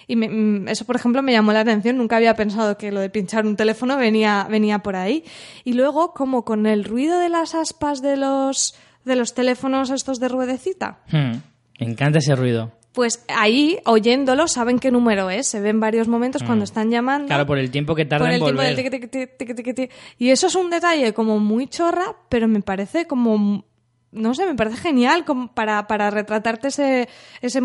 [0.10, 1.96] Y me- mm, eso, por ejemplo, me llamó la atención.
[1.98, 5.24] Nunca había pensado que lo de pinchar un teléfono venía, venía por ahí.
[5.64, 10.20] Y luego, como con el ruido de las aspas de los, de los teléfonos estos
[10.20, 11.32] de ruedecita, Hmm,
[11.80, 12.72] Me encanta ese ruido.
[12.92, 15.46] pues ahí, oyéndolo, saben qué número es.
[15.48, 17.28] Se ve en varios momentos cuando están llamando.
[17.28, 18.92] Claro, por el tiempo que tarda por en el tiempo del volver.
[18.92, 19.08] tiqui,
[19.38, 19.90] tiqui, tiqui, tiqui.
[20.18, 23.64] Y eso es un detalle como muy chorra, pero me parece como
[24.12, 27.10] no sé, me parece genial como para, para retratarte ese,
[27.42, 27.62] ese,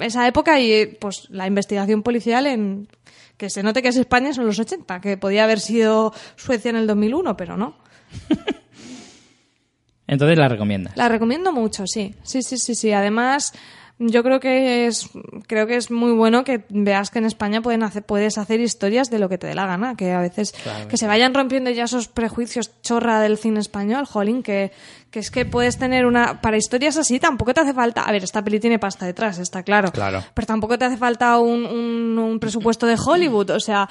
[0.00, 2.88] esa época y pues la investigación policial en
[3.36, 6.76] que se note que es España son los 80, que podía haber sido Suecia en
[6.76, 7.76] el 2001, pero no.
[10.06, 10.96] Entonces la recomiendas.
[10.96, 12.14] La recomiendo mucho, sí.
[12.22, 12.92] Sí, sí, sí, sí.
[12.92, 13.52] Además,
[13.98, 15.08] yo creo que es
[15.46, 19.10] creo que es muy bueno que veas que en España pueden hacer puedes hacer historias
[19.10, 20.54] de lo que te dé la gana, que a veces
[20.88, 24.72] que se vayan rompiendo ya esos prejuicios chorra del cine español, jolín, que
[25.10, 28.22] que es que puedes tener una para historias así tampoco te hace falta, a ver,
[28.22, 29.90] esta peli tiene pasta detrás, está claro.
[29.92, 30.22] Claro.
[30.34, 33.88] Pero tampoco te hace falta un, un, un presupuesto de Hollywood, o sea,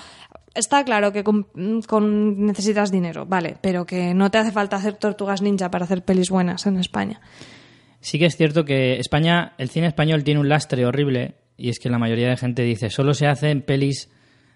[0.56, 1.48] Está claro que con,
[1.86, 6.06] con necesitas dinero, vale, pero que no te hace falta hacer tortugas ninja para hacer
[6.06, 7.20] pelis buenas en España.
[8.06, 11.80] Sí que es cierto que España, el cine español tiene un lastre horrible y es
[11.80, 14.12] que la mayoría de gente dice solo se hacen pelis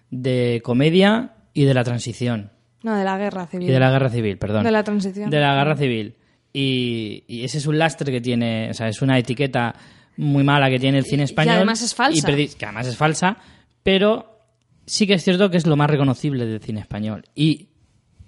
[0.08, 2.52] de comedia y de la transición.
[2.84, 3.68] No, de la guerra civil.
[3.68, 4.62] Y de la guerra civil, perdón.
[4.62, 5.30] De la transición.
[5.30, 6.14] De la guerra civil.
[6.52, 9.74] Y, y ese es un lastre que tiene, o sea, es una etiqueta
[10.16, 11.56] muy mala que tiene el cine español.
[11.56, 12.30] además es falsa.
[12.30, 13.36] y que además es falsa,
[13.82, 14.38] pero
[14.86, 17.24] sí que es cierto que es lo más reconocible del cine español.
[17.34, 17.70] Y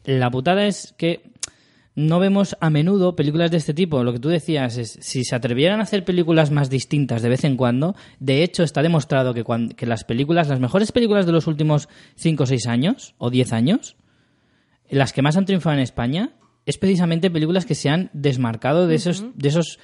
[0.05, 1.32] la putada es que
[1.95, 4.03] no vemos a menudo películas de este tipo.
[4.03, 7.45] Lo que tú decías es, si se atrevieran a hacer películas más distintas de vez
[7.45, 9.45] en cuando, de hecho está demostrado que,
[9.77, 13.53] que las películas, las mejores películas de los últimos 5 o 6 años, o 10
[13.53, 13.97] años,
[14.89, 16.35] las que más han triunfado en España,
[16.67, 19.79] es precisamente películas que se han desmarcado de esos, de esos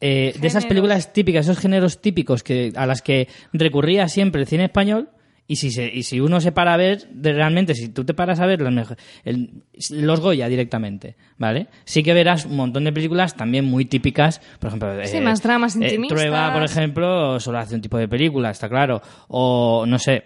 [0.00, 4.46] eh, de esas películas típicas, esos géneros típicos que, a las que recurría siempre el
[4.46, 5.08] cine español.
[5.48, 8.40] Y si, se, y si uno se para a ver, realmente, si tú te paras
[8.40, 11.68] a ver mejo- el- los Goya directamente, ¿vale?
[11.84, 14.92] Sí que verás un montón de películas también muy típicas, por ejemplo...
[15.04, 16.18] Sí, más dramas intimistas.
[16.18, 19.00] Trueba, por ejemplo, solo hace un tipo de película, está claro.
[19.28, 20.24] O, no sé,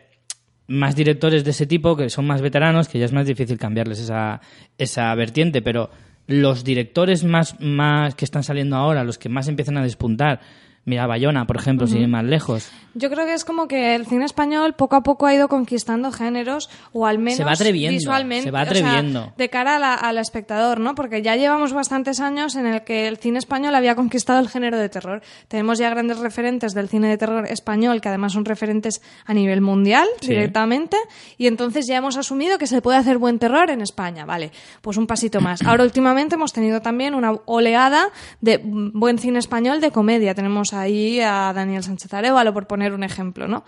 [0.69, 3.99] más directores de ese tipo que son más veteranos, que ya es más difícil cambiarles
[4.01, 4.41] esa,
[4.79, 5.91] esa vertiente, pero
[6.29, 10.41] los directores más, más que están saliendo ahora, los que más empiezan a despuntar,
[10.85, 14.07] mira, Bayona, por ejemplo, sin ir más lejos, Yo creo que es como que el
[14.07, 17.97] cine español poco a poco ha ido conquistando géneros o al menos Se va atreviendo,
[17.97, 19.33] visualmente, se va o sea, atreviendo.
[19.37, 20.97] de cara a la- al espectador, ¿no?
[20.97, 24.77] Porque ya llevamos bastantes años en el que el cine español había conquistado el género
[24.79, 25.23] de terror.
[25.47, 29.61] Tenemos ya grandes referentes del cine de terror español que además son referentes a nivel
[29.61, 30.31] mundial Sí.
[30.31, 30.97] directamente
[31.39, 34.51] y entonces ya hemos asumido que se puede hacer buen terror en España, vale?
[34.81, 35.63] Pues un pasito más.
[35.65, 38.09] Ahora últimamente hemos tenido también una oleada
[38.41, 40.35] de buen cine español de comedia.
[40.35, 43.65] Tenemos ahí a Daniel Sánchez Arevalo por poner un ejemplo, ¿no?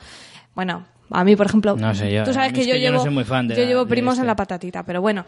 [0.54, 2.94] Bueno, a mí, por ejemplo, No sé, yo- tú sabes que yo que yo no
[2.98, 4.22] llevo, soy muy fan de yo la- llevo primos este.
[4.22, 5.24] en la patatita, pero bueno.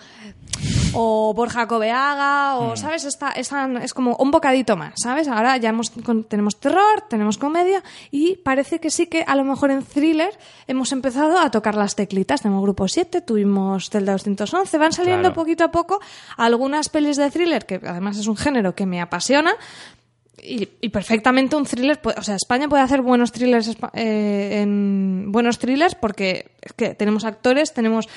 [0.97, 2.63] O Borja Cobeaga, Mm.
[2.63, 3.05] o, ¿sabes?
[3.05, 5.27] Esta, esta- es como un bocadito más, ¿sabes?
[5.29, 7.83] Ahora ya hemos, con- tenemos terror, tenemos comedia
[8.13, 10.31] y parece que sí que a lo mejor en thriller
[10.69, 12.43] hemos empezado a tocar las teclitas.
[12.43, 15.35] Tenemos Grupo 7, tuvimos Zelda 211, van saliendo Claro.
[15.35, 16.01] poquito a poco
[16.37, 19.53] algunas pelis de thriller, que además es un género que me apasiona,
[20.43, 25.31] y, y perfectamente un thriller, puede- o sea, España puede hacer buenos thrillers, eh, en,
[25.33, 28.09] buenos thrillers porque es que tenemos actores, tenemos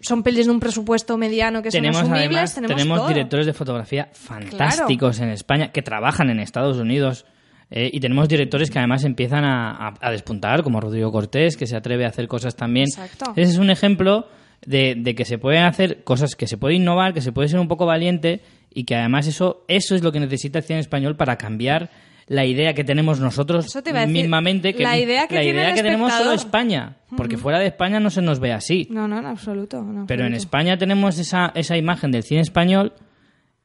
[0.00, 3.52] son pelis de un presupuesto mediano que tenemos son asumibles, además tenemos, tenemos directores de
[3.52, 7.24] fotografía fantásticos en España que trabajan en Estados Unidos
[7.70, 11.66] eh, y tenemos directores que además empiezan a, a- a despuntar como Rodrigo Cortés que
[11.66, 12.84] se atreve a hacer cosas también.
[12.86, 13.32] Exacto.
[13.34, 14.26] ese es un ejemplo
[14.66, 17.58] de, de que se pueden hacer cosas que se puede innovar que se puede ser
[17.58, 18.40] un poco valiente
[18.74, 21.90] y que además eso eso es lo que necesita el cine español para cambiar
[22.26, 25.74] la idea que tenemos nosotros decir, mismamente que la idea que la tiene idea el
[25.74, 26.32] que tenemos solo.
[26.32, 29.78] España porque fuera de España no se nos ve así No, no, en absoluto.
[29.78, 30.34] en pero en.
[30.34, 32.94] España tenemos esa, esa imagen del cine español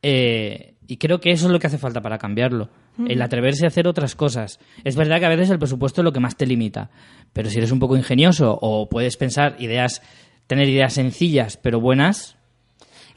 [0.02, 2.70] eh, y creo que eso es lo que hace falta para cambiarlo.
[3.08, 4.60] El atreverse a hacer otras cosas.
[4.84, 6.90] Es verdad que a veces el presupuesto es lo que más te limita,
[7.32, 10.02] pero si eres un poco ingenioso o puedes pensar ideas,
[10.48, 12.37] tener ideas sencillas pero buenas,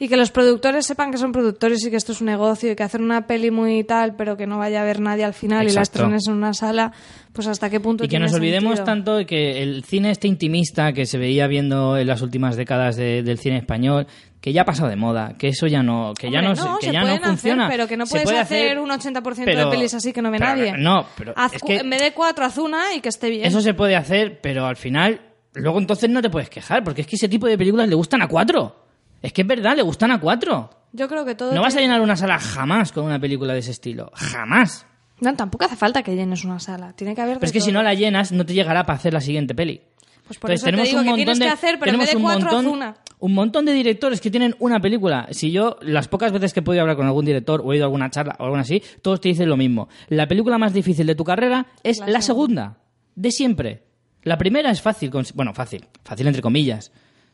[0.03, 2.75] Y que los productores sepan que son productores y que esto es un negocio y
[2.75, 5.61] que hacer una peli muy tal, pero que no vaya a ver nadie al final
[5.67, 5.99] y la Exacto.
[5.99, 6.91] estrenes en una sala,
[7.33, 8.85] pues hasta qué punto y que nos olvidemos sentido?
[8.85, 12.95] tanto de que el cine este intimista que se veía viendo en las últimas décadas
[12.95, 14.07] de- del cine español,
[14.41, 16.91] que ya ha pasado de moda, que eso ya no, que ya no, se- que
[16.91, 17.69] ya no pueden hacer, funciona.
[17.69, 20.39] pero que no puedes puede hacer, un 80% pero- de pelis así que no ve
[20.39, 20.73] pero- nadie.
[20.79, 23.45] No, pero Haz es que En vez de cuatro, haz una y que esté bien.
[23.45, 25.21] Eso se puede hacer, pero al final,
[25.53, 28.23] luego entonces no te puedes quejar, porque es que ese tipo de películas le gustan
[28.23, 28.77] a cuatro.
[29.21, 30.69] Es que es verdad, le gustan a cuatro.
[30.93, 31.53] Yo creo que todo.
[31.53, 34.11] No vas a llenar una sala jamás con una película de ese estilo.
[34.13, 34.85] Jamás.
[35.19, 36.93] No, tampoco hace falta que llenes una sala.
[36.93, 37.35] Tiene que haber.
[37.35, 39.81] Pero es que si no la llenas, no te llegará para hacer la siguiente peli.
[40.27, 41.91] Pues por Entonces eso te tenemos digo un que montón tienes de, que hacer, pero
[41.91, 42.95] en vez de un cuatro, haz montón, una.
[43.19, 45.27] un montón de directores que tienen una película.
[45.31, 47.85] Si yo, las pocas veces que he podido hablar con algún director o he ido
[47.85, 49.89] a alguna charla o algo así, todos te dicen lo mismo.
[50.07, 52.77] La película más difícil de tu carrera es La la, segunda.
[53.15, 53.83] De siempre.
[54.23, 55.11] La primera es fácil.
[55.35, 55.85] Bueno, fácil.
[56.03, 56.91] Fácil entre comillas.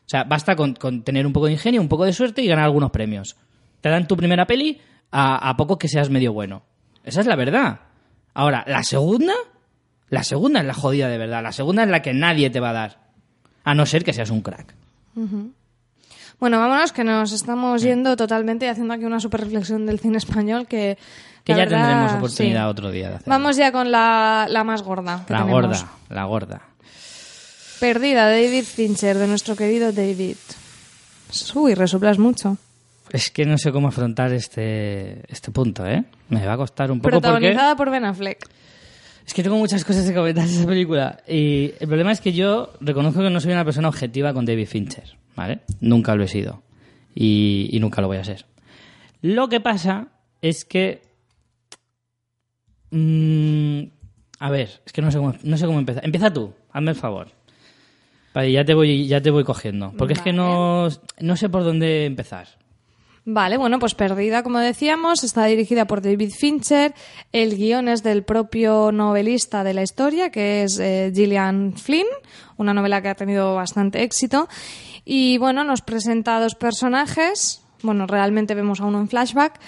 [0.08, 2.46] O sea, basta con, con tener un poco de ingenio, un poco de suerte y
[2.46, 3.36] ganar algunos premios.
[3.82, 4.80] Te dan tu primera peli
[5.12, 6.62] a, a poco que seas medio bueno.
[7.04, 7.80] Esa es la verdad.
[8.32, 9.34] Ahora, la segunda,
[10.08, 11.42] la segunda es la jodida de verdad.
[11.42, 12.98] La segunda es la que nadie te va a dar.
[13.64, 14.74] A no ser que seas un crack.
[16.40, 20.16] Bueno, vámonos, que nos estamos yendo totalmente y haciendo aquí una super reflexión del cine
[20.16, 20.96] español que.
[21.44, 22.70] Que ya verdad, tendremos oportunidad sí.
[22.70, 23.30] otro día de hacerlo.
[23.30, 25.24] Vamos ya con la, la más gorda.
[25.26, 25.62] que La tenemos.
[25.62, 26.62] gorda, la gorda.
[27.80, 30.36] Perdida, David Fincher, de nuestro querido David.
[31.54, 32.56] Uy, resoplas mucho.
[33.10, 36.04] Es que no sé cómo afrontar este, este punto, ¿eh?
[36.28, 37.20] Me va a costar un poco porque...
[37.20, 38.48] Protagonizada por Ben Affleck.
[39.26, 41.20] Es que tengo muchas cosas que comentar de esa película.
[41.26, 44.66] Y el problema es que yo reconozco que no soy una persona objetiva con David
[44.66, 45.60] Fincher, ¿vale?
[45.80, 46.62] Nunca lo he sido.
[47.14, 48.44] Y, y nunca lo voy a ser.
[49.22, 50.08] Lo que pasa
[50.42, 51.02] es que...
[52.90, 53.82] mm,
[54.38, 56.04] a ver, es que no sé cómo, no sé cómo empezar.
[56.04, 57.37] Empieza tú, hazme el favor.
[58.34, 59.92] Vale, ya te voy, ya te voy cogiendo.
[59.96, 60.88] Porque es que no,
[61.20, 62.48] no sé por dónde empezar.
[63.30, 66.94] Vale, bueno, pues Perdida, como decíamos, está dirigida por David Fincher.
[67.30, 72.06] El guion es del propio novelista de la historia, que es eh, Gillian Flynn,
[72.56, 74.48] una novela que ha tenido bastante éxito.
[75.04, 79.60] Y bueno, nos presenta a dos personajes, bueno, realmente vemos a uno en flashback.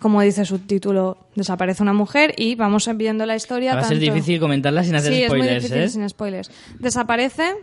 [0.00, 3.74] Como dice su título, desaparece una mujer y vamos viendo la historia.
[3.74, 5.88] Va a ser difícil comentarla sin hacer sí, es muy spoilers, difícil ¿eh?
[5.88, 6.50] sin spoilers.
[6.78, 7.54] Desaparece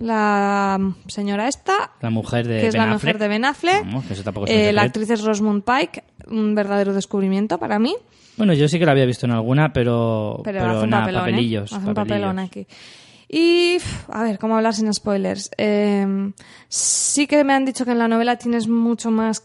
[0.00, 0.78] la
[1.08, 3.02] señora esta, La mujer de que es Ben la Affleck.
[3.02, 4.10] mujer de Ben Affleck.
[4.10, 7.94] Eso tampoco es Eh, la actriz es Rosamund Pike, un verdadero descubrimiento para mí.
[8.38, 11.02] Bueno, yo sí que la había visto en alguna, pero, Pero, pero hace un nada,
[11.02, 11.30] papelón, ¿eh?
[11.32, 11.72] papelillos.
[11.72, 11.94] Un papelillos.
[12.08, 12.66] papelón aquí.
[13.28, 13.76] Y,
[14.10, 15.50] a ver, ¿cómo hablar sin spoilers?
[15.58, 16.30] Eh,
[16.68, 19.44] sí que me han dicho que en la novela tienes mucho más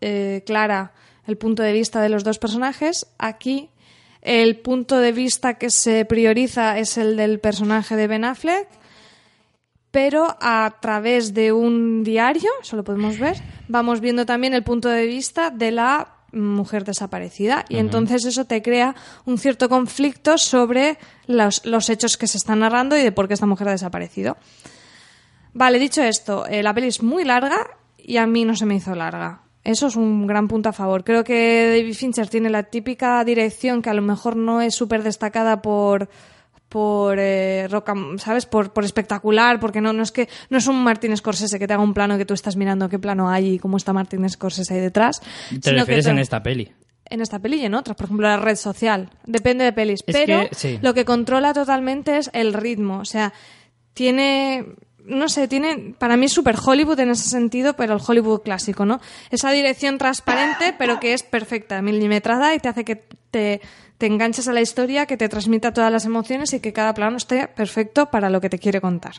[0.00, 0.92] eh, clara
[1.26, 3.06] el punto de vista de los dos personajes.
[3.18, 3.70] Aquí,
[4.22, 8.68] el punto de vista que se prioriza es el del personaje de Ben Affleck,
[9.90, 13.36] pero a través de un diario, eso lo podemos ver,
[13.68, 18.62] vamos viendo también el punto de vista de la mujer desaparecida y entonces eso te
[18.62, 18.94] crea
[19.24, 20.96] un cierto conflicto sobre
[21.26, 24.36] los, los hechos que se están narrando y de por qué esta mujer ha desaparecido.
[25.52, 27.66] Vale, dicho esto, eh, la peli es muy larga
[27.98, 29.42] y a mí no se me hizo larga.
[29.62, 31.04] Eso es un gran punto a favor.
[31.04, 35.02] Creo que David Fincher tiene la típica dirección que a lo mejor no es súper
[35.02, 36.08] destacada por
[36.68, 40.68] por eh, rock and- sabes por, por espectacular porque no no es que no es
[40.68, 43.54] un Martin Scorsese que te haga un plano que tú estás mirando qué plano hay
[43.54, 45.20] y cómo está Martin Scorsese ahí detrás
[45.50, 46.70] Te que refieres te- en esta peli.
[47.06, 50.14] en esta peli y en otras, por ejemplo la red social, depende de pelis, Es
[50.16, 50.78] pero que, sí.
[50.80, 53.32] lo que controla totalmente es el ritmo, o sea,
[53.92, 54.64] tiene
[55.04, 58.84] no sé, tiene para mí es super Hollywood en ese sentido, pero el Hollywood clásico,
[58.84, 59.00] ¿no?
[59.30, 62.96] Esa dirección transparente, pero que es perfecta, milimetrada y te hace que
[63.30, 63.60] te,
[63.98, 67.16] te enganches a la historia, que te transmita todas las emociones y que cada plano
[67.16, 69.14] esté perfecto para lo que te quiere contar.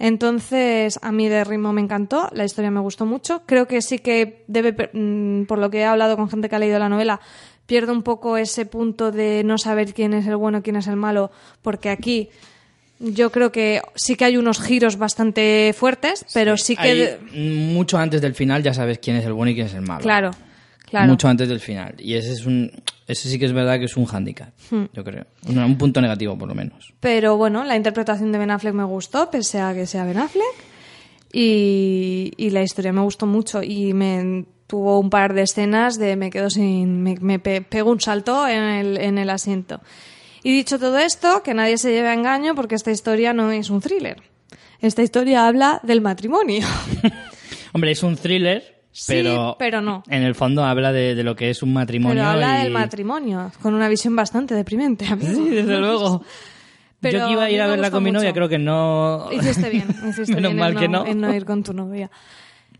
[0.00, 3.42] Entonces, a mí de ritmo me encantó, la historia me gustó mucho.
[3.44, 6.58] Creo que sí que debe, mm, por lo que he hablado con gente que ha
[6.58, 7.20] leído la novela,
[7.66, 10.96] pierde un poco ese punto de no saber quién es el bueno, quién es el
[10.96, 11.30] malo,
[11.60, 12.30] porque aquí
[13.00, 17.18] yo creo que sí que hay unos giros bastante fuertes, pero sí que...
[17.32, 17.40] Hay-
[17.72, 20.02] mucho antes del final ya sabes quién es el bueno y quién es el malo.
[20.02, 20.30] Claro,
[20.86, 21.08] claro.
[21.08, 21.94] Mucho antes del final.
[21.98, 22.70] Y ese es un
[23.06, 24.84] ese sí que es verdad que es un hándicap, Hmm.
[24.92, 25.26] yo creo.
[25.48, 26.92] Un, un punto negativo, por lo menos.
[27.00, 30.44] Pero bueno, la interpretación de Ben Affleck me gustó, pese a que sea Ben Affleck.
[31.32, 33.62] Y, y la historia me gustó mucho.
[33.62, 37.02] Y me tuvo un par de escenas de me quedo sin.
[37.02, 39.80] Me, me pe- pego un salto en el, en el asiento.
[40.42, 43.70] Y dicho todo esto, que nadie se lleve a engaño porque esta historia no es
[43.70, 44.22] un thriller.
[44.80, 46.66] Esta historia habla del matrimonio.
[47.72, 49.22] Hombre, es un thriller, Sí,
[49.58, 50.02] pero, no.
[50.08, 52.16] en el fondo habla de, de lo que es un matrimonio.
[52.16, 55.06] Pero habla y- del matrimonio, con una visión bastante deprimente.
[55.10, 55.32] amigo.
[55.32, 56.22] Sí, desde luego.
[57.00, 58.34] Pero Yo que iba a a ir mí a verla con mi novia, mucho.
[58.34, 59.28] creo que no.
[59.32, 61.06] Hiciste bien, hiciste Menos bien mal en, que no, no.
[61.10, 62.10] en no ir con tu novia.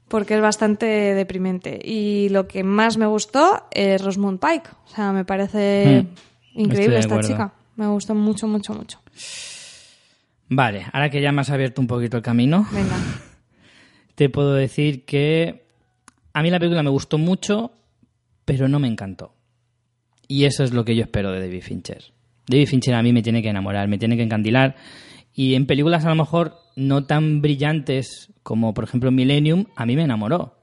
[0.09, 1.79] Porque es bastante deprimente.
[1.83, 4.69] Y lo que más me gustó es Rosamund Pike.
[4.85, 6.15] O sea, me parece Hmm,
[6.55, 7.55] increíble esta chica.
[7.77, 9.01] Me gustó mucho, mucho, mucho.
[10.49, 12.97] Vale, ahora que ya me has abierto un poquito el camino, Venga.
[14.15, 15.65] te puedo decir que
[16.33, 17.73] a mí la película me gustó mucho,
[18.45, 19.35] pero no me encantó.
[20.27, 22.13] Y eso es lo que yo espero de David Fincher.
[22.47, 24.77] David Fincher a mí me tiene que enamorar, me tiene que encandilar.
[25.35, 29.97] Y en películas a lo mejor no tan brillantes como por ejemplo Millennium, a mí
[29.97, 30.60] me enamoró.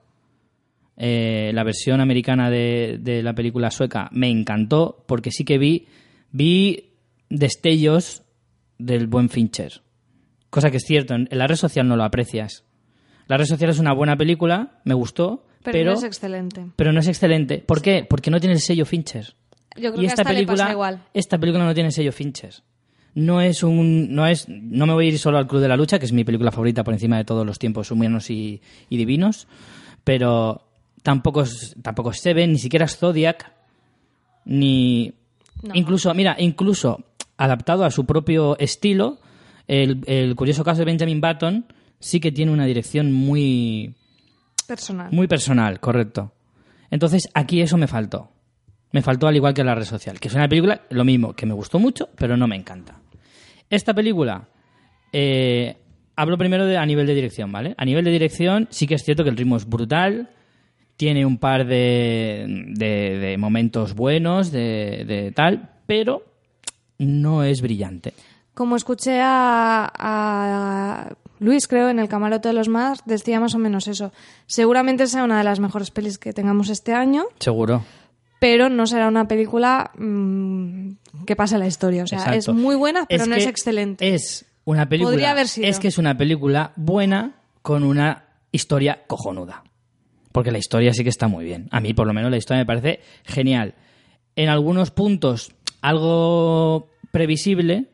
[0.98, 5.88] Eh, la versión americana de, de la película sueca me encantó porque sí que vi,
[6.32, 6.90] vi
[7.30, 8.24] destellos
[8.80, 9.82] del buen Fincher.
[10.50, 12.64] Cosa que es cierto, en la red social no lo aprecias.
[13.28, 16.66] La red social es una buena película, me gustó, Pero, pero, no es excelente.
[16.76, 17.58] pero no es excelente.
[17.60, 18.06] ¿Por qué?
[18.10, 19.36] Porque no tiene el sello Fincher.
[19.76, 21.04] Yo creo Y que esta le película, pasa igual.
[21.14, 22.54] esta película no tiene sello Fincher.
[23.14, 25.76] No es un, no es, no me voy a ir solo al Club de la
[25.76, 28.98] Lucha, que es mi película favorita por encima de todos los tiempos humanos y, y
[28.98, 29.48] divinos,
[30.04, 30.67] pero
[31.04, 33.52] tampoco es, tampoco es Seven, ni siquiera es Zodiac,
[34.46, 35.14] ni
[35.64, 35.74] No.
[35.76, 37.04] incluso, mira, incluso
[37.38, 39.20] adaptado a su propio estilo,
[39.68, 41.66] el, el curioso caso de Benjamin Button
[42.00, 43.94] sí que tiene una dirección muy,
[44.68, 45.12] Personal.
[45.12, 46.34] muy personal, correcto.
[46.90, 48.30] Entonces, aquí eso me faltó.
[48.92, 51.46] Me faltó al igual que la red social, que es una película, lo mismo, que
[51.46, 53.02] me gustó mucho, pero no me encanta.
[53.70, 54.48] Esta película,
[55.12, 55.76] eh,
[56.16, 57.76] hablo primero de, a nivel de dirección, ¿vale?
[57.78, 60.30] A nivel de dirección, sí que es cierto que el ritmo es brutal,
[60.98, 62.46] tiene un par de,
[62.76, 66.24] de- de momentos buenos, de, de tal, pero
[66.98, 68.14] no es brillante.
[68.54, 71.10] Como escuché a, a
[71.40, 74.12] Luis, creo, en el Camarote de los Más, decía más o menos eso.
[74.48, 77.84] Seguramente sea una de las mejores pelis que tengamos este año, Seguro.
[78.40, 80.90] pero no será una película mm,
[81.28, 82.04] que pase la historia.
[82.04, 82.40] O sea, Exacto.
[82.40, 84.16] es muy buena, pero no es excelente.
[84.16, 85.12] Es una película.
[85.14, 85.68] Podría haber sido.
[85.68, 89.64] Es que es una película buena con una historia cojonuda.
[90.38, 91.68] Porque la historia sí que está muy bien.
[91.72, 93.74] A mí, por lo menos, la historia me parece genial.
[94.36, 95.52] En algunos puntos,
[95.82, 97.86] algo previsible,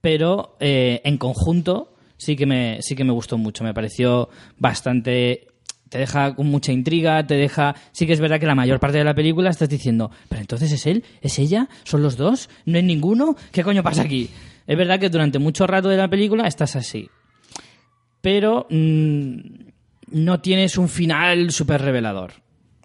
[0.00, 3.64] pero eh, en conjunto sí que me sí que me gustó mucho.
[3.64, 5.48] Me pareció bastante
[5.90, 7.74] te deja con mucha intriga, te deja...
[7.92, 10.72] Sí que es verdad que la mayor parte de la película estás diciendo, pero entonces
[10.72, 14.30] es él, es ella, son los dos, no hay ninguno, ¿qué coño pasa aquí?
[14.66, 17.10] Es verdad que durante mucho rato de la película estás así.
[18.22, 19.73] Pero mm,
[20.14, 22.32] no tienes un final súper revelador,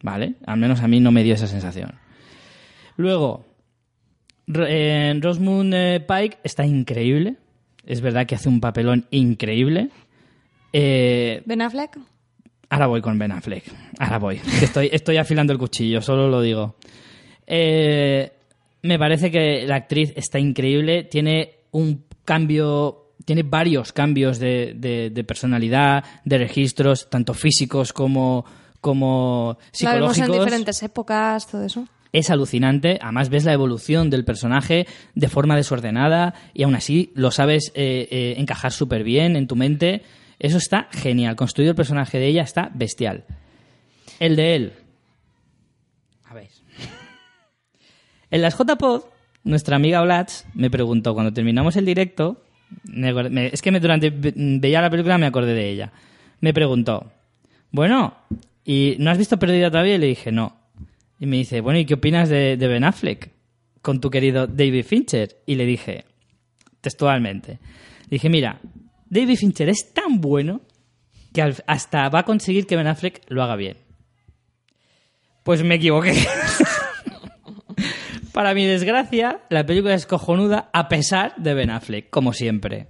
[0.02, 0.36] ¿vale?
[0.46, 1.94] Al menos a mí no me dio esa sensación.
[2.98, 3.46] Luego,
[4.48, 7.38] eh, eh, Pike está increíble.
[7.86, 9.90] Es verdad que hace un papelón increíble.
[10.74, 11.98] Eh, Ben Affleck.
[12.70, 13.64] Ahora voy con Ben Affleck.
[14.00, 14.42] Ahora voy.
[14.62, 16.76] Estoy, estoy afilando el cuchillo, solo lo digo.
[17.48, 18.32] Eh,
[18.82, 21.04] me parece que la actriz está increíble.
[21.04, 22.99] Tiene un cambio.
[23.30, 28.44] Tiene varios cambios de, de- de personalidad, de registros, tanto físicos como,
[28.82, 31.88] como La vemos psicológicos en diferentes épocas, todo eso.
[32.12, 32.98] es alucinante.
[33.00, 38.08] Además, ves la evolución del personaje de forma desordenada y aún así lo sabes eh,
[38.10, 40.02] eh, encajar súper bien en tu mente.
[40.40, 41.36] Eso está genial.
[41.36, 43.26] Construido el personaje de ella está bestial.
[44.20, 44.74] El de él.
[46.26, 46.48] A ver.
[48.32, 49.04] En las JPod,
[49.44, 52.42] nuestra amiga Blatz me preguntó cuando terminamos el directo.
[53.52, 55.92] Es que me, durante ve- veía la película me acordé de ella.
[56.42, 57.12] Me preguntó,
[57.72, 58.16] bueno,
[58.66, 59.96] ¿y no has visto Perdida todavía?
[59.96, 60.56] Y le dije, no.
[61.20, 63.30] Y me dice, bueno, ¿y qué opinas de, de Ben Affleck
[63.82, 65.38] con tu querido David Fincher?
[65.46, 66.06] Y le dije,
[66.82, 67.60] textualmente,
[68.10, 68.60] dije, mira,
[69.10, 70.62] David Fincher es tan bueno
[71.34, 73.78] que hasta va a conseguir que Ben Affleck lo haga bien.
[75.44, 76.14] Pues me equivoqué.
[78.32, 82.88] Para mi desgracia, la película es cojonuda a pesar de Ben Affleck, como siempre.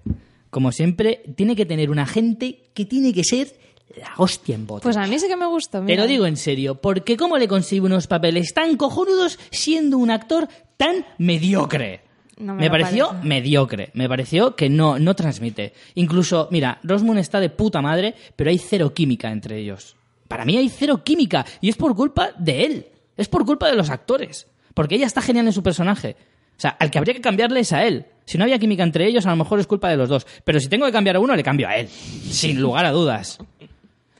[0.49, 3.53] Como siempre, tiene que tener una gente que tiene que ser
[3.95, 4.83] la hostia en bote.
[4.83, 5.79] Pues a mí sí que me gustó.
[5.79, 6.03] Te mira.
[6.03, 10.47] lo digo en serio, porque ¿cómo le consigue unos papeles tan cojonudos siendo un actor
[10.77, 12.01] tan mediocre?
[12.37, 13.27] No me pareció parece.
[13.27, 15.73] mediocre, me pareció que no, no transmite.
[15.95, 19.97] Incluso, mira, Rosmund está de puta madre, pero hay cero química entre ellos.
[20.27, 22.85] Para mí hay cero química y es por culpa de él,
[23.17, 24.47] es por culpa de los actores,
[24.79, 26.15] porque ella está genial en su personaje.
[26.57, 28.05] O sea, al que habría que cambiarle es a él.
[28.23, 30.25] Si no había química entre ellos, a lo mejor es culpa de los dos.
[30.45, 33.39] Pero si tengo que cambiar a uno, le cambio a él, sin lugar a dudas.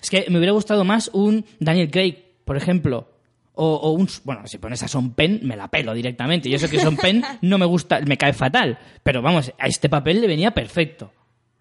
[0.02, 3.10] Es que me hubiera gustado más un Daniel Craig, por ejemplo.
[3.54, 4.10] O, o un.
[4.26, 6.50] Bueno, si pones a Son Penn, me la pelo directamente.
[6.50, 8.80] Yo sé que Son Penn no me gusta, me cae fatal.
[9.02, 11.14] Pero vamos, a este papel le venía perfecto.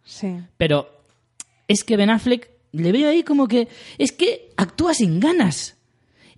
[0.03, 0.35] Sí.
[0.57, 1.05] Pero
[1.69, 3.69] es que Ben Affleck le veo ahí como que.
[3.97, 5.77] Es que actúa sin ganas.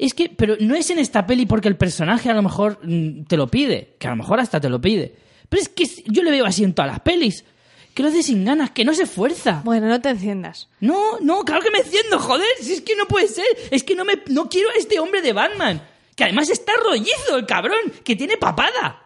[0.01, 0.31] Es que.
[0.31, 3.49] Pero no es en esta peli porque el personaje a lo mejor mm, te lo
[3.49, 3.97] pide.
[3.99, 5.15] Que a lo mejor hasta te lo pide.
[5.49, 7.45] Pero es que yo le veo así en todas las pelis.
[7.93, 9.61] Que lo hace sin ganas, que no se esfuerza.
[9.63, 10.69] Bueno, no te enciendas.
[10.81, 12.49] No, no, claro que me enciendo, joder.
[12.63, 13.45] Si es que no puede ser.
[13.71, 15.83] Es que no me no quiero a este hombre de Batman.
[16.17, 17.93] Que además está rollizo, el cabrón.
[18.03, 19.03] Que tiene papada.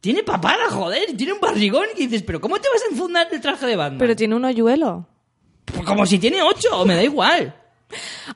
[0.00, 1.16] Tiene papada, joder.
[1.16, 1.86] Tiene un barrigón.
[1.96, 3.98] Y dices, pero ¿cómo te vas a enfundar el traje de Batman?
[4.00, 5.06] Pero tiene un hoyuelo.
[5.66, 7.59] Pues como si tiene ocho, me da igual.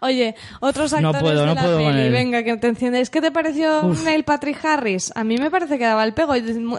[0.00, 3.10] Oye, otros No actores puedo, de no la puedo peli, venga, que te enciendes.
[3.10, 5.12] ¿Qué te pareció Neil Patrick Harris?
[5.14, 6.34] A mí me parece que daba el pego.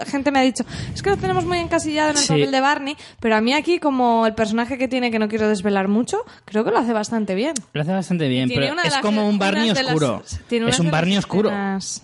[0.06, 2.28] Gente me ha dicho, es que lo tenemos muy encasillado en el Sí.
[2.30, 5.48] papel de Barney, pero a mí aquí, como el personaje que tiene, que no quiero
[5.48, 7.54] desvelar mucho, creo que lo hace bastante bien.
[7.74, 10.24] Lo hace bastante bien, pero es como un Barney las- oscuro.
[10.50, 11.50] Es un Barney oscuro.
[11.50, 12.02] escenas-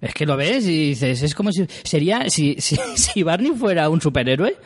[0.00, 3.88] Es que lo ves y dices, es como si sería si, si, si Barney fuera
[3.88, 4.56] un superhéroe,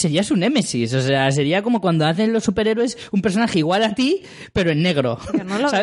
[0.00, 3.94] sería su némesis, o sea, sería como cuando hacen los superhéroes un personaje igual a
[3.94, 4.22] ti,
[4.52, 5.18] pero en negro.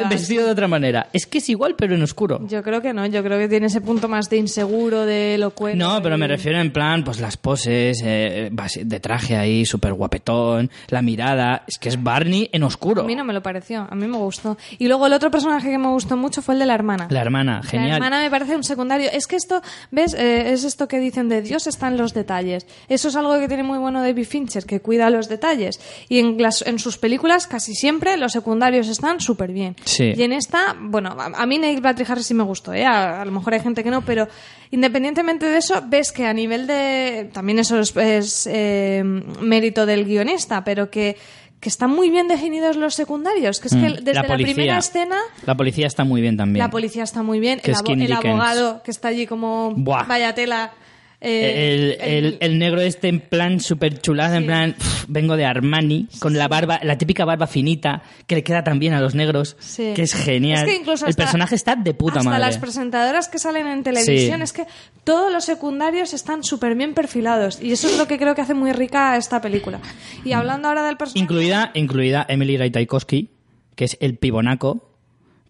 [0.09, 1.07] Vestido de otra manera.
[1.13, 2.39] Es que es igual pero en oscuro.
[2.47, 5.77] Yo creo que no, yo creo que tiene ese punto más de inseguro, de elocuente.
[5.77, 9.93] No, pero me refiero en plan, pues las poses eh, basi- de traje ahí, súper
[9.93, 13.01] guapetón, la mirada, es que es Barney en oscuro.
[13.01, 14.57] A mí no me lo pareció, a mí me gustó.
[14.79, 17.07] Y luego el otro personaje que me gustó mucho fue el de la hermana.
[17.09, 17.91] La hermana, La genial.
[17.95, 19.09] hermana me parece un secundario.
[19.11, 19.61] Es que esto,
[19.91, 20.13] ¿ves?
[20.13, 22.65] Eh, es esto que dicen de Dios está en los detalles.
[22.89, 25.79] Eso es algo que tiene muy bueno David Fincher, que cuida los detalles.
[26.09, 29.75] Y en, las- en sus películas casi siempre los secundarios están súper bien.
[29.85, 30.13] Sí.
[30.15, 32.85] Y en esta, bueno, a, a mí Neil Patrick Harris sí me gustó, ¿eh?
[32.85, 34.27] A, a lo mejor hay gente que no, pero
[34.71, 37.29] independientemente de eso, ves que a nivel de...
[37.33, 39.01] También eso es, es, eh,
[39.41, 41.17] mérito del guionista, pero que
[41.59, 44.53] que están muy bien definidos los secundarios, que es que Mm, desde la, policía.
[44.53, 46.63] primera escena La policía está muy bien también.
[46.63, 47.59] la policía está muy bien.
[47.59, 50.03] Que El, abo- el abogado que está allí como Buah.
[50.03, 50.73] vaya tela.
[51.19, 55.45] Eh, el, el- el negro este en plan súper chulado, en plan, "Pff, vengo de
[55.45, 59.15] Armani, con la barba, la típica barba finita, que le queda tan bien a los
[59.15, 59.93] negros, Sí.
[59.95, 60.67] que es genial.
[60.67, 62.45] Es que incluso el hasta- personaje está de puta hasta madre.
[62.45, 64.65] las presentadoras que salen en televisión, es que
[65.03, 67.59] todos los secundarios están súper bien perfilados.
[67.61, 69.79] Y eso es lo que creo que hace muy rica esta película.
[70.23, 71.23] Y hablando ahora del personaje.
[71.23, 73.29] Incluida, incluida Emily Ratajkowski,
[73.75, 74.86] que es el pibonaco,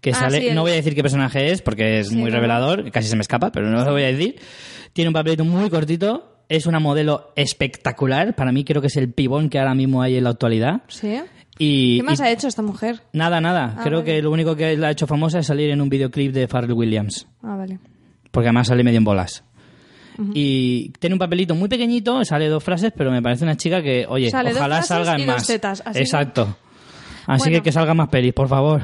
[0.01, 2.35] que Ah, sale, no voy a decir qué personaje es, porque es Sí, muy no.
[2.37, 4.35] revelador, casi se me escapa, pero no lo voy a decir.
[4.93, 9.11] Tiene un papelito muy cortito, es una modelo espectacular, para mí creo que es el
[9.11, 10.81] pibón que ahora mismo hay en la actualidad.
[10.87, 11.19] Sí.
[11.59, 13.01] Y, ¿Qué más y- ha hecho esta mujer?
[13.13, 13.73] Nada, nada.
[13.77, 14.13] Ah, Creo vale.
[14.13, 16.73] que lo único que la ha hecho famosa es salir en un videoclip de Pharrell
[16.73, 17.27] Williams.
[17.41, 17.79] Ah, vale.
[18.31, 19.43] Porque además sale medio en bolas.
[20.33, 24.05] Y tiene un papelito muy pequeñito, sale dos frases, pero me parece una chica que,
[24.09, 25.45] oye, Sale ojalá salgan más.
[25.45, 26.03] tetas, así, ¿no?
[26.03, 26.57] Exacto.
[27.27, 27.57] Así Bueno.
[27.57, 28.81] que que salgan más pelis, por favor.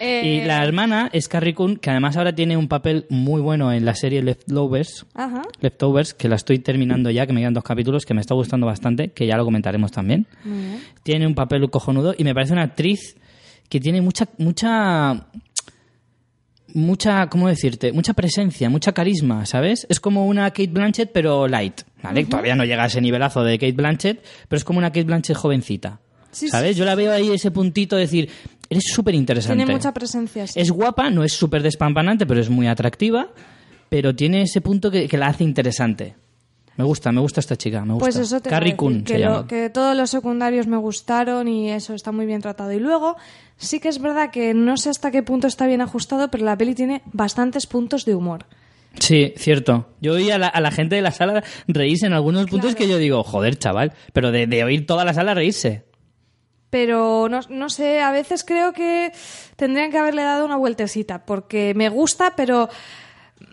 [0.00, 3.72] Eh, Y la hermana es Carrie Coon, que además ahora tiene un papel muy bueno
[3.72, 5.06] en la serie Leftovers.
[5.14, 5.42] Ajá.
[5.60, 8.66] Leftovers, que la estoy terminando ya, que me quedan dos capítulos, que me está gustando
[8.66, 10.26] bastante, que ya lo comentaremos también.
[10.44, 10.80] Muy bien.
[11.02, 13.16] Tiene un papel cojonudo y me parece una actriz
[13.68, 15.26] que tiene mucha, mucha,
[16.74, 17.92] mucha, ¿cómo decirte?
[17.92, 19.86] Mucha presencia, mucha carisma, ¿sabes?
[19.90, 22.24] Es como una Kate Blanchett, pero light, ¿vale?
[22.24, 25.36] Todavía no llega a ese nivelazo de Kate Blanchett, pero es como una Kate Blanchett
[25.36, 26.00] jovencita,
[26.32, 26.74] Sí, ¿sabes?
[26.74, 28.28] sí, Yo la veo ahí ese puntito de decir,
[28.70, 29.56] eres súper interesante.
[29.58, 30.46] Tiene mucha presencia.
[30.46, 30.58] sí.
[30.58, 33.28] Es guapa, no es súper despampanante, pero es muy atractiva,
[33.90, 36.14] pero tiene ese punto que, que la hace interesante.
[36.76, 38.06] Me gusta, me gusta esta chica, me gusta.
[38.06, 39.46] Pues eso te iba a Carrie que, se lo- llama.
[39.46, 42.72] que todos los secundarios me gustaron y eso está muy bien tratado.
[42.72, 43.16] Y luego,
[43.58, 46.56] sí que es verdad que no sé hasta qué punto está bien ajustado, pero la
[46.56, 48.46] peli tiene bastantes puntos de humor.
[48.98, 49.88] Sí, cierto.
[50.00, 52.78] Yo oí a la, a la gente de la sala reírse en algunos puntos Claro.
[52.78, 55.84] que yo digo, joder, chaval, pero de, de oír toda la sala reírse.
[56.70, 59.12] Pero no, no sé, a veces creo que
[59.56, 62.68] tendrían que haberle dado una vueltecita, porque me gusta, pero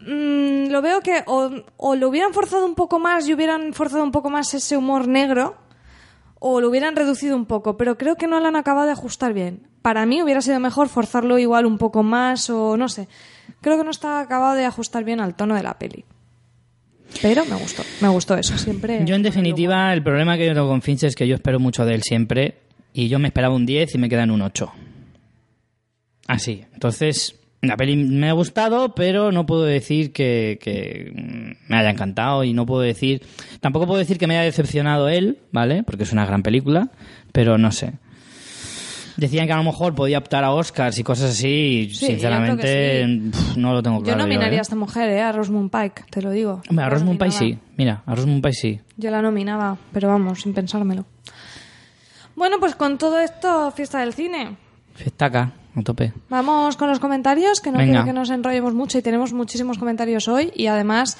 [0.05, 4.03] mm, lo veo que o, o lo hubieran forzado un poco más y hubieran forzado
[4.03, 5.57] un poco más ese humor negro,
[6.39, 9.33] o lo hubieran reducido un poco, pero creo que no lo han acabado de ajustar
[9.33, 9.67] bien.
[9.81, 13.07] Para mí hubiera sido mejor forzarlo igual un poco más, o no sé.
[13.61, 16.05] Creo que no está acabado de ajustar bien al tono de la peli.
[17.21, 19.01] Pero me gustó, me gustó eso, siempre.
[19.05, 21.85] Yo, en definitiva, el problema que yo tengo con Finch es que yo espero mucho
[21.85, 22.59] de él siempre,
[22.97, 24.71] y yo me esperaba un 10 y me queda en un 8.
[26.27, 26.65] Así.
[26.73, 31.91] Entonces, la peli me ha gustado, pero no puedo decir que, que mm, me haya
[31.91, 33.21] encantado y no puedo decir...
[33.61, 35.83] Tampoco puedo decir que me haya decepcionado él, ¿vale?
[35.83, 36.89] Porque es una gran película,
[37.33, 37.93] pero no sé.
[39.15, 43.05] Decían que a lo mejor podía optar a Oscars y cosas así, y Sí, sinceramente
[43.07, 44.21] yo pf, no lo tengo Yo claro.
[44.23, 44.59] nominaría ¿eh?
[44.59, 45.21] a esta mujer, ¿eh?
[45.21, 46.63] a Rosamund Pike, te lo digo.
[46.67, 47.59] Hombre, a Rosamund Pike sí.
[47.77, 48.79] Mira, a Rosamund Pike sí.
[48.95, 51.05] Yo la nominaba, pero vamos, sin pensármelo.
[52.37, 54.55] Bueno, pues con todo esto, fiesta del cine.
[54.93, 56.13] Fiestaca, a tope.
[56.29, 57.91] Vamos con los comentarios, que no Venga.
[57.91, 61.17] quiero que nos enrollemos mucho y tenemos muchísimos comentarios hoy y además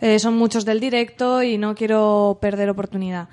[0.00, 3.28] eh, son muchos del directo y no quiero perder oportunidad.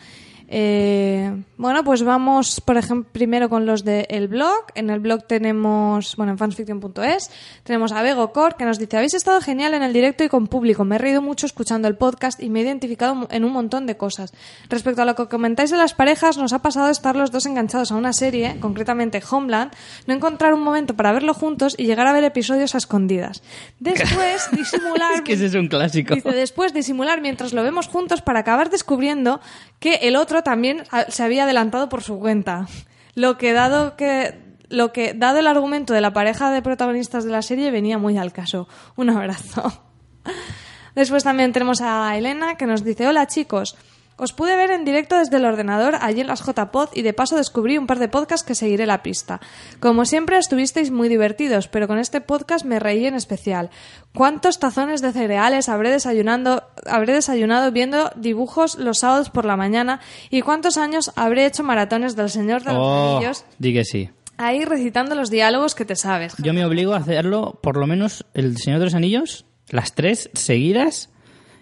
[0.47, 4.65] Eh, bueno, pues vamos, por ejemplo, primero con los del blog.
[4.75, 7.31] En el blog tenemos, bueno, en fansfiction.es,
[7.63, 10.47] tenemos a Bego Cor que nos dice, habéis estado genial en el directo y con
[10.47, 10.85] público.
[10.85, 13.97] Me he reído mucho escuchando el podcast y me he identificado en un montón de
[13.97, 14.33] cosas.
[14.69, 17.91] Respecto a lo que comentáis de las parejas, nos ha pasado estar los dos enganchados
[17.91, 19.71] a una serie, concretamente Homeland,
[20.07, 23.41] no encontrar un momento para verlo juntos y llegar a ver episodios a escondidas.
[23.79, 25.15] Después, disimular...
[25.15, 26.15] Es que ese es un clásico.
[26.15, 29.39] Dice, después disimular mientras lo vemos juntos para acabar descubriendo
[29.79, 32.67] que el otro también se había adelantado por su cuenta.
[33.15, 37.31] Lo que dado que lo que dado el argumento de la pareja de protagonistas de
[37.31, 38.67] la serie venía muy al caso.
[38.95, 39.83] Un abrazo.
[40.95, 43.75] Después también tenemos a Elena que nos dice, hola chicos,
[44.17, 47.35] os pude ver en directo desde el ordenador allí en las JPod y de paso
[47.35, 49.41] descubrí un par de podcasts que seguiré la pista.
[49.79, 53.69] Como siempre estuvisteis muy divertidos, pero con este podcast me reí en especial.
[54.13, 59.99] ¿Cuántos tazones de cereales habré desayunando, habré desayunado viendo dibujos los sábados por la mañana?
[60.29, 64.09] ¿Y cuántos años habré hecho maratones del Señor de los Oh, Anillos di que sí.
[64.37, 66.35] ahí recitando los diálogos que te sabes?
[66.37, 70.29] Yo me obligo a hacerlo, por lo menos, El Señor de los Anillos, las tres
[70.33, 71.09] seguidas,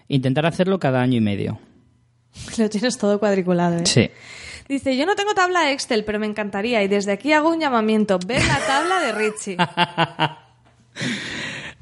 [0.07, 1.59] intentar hacerlo cada año y medio.
[2.57, 3.85] Lo tienes todo cuadriculado, ¿eh?
[3.85, 4.09] Sí.
[4.67, 6.81] Dice, yo no tengo tabla Excel, pero me encantaría.
[6.83, 8.17] Y desde aquí hago un llamamiento.
[8.25, 9.57] Ve la tabla de Richie.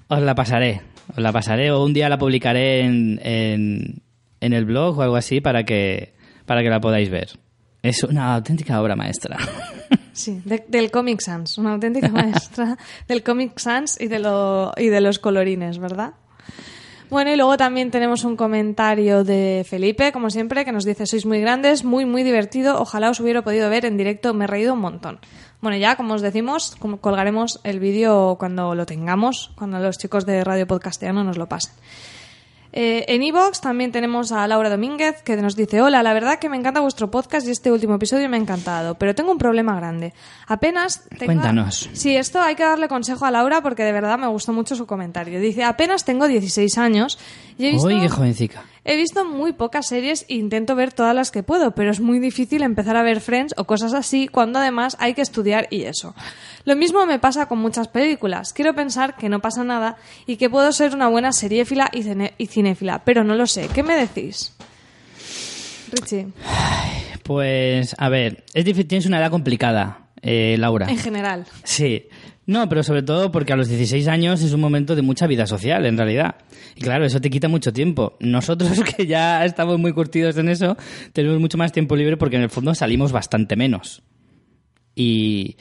[0.08, 0.82] Os la pasaré,
[1.16, 4.02] os la pasaré o un día la publicaré en, en,
[4.42, 6.14] en el blog o algo así para que,
[6.46, 7.30] para que la podáis ver.
[7.82, 9.38] Es una auténtica obra maestra.
[10.14, 11.58] Sí, de- del Comic Sans.
[11.58, 16.16] Una auténtica maestra del Comic Sans y de, lo, y de los colorines, ¿verdad?
[17.12, 21.26] Bueno, y luego también tenemos un comentario de Felipe, como siempre, que nos dice, sois
[21.26, 24.76] muy grandes, muy, muy divertido, ojalá os hubiera podido ver en directo, me he reído
[24.76, 25.20] un montón.
[25.60, 30.42] Bueno, ya, como os decimos, colgaremos el vídeo cuando lo tengamos, cuando los chicos de
[30.46, 31.74] Radio Podcastiano nos lo pasen.
[32.74, 36.48] Eh, en Evox también tenemos a Laura Domínguez que nos dice Hola, la verdad que
[36.48, 39.76] me encanta vuestro podcast y este último episodio me ha encantado, pero tengo un problema
[39.76, 40.14] grande.
[40.48, 41.26] Apenas tengo...
[41.26, 41.90] Cuéntanos.
[41.94, 44.86] Sí, esto hay que darle consejo a Laura porque de verdad me gustó mucho su
[44.86, 45.40] comentario.
[45.42, 47.20] Dice, apenas tengo 16 años
[47.58, 47.88] y he visto...
[47.88, 48.64] Uy, qué jovencica.
[48.84, 52.18] He visto muy pocas series e intento ver todas las que puedo, pero es muy
[52.20, 56.16] difícil empezar a ver Friends o cosas así cuando además hay que estudiar y eso.
[56.66, 58.54] Lo mismo me pasa con muchas películas.
[58.54, 62.34] Quiero pensar que no pasa nada y que puedo ser una buena seriéfila y, cine-
[62.40, 63.68] y cinéfila, pero no lo sé.
[63.74, 64.54] ¿Qué me decís?
[65.92, 66.28] Richie.
[67.24, 70.88] Pues, a ver, es difícil, tienes una edad complicada, eh, Laura.
[70.90, 71.46] En general.
[71.64, 72.08] Sí.
[72.48, 75.46] No, pero sobre todo porque a los 16 años es un momento de mucha vida
[75.46, 76.36] social, en realidad.
[76.76, 78.18] Y claro, eso te quita mucho tiempo.
[78.20, 80.76] Nosotros que ya estamos muy curtidos en eso,
[81.14, 84.02] tenemos mucho más tiempo libre porque en el fondo salimos bastante menos.
[84.96, 85.56] Y...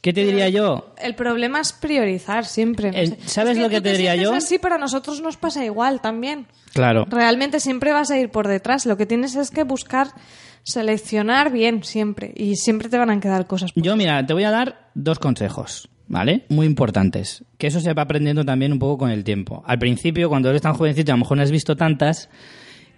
[0.00, 0.94] ¿Qué te diría yo?
[1.02, 2.92] El problema es priorizar siempre.
[2.92, 3.18] no sé.
[3.28, 4.32] ¿sabes Es lo que te diría yo?
[4.32, 6.46] así, pero a nosotros nos pasa igual también.
[6.72, 7.06] Claro.
[7.10, 8.86] Realmente siempre vas a ir por detrás.
[8.86, 10.06] Lo que tienes es que buscar
[10.62, 12.32] seleccionar bien siempre.
[12.36, 13.72] Y siempre te van a quedar cosas.
[13.72, 16.44] por- Yo, mira, te voy a dar dos consejos, ¿vale?
[16.48, 17.44] Muy importantes.
[17.58, 19.62] Que eso se va aprendiendo también un poco con el tiempo.
[19.66, 22.28] Al principio, cuando eres tan jovencito, a lo mejor no has visto tantas,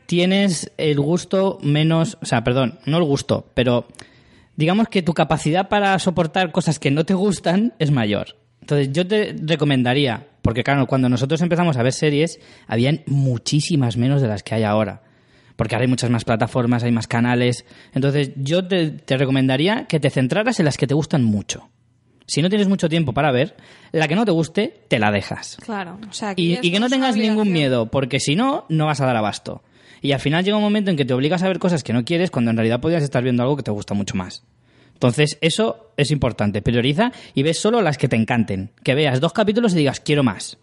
[0.07, 3.87] tienes el gusto menos, o sea, perdón, no el gusto, pero
[4.57, 8.37] digamos que tu capacidad para soportar cosas que no te gustan es mayor.
[8.61, 14.21] Entonces, yo te recomendaría, porque claro, cuando nosotros empezamos a ver series, habían muchísimas menos
[14.21, 15.03] de las que hay ahora.
[15.57, 17.65] Porque ahora hay muchas más plataformas, hay más canales.
[17.93, 21.69] Entonces, yo te, te recomendaría que te centraras en las que te gustan mucho.
[22.29, 23.57] Si no tienes mucho tiempo para ver,
[23.91, 25.57] la que no te guste, te la dejas.
[25.65, 25.99] Claro.
[26.09, 29.07] O sea, aquí Y, que no tengas ningún miedo, porque si no, no vas a
[29.07, 29.63] dar abasto.
[30.03, 32.05] Y al final llega un momento en que te obligas a ver cosas que no
[32.05, 34.45] quieres cuando en realidad podrías estar viendo algo que te gusta mucho más.
[34.93, 36.61] Entonces, eso es importante.
[36.61, 38.73] Prioriza y ves solo las que te encanten.
[38.85, 40.59] Que veas dos capítulos y digas, quiero más.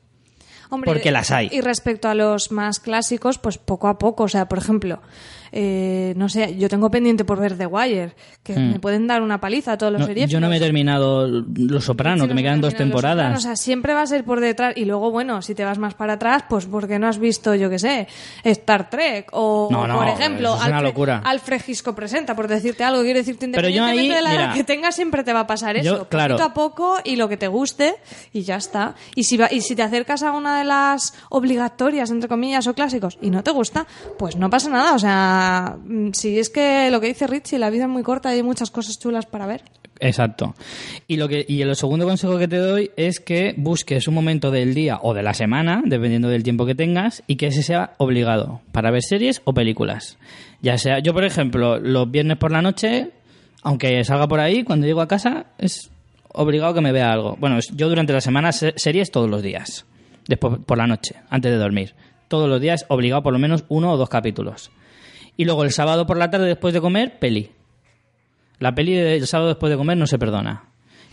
[0.70, 1.50] Hombre, Porque las hay.
[1.52, 4.24] Y respecto a los más clásicos, pues poco a poco.
[4.24, 5.02] O sea, por ejemplo,
[5.52, 8.14] eh, no sé, yo tengo pendiente por ver The Wire,
[8.44, 10.04] que me pueden dar una paliza a todos los Hmm.
[10.04, 10.30] No, series.
[10.30, 13.38] yo no me he terminado Los Soprano, que me quedan dos temporadas.
[13.38, 14.74] O sea, siempre vas a ir por detrás.
[14.78, 17.70] Y luego, bueno, si te vas más para atrás, pues porque no has visto, yo
[17.70, 18.08] qué sé,
[18.44, 19.30] Star Trek.
[19.32, 21.22] O, No, por ejemplo, es una Alfre- locura.
[21.26, 23.02] Alfred Hitchcock presenta, por decirte algo.
[23.02, 25.42] Quiero decirte, Pero yo ahí, independientemente de la edad mira, que tengas, siempre te va
[25.42, 26.08] a pasar yo, eso.
[26.10, 26.36] claro.
[26.36, 27.96] Poquito a poco y lo que te guste
[28.34, 28.96] y ya está.
[29.16, 32.74] Y si, va- y si te acercas a una de las obligatorias, entre comillas, o
[32.74, 33.86] clásicos y no te gusta,
[34.18, 34.94] pues no pasa nada.
[34.94, 35.45] O sea,
[35.86, 38.44] mm, si es que lo que dice Richie, la vida es muy corta y hay
[38.44, 39.64] muchas cosas chulas para ver.
[40.00, 40.56] Exacto.
[41.08, 44.52] Y lo que y el segundo consejo que te doy es que busques un momento
[44.52, 47.94] del día o de la semana, dependiendo del tiempo que tengas, y que ese sea
[47.98, 50.18] obligado para ver series o películas.
[50.62, 53.12] Ya sea, yo por ejemplo, los viernes por la noche,
[53.64, 55.90] aunque salga por ahí, cuando llego a casa es
[56.34, 57.38] obligado que me vea algo.
[57.40, 59.86] Bueno, yo durante la semana se- series todos los días,
[60.28, 61.94] después por la noche, antes de dormir.
[62.28, 64.72] Todos los días obligado por lo menos uno o dos capítulos.
[65.38, 67.52] Y luego el sábado por la tarde después de comer, peli.
[68.60, 70.64] La peli del sábado después de comer no se perdona.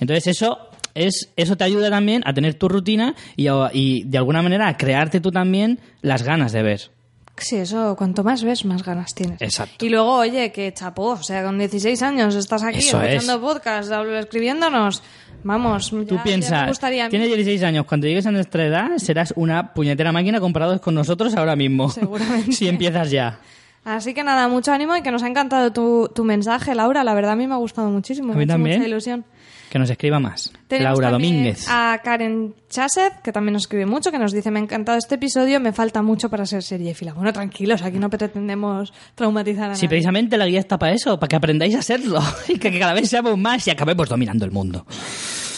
[0.00, 4.18] Entonces eso es eso te ayuda también a tener tu rutina y, a- y de
[4.18, 6.90] alguna manera a crearte tú también las ganas de ver.
[7.38, 9.40] Sí, eso, cuanto más ves, más ganas tienes.
[9.40, 9.84] Exacto.
[9.84, 13.38] Y luego, oye, que chapó, o sea, con 16 años estás aquí Eso escuchando es.
[13.54, 13.90] podcast,
[14.20, 15.02] escribiéndonos.
[15.42, 18.90] Vamos, Tú ya- ya me piensas, gustaría tienes 16 años, cuando llegues a nuestra edad
[18.98, 21.88] serás una puñetera máquina comparado con nosotros ahora mismo.
[21.90, 22.52] Seguramente.
[22.52, 23.40] si empiezas ya.
[23.84, 27.02] Así que nada, mucho ánimo y que nos ha encantado tu, tu mensaje, Laura.
[27.02, 28.32] La verdad a mí me ha gustado muchísimo.
[28.32, 28.78] A mí también.
[28.78, 29.24] mucha ilusión.
[29.70, 30.52] Que nos escriba más.
[30.68, 31.66] Tenemos Laura Domínguez.
[31.68, 35.14] A Karen Chasset, que también nos escribe mucho, que nos dice, me ha encantado este
[35.14, 37.14] episodio, me falta mucho para ser seriéfila.
[37.14, 39.88] Bueno, tranquilos, aquí no pretendemos traumatizar a Sí, nadie.
[39.88, 43.08] precisamente la guía está para eso, para que aprendáis a serlo y que cada vez
[43.08, 44.84] seamos más y acabemos dominando el mundo.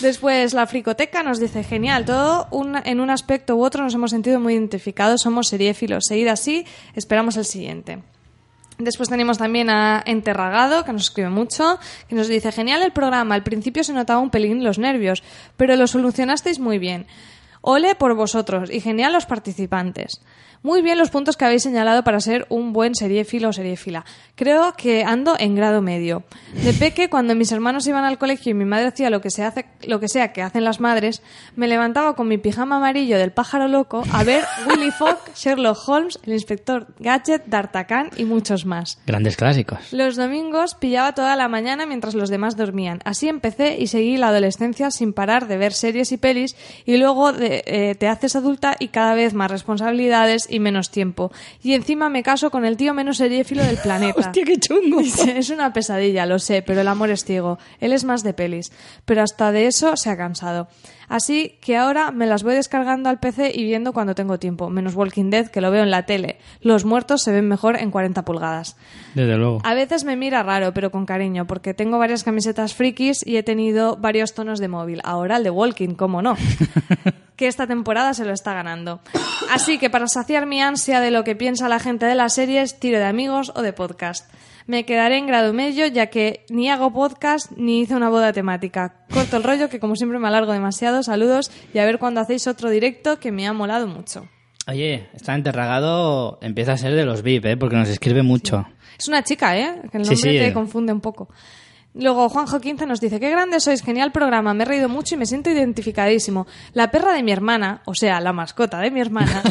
[0.00, 4.12] Después la fricoteca nos dice, genial, todo un- en un aspecto u otro nos hemos
[4.12, 6.04] sentido muy identificados, somos seriéfilos.
[6.06, 6.64] Seguid así,
[6.94, 7.98] esperamos el siguiente.
[8.78, 11.78] Después tenemos también a Enterragado, que nos escribe mucho,
[12.08, 15.22] que nos dice, genial el programa, al principio se notaba un pelín los nervios,
[15.56, 17.06] pero lo solucionasteis muy bien.
[17.60, 20.20] Ole por vosotros y genial los participantes.
[20.64, 24.06] Muy bien los puntos que habéis señalado para ser un buen seriéfilo o seriéfila.
[24.34, 26.24] Creo que ando en grado medio.
[26.54, 29.44] De peque, cuando mis hermanos iban al colegio y mi madre hacía lo que, se
[29.44, 31.22] hace, lo que sea que hacen las madres,
[31.54, 36.18] me levantaba con mi pijama amarillo del pájaro loco a ver Willy Fogg, Sherlock Holmes,
[36.24, 38.98] el inspector Gadget, D'Artagnan y muchos más.
[39.06, 39.92] Grandes clásicos.
[39.92, 43.00] Los domingos pillaba toda la mañana mientras los demás dormían.
[43.04, 47.34] Así empecé y seguí la adolescencia sin parar de ver series y pelis y luego
[47.34, 51.32] de- eh, te haces adulta y cada vez más responsabilidades y menos tiempo.
[51.62, 54.20] Y encima me caso con el tío menos seriéfilo del planeta.
[54.20, 54.98] Hostia, qué chungo.
[55.02, 57.58] Dice, es una pesadilla, lo sé, pero el amor es ciego.
[57.80, 58.72] Él es más de pelis,
[59.04, 60.68] pero hasta de eso se ha cansado.
[61.08, 64.94] Así que ahora me las voy descargando al PC y viendo cuando tengo tiempo, menos
[64.94, 66.38] Walking Dead que lo veo en la tele.
[66.60, 68.76] Los muertos se ven mejor en 40 pulgadas.
[69.14, 69.60] Desde luego.
[69.64, 73.42] A veces me mira raro, pero con cariño, porque tengo varias camisetas frikis y he
[73.42, 75.00] tenido varios tonos de móvil.
[75.04, 76.36] Ahora el de Walking, cómo no.
[77.36, 79.00] que esta temporada se lo está ganando.
[79.50, 82.78] Así que para saciar mi ansia de lo que piensa la gente de las series,
[82.78, 84.30] tiro de amigos o de podcast.
[84.66, 89.04] Me quedaré en grado medio ya que ni hago podcast ni hice una boda temática.
[89.12, 91.02] Corto el rollo que como siempre me alargo demasiado.
[91.02, 94.26] Saludos y a ver cuándo hacéis otro directo que me ha molado mucho.
[94.66, 97.56] Oye, está enterragado, empieza a ser de los VIP, ¿eh?
[97.58, 98.66] Porque nos escribe mucho.
[98.98, 99.82] Es una chica, ¿eh?
[99.92, 100.38] Que el Sí, nombre sí.
[100.38, 101.28] te confunde un poco.
[101.92, 105.18] Luego Juanjo 15 nos dice, qué grande sois, genial programa, me he reído mucho y
[105.18, 106.46] me siento identificadísimo.
[106.72, 109.42] La perra de mi hermana, o sea, la mascota de mi hermana,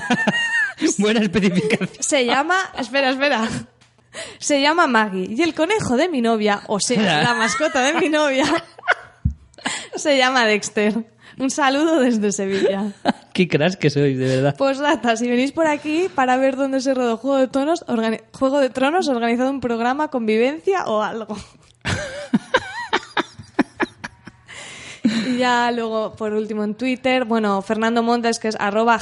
[0.98, 1.90] Buena especificación.
[2.00, 2.56] se llama...
[2.78, 3.48] Espera, espera.
[4.40, 5.28] Se llama Maggie.
[5.30, 8.46] Y el conejo de mi novia, o sea, la mascota de mi novia,
[9.96, 11.06] se llama Dexter.
[11.40, 12.92] Un saludo desde Sevilla.
[13.34, 14.56] Qué crash que sois, de verdad.
[14.58, 17.84] Pues data, si venís por aquí para ver dónde se rodó Juego de Tronos,
[18.34, 21.36] Juego de Tronos, organizado un programa, convivencia o algo.
[25.04, 29.00] y ya luego, por último, en Twitter, bueno, Fernando Montes, que es arroba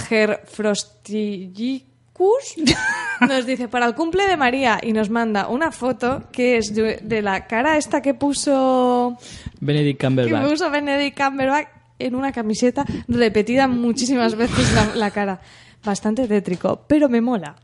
[3.28, 7.22] nos dice, para el cumple de María, y nos manda una foto que es de,
[7.22, 9.18] la cara esta que puso
[9.60, 10.50] Benedict que Cumberbatch.
[10.50, 11.68] puso Benedict Cumberbatch
[12.00, 15.40] en una camiseta repetida muchísimas veces la, la cara.
[15.84, 17.56] Bastante tétrico, pero me mola.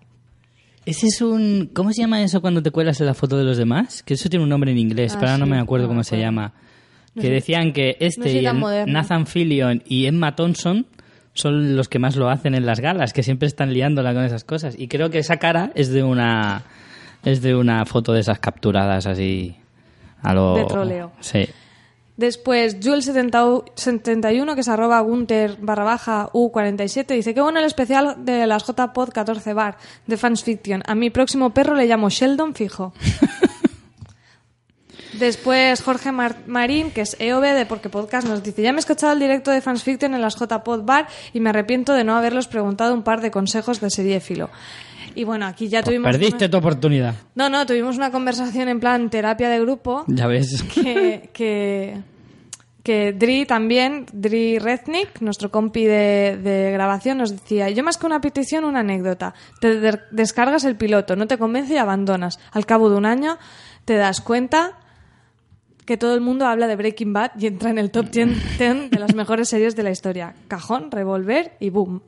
[0.86, 1.70] Ese es un...
[1.74, 4.02] ¿Cómo se llama eso cuando te cuelas en la foto de los demás?
[4.04, 5.90] Que eso tiene un nombre en inglés, Ah, pero ahora no sí, me acuerdo no
[5.90, 6.54] me cómo se llama.
[7.20, 8.44] que decían que este y.
[8.88, 10.88] Nathan Fillion y Emma Thompson
[11.38, 14.43] son los que más lo hacen en las galas, que siempre están liándola con esas
[14.43, 14.76] cosas.
[14.77, 16.64] Y creo que esa cara es de una...
[17.23, 19.55] Es de una foto de esas capturadas así...
[20.22, 20.55] A lo...
[20.55, 21.11] De troleo.
[21.19, 21.47] Sí.
[22.18, 28.47] Después, Jules71, que es arroba Gunter barra baja U47, dice que bueno el especial de
[28.47, 29.77] las JPod 14 bar
[30.07, 30.81] de Fans Fiction.
[30.88, 32.93] A mi próximo perro le llamo Sheldon fijo.
[35.19, 38.80] Después Jorge Mar- Marín, que es EOB de Porque Podcast, nos dice, ya me he
[38.80, 42.15] escuchado el directo de Fans Fiction en las JPod Bar y me arrepiento de no
[42.15, 44.49] haberlos preguntado un par de consejos de seriéfilo.
[45.15, 46.11] Y bueno, aquí ya tuvimos...
[46.11, 47.15] Perdiste una- tu oportunidad.
[47.35, 50.61] No, no, tuvimos una conversación en plan terapia de grupo Ya ves.
[50.76, 51.98] que, que,
[52.84, 58.06] que Dri también, Dri Reznik, nuestro compi de, de grabación, nos decía, yo más que
[58.06, 59.34] una petición, una anécdota.
[59.60, 62.38] Te de- descargas el piloto, no te convence y abandonas.
[62.52, 63.39] Al cabo de un año
[63.85, 64.73] te das cuenta
[65.88, 68.91] que todo el mundo habla de Breaking Bad y entra en el top 10 10
[68.91, 70.35] de las mejores series de la historia.
[70.47, 72.01] Cajón, revolver y boom.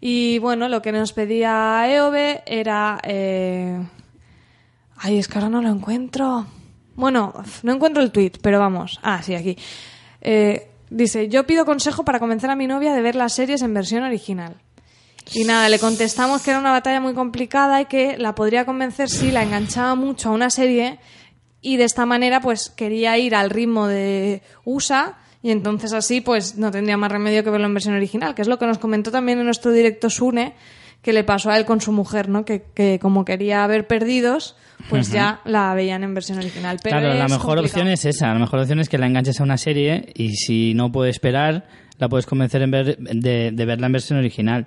[0.00, 2.98] Y bueno, lo que nos pedía EOB era...
[3.04, 3.78] eh,
[4.96, 6.46] Ay, es que ahora no lo encuentro.
[6.96, 8.98] Bueno, no encuentro el tweet, pero vamos.
[9.02, 9.56] Ah, sí, aquí.
[10.22, 13.74] Eh, dice, yo pido consejo para convencer a mi novia de ver las series en
[13.74, 14.56] versión original.
[15.32, 19.08] Y nada, le contestamos que era una batalla muy complicada y que la podría convencer
[19.10, 20.98] si la enganchaba mucho a una serie
[21.64, 26.56] y de esta manera pues quería ir al ritmo de USA y entonces así pues
[26.56, 29.10] no tendría más remedio que verlo en versión original, que es lo que nos comentó
[29.10, 30.54] también en nuestro directo Sune,
[31.02, 32.44] que le pasó a él con su mujer, ¿no?
[32.46, 34.56] Que, que como quería ver perdidos,
[34.88, 36.78] pues ya la veían en versión original.
[36.82, 37.62] Pero claro, la mejor complicado.
[37.82, 38.28] opción es esa.
[38.32, 41.66] La mejor opción es que la enganches a una serie y si no puede esperar,
[41.98, 44.66] la puedes convencer en ver- de, de verla en versión original.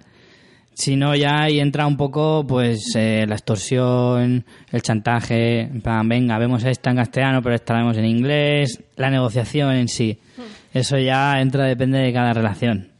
[0.77, 6.07] Si no, ya ahí entra un poco pues eh, la extorsión, el chantaje, en plan,
[6.07, 10.19] venga, vemos esta en castellano, pero esta la vemos en inglés, la negociación en sí.
[10.71, 12.91] Eso ya entra, depende de cada relación.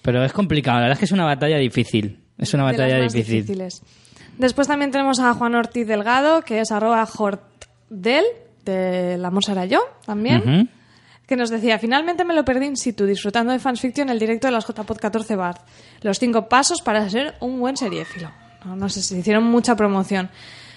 [0.00, 2.20] Pero es complicado, la verdad es que es una batalla difícil.
[2.38, 3.42] Es una de las batalla más difícil.
[3.42, 3.82] difíciles.
[4.38, 8.24] Después también tenemos a Juan Ortiz Delgado, que es arroba Hortdel,
[8.64, 10.70] de La Amor será yo, también.
[11.32, 14.48] Que nos decía, finalmente me lo perdí in situ, disfrutando de Fans Fiction el directo
[14.48, 15.62] de las JPod 14 Bar.
[16.02, 18.30] Los cinco pasos para ser un buen seriéfilo.
[18.66, 20.28] No, no sé si hicieron mucha promoción.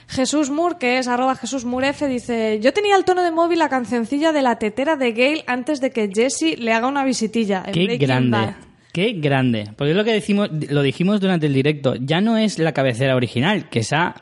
[0.07, 3.67] Jesús Moore, que es arroba Jesús Murefe, dice, yo tenía el tono de móvil la
[3.67, 7.61] cancioncilla de la tetera de Gale antes de que Jesse le haga una visitilla.
[7.65, 8.37] en Qué grande.
[8.37, 8.53] Bad".
[8.93, 9.73] Qué grande.
[9.75, 11.95] Porque es lo que decimos, lo dijimos durante el directo.
[11.99, 14.15] Ya no es la cabecera original, que esa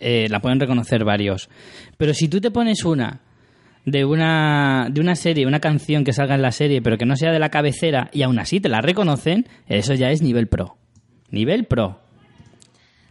[0.00, 1.48] eh, la pueden reconocer varios.
[1.96, 3.20] Pero si tú te pones una
[3.86, 7.16] de una de una serie, una canción que salga en la serie, pero que no
[7.16, 10.76] sea de la cabecera y aún así te la reconocen, eso ya es nivel pro.
[11.30, 12.00] Nivel pro.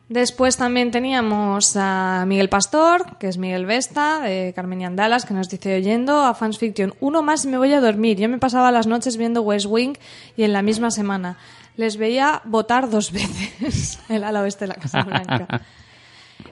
[0.10, 5.34] Después también teníamos a Miguel Pastor, que es Miguel Vesta, de Carmen y Andalas, que
[5.34, 8.20] nos dice oyendo a Fans Fiction, uno más y me voy a dormir.
[8.20, 9.94] Yo me pasaba las noches viendo West Wing
[10.38, 11.38] y en la misma semana.
[11.76, 15.62] Les veía votar dos veces el ala oeste de la Casa Blanca.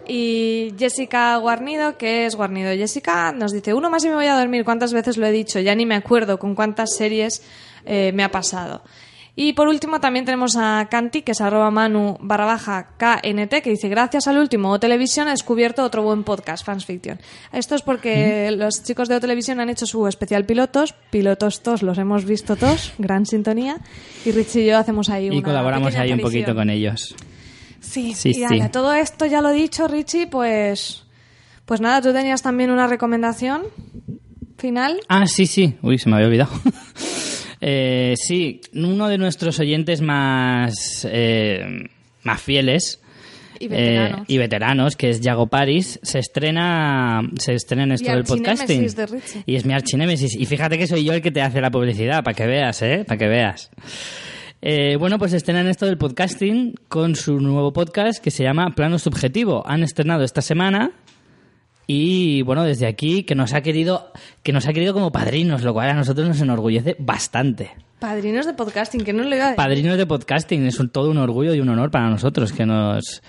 [0.08, 4.38] Y Jessica Guarnido, que es Guarnido Jessica, nos dice, uno más y me voy a
[4.38, 4.66] dormir.
[4.66, 5.60] ¿Cuántas veces lo he dicho?
[5.60, 7.44] Ya ni me acuerdo con cuántas series
[7.86, 8.84] eh, me ha pasado.
[9.36, 13.72] Y por último también tenemos a Canti, que es arroba manu barra baja KNT, que
[13.72, 17.20] dice, gracias al último O Televisión he descubierto otro buen podcast, Fans Fiction.
[17.52, 21.82] Esto es porque los chicos de O Televisión han hecho su especial pilotos, pilotos todos,
[21.82, 23.78] los hemos visto todos, gran sintonía,
[24.24, 27.16] y Richie y yo hacemos ahí una Y colaboramos ahí un poquito con ellos.
[27.94, 28.44] Sí, Sí, y sí.
[28.44, 31.04] ala, todo esto ya lo he dicho, Richie, pues...
[31.66, 33.62] Pues nada, tú tenías también una recomendación
[34.58, 35.00] final.
[35.08, 35.76] Ah, sí, sí.
[35.82, 36.52] Uy, se me había olvidado.
[37.66, 41.64] Eh, sí, uno de nuestros oyentes más, eh,
[42.24, 43.00] más fieles
[43.58, 44.20] Y veteranos.
[44.20, 48.26] eh, y veteranos, que es Yago Paris, se estrena, se estrena en esto Y del
[48.26, 48.86] podcasting.
[48.88, 49.22] de.
[49.46, 50.36] Y es mi archinémesis.
[50.38, 53.06] Y fíjate que soy yo el que te hace la publicidad, para que veas, ¿eh?
[53.08, 53.70] Para que veas.
[54.66, 58.98] Eh, bueno, pues estrenan esto del podcasting con su nuevo podcast que se llama Plano
[58.98, 59.62] Subjetivo.
[59.68, 60.92] Han estrenado esta semana
[61.86, 65.74] y bueno, desde aquí que nos ha querido que nos ha querido como padrinos, lo
[65.74, 67.72] cual a nosotros nos enorgullece bastante.
[68.00, 69.58] Padrinos de podcasting, que no le iba a decir.
[69.58, 73.22] Padrinos de podcasting es un, todo un orgullo y un honor para nosotros que nos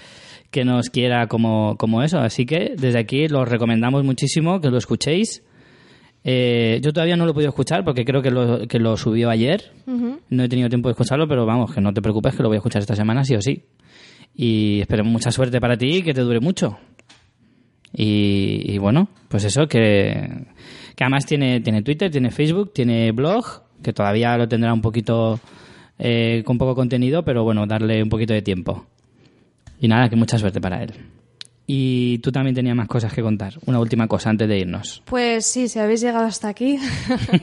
[0.53, 2.19] que nos quiera como, como eso.
[2.21, 5.43] Así que desde aquí los recomendamos muchísimo que lo escuchéis.
[6.27, 9.29] Eh, yo todavía no lo he podido escuchar porque creo que lo, que lo subió
[9.31, 9.73] ayer.
[9.87, 12.57] No he tenido tiempo de escucharlo, pero vamos, que no te preocupes que lo voy
[12.57, 13.65] a escuchar esta semana sí o sí.
[14.35, 16.79] Y esperemos mucha suerte para ti y que te dure mucho.
[17.93, 20.47] Y, y bueno, pues eso, que,
[20.97, 23.45] que además tiene, tiene Twitter, tiene Facebook, tiene blog,
[23.83, 25.39] que todavía lo tendrá un poquito
[25.99, 28.87] eh, con poco contenido, pero bueno, darle un poquito de tiempo.
[29.79, 30.93] Y nada, que mucha suerte para él.
[31.67, 33.55] Y tú también tenías más cosas que contar.
[33.67, 35.03] Una última cosa antes de irnos.
[35.07, 36.79] Pues sí, si habéis llegado hasta aquí.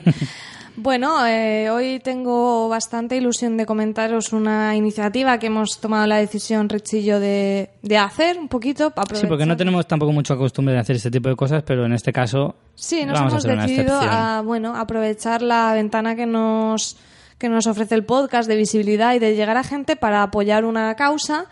[0.76, 6.68] bueno, eh, hoy tengo bastante ilusión de comentaros una iniciativa que hemos tomado la decisión,
[6.68, 8.90] Rich y yo, de, de hacer un poquito.
[8.90, 11.84] Para Sí, porque no tenemos tampoco mucha costumbre de hacer este tipo de cosas, pero
[11.84, 16.96] en este caso Sí, nos vamos hemos decidido a bueno, aprovechar la ventana que nos,
[17.38, 20.94] que nos ofrece el podcast de visibilidad y de llegar a gente para apoyar una
[20.94, 21.46] causa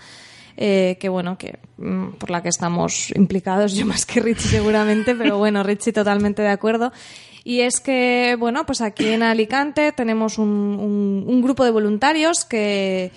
[0.56, 5.14] eh, que bueno, que mm, por la que estamos implicados, yo más que Richie seguramente,
[5.14, 6.93] pero bueno, Richie totalmente de acuerdo.
[7.43, 13.12] Y es que, bueno, pues aquí en Alicante tenemos un, grupo de voluntarios que,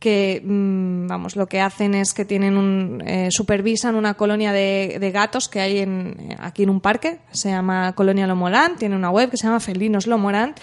[0.00, 4.96] que mm, vamos lo que hacen es que tienen un eh, supervisan una colonia de,
[4.98, 9.10] de gatos que hay en, aquí en un parque se llama Colonia Lomorant tiene una
[9.10, 10.58] web que se llama Felinos Lomorant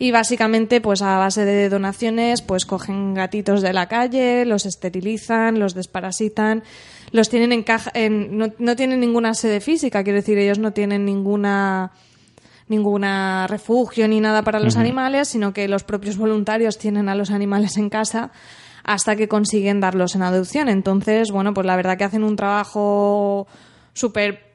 [0.00, 5.60] y básicamente pues a base de donaciones pues cogen gatitos de la calle los esterilizan
[5.60, 6.64] los desparasitan
[7.12, 10.72] los tienen en caja en, no, no tienen ninguna sede física quiero decir ellos no
[10.72, 11.92] tienen ninguna
[12.70, 17.32] ninguna refugio ni nada para los animales, sino que los propios voluntarios tienen a los
[17.32, 18.30] animales en casa
[18.84, 20.68] hasta que consiguen darlos en adopción.
[20.68, 23.48] Entonces, bueno, pues la verdad que hacen un trabajo
[23.92, 24.49] súper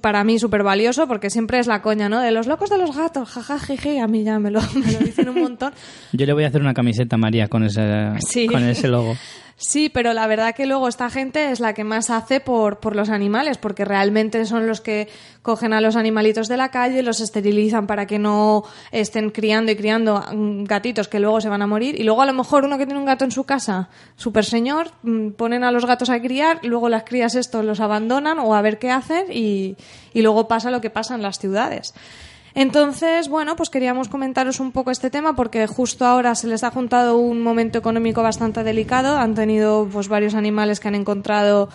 [0.00, 2.20] para mí súper valioso porque siempre es la coña, ¿no?
[2.20, 4.98] De los locos de los gatos, jaja, jeje, a mí ya me lo, me lo
[5.00, 5.72] dicen un montón.
[6.12, 8.46] yo le voy a hacer una camiseta a María con ese, Sí.
[8.46, 9.16] con ese logo.
[9.60, 12.94] Sí, pero la verdad que luego esta gente es la que más hace por, por
[12.94, 15.08] los animales, porque realmente son los que
[15.42, 18.62] cogen a los animalitos de la calle, los esterilizan para que no
[18.92, 22.00] estén criando y criando mm, gatitos que luego se van a morir.
[22.00, 24.92] Y luego a lo mejor uno que tiene un gato en su casa, super señor,
[25.02, 28.62] mm, ponen a los gatos a criar, luego las crías estos los abandonan o a
[28.62, 29.76] ver qué hacen y,
[30.14, 31.94] y luego pasa lo que pasa en las ciudades.
[32.58, 36.72] Entonces, bueno, pues queríamos comentaros un poco este tema porque justo ahora se les ha
[36.72, 39.16] juntado un momento económico bastante delicado.
[39.16, 41.68] Han tenido pues varios animales que han encontrado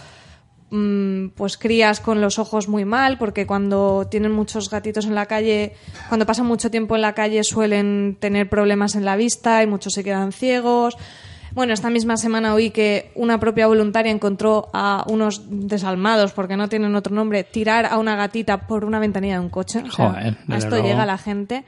[0.71, 5.25] mm, pues crías con los ojos muy mal porque cuando tienen muchos gatitos en la
[5.25, 5.71] calle,
[6.09, 9.93] cuando pasan mucho tiempo en la calle suelen tener problemas en la vista y muchos
[9.93, 10.97] se quedan ciegos.
[11.53, 16.67] Bueno, esta misma semana oí que una propia voluntaria encontró a unos desalmados, porque no
[16.67, 19.79] tienen otro nombre, tirar a una gatita por una ventanilla de un coche.
[19.79, 20.87] O sea, Joder, a esto luego.
[20.87, 21.63] llega la gente.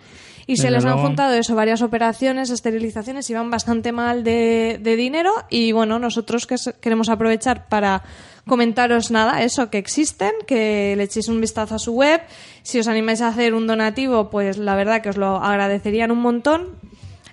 [0.47, 4.95] Y se les han juntado eso, varias operaciones, esterilizaciones y van bastante mal de, de
[4.95, 5.33] dinero.
[5.49, 8.03] Y bueno, nosotros que queremos aprovechar para
[8.45, 12.21] comentaros nada, eso, que existen, que le echéis un vistazo a su web.
[12.61, 16.19] Si os animáis a hacer un donativo, pues la verdad que os lo agradecerían un
[16.19, 16.75] montón.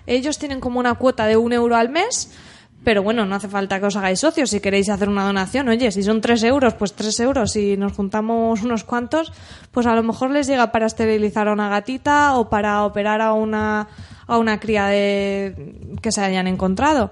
[0.07, 2.31] Ellos tienen como una cuota de un euro al mes,
[2.83, 4.49] pero bueno, no hace falta que os hagáis socios.
[4.49, 7.51] Si queréis hacer una donación, oye, si son tres euros, pues tres euros.
[7.51, 9.31] Si nos juntamos unos cuantos,
[9.71, 13.31] pues a lo mejor les llega para esterilizar a una gatita o para operar a
[13.33, 13.87] una,
[14.27, 17.11] a una cría de, que se hayan encontrado.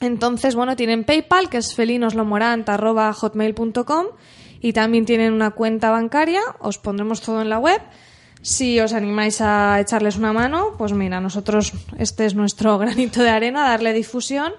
[0.00, 4.06] Entonces, bueno, tienen PayPal, que es felinoslomorant.hotmail.com
[4.62, 7.82] y también tienen una cuenta bancaria, os pondremos todo en la web.
[8.42, 13.30] Si os animáis a echarles una mano, pues mira, nosotros este es nuestro granito de
[13.30, 14.52] arena, darle difusión.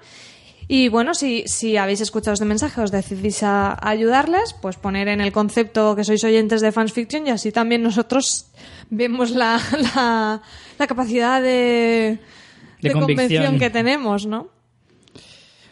[0.68, 5.08] Y bueno, si, si habéis escuchado este mensaje, os decidís a, a ayudarles, pues poner
[5.08, 8.46] en el concepto que sois oyentes de Fans Fiction y así también nosotros
[8.88, 9.60] vemos la,
[9.94, 10.40] la,
[10.78, 12.20] la capacidad de,
[12.80, 14.48] De de convención que tenemos, ¿no?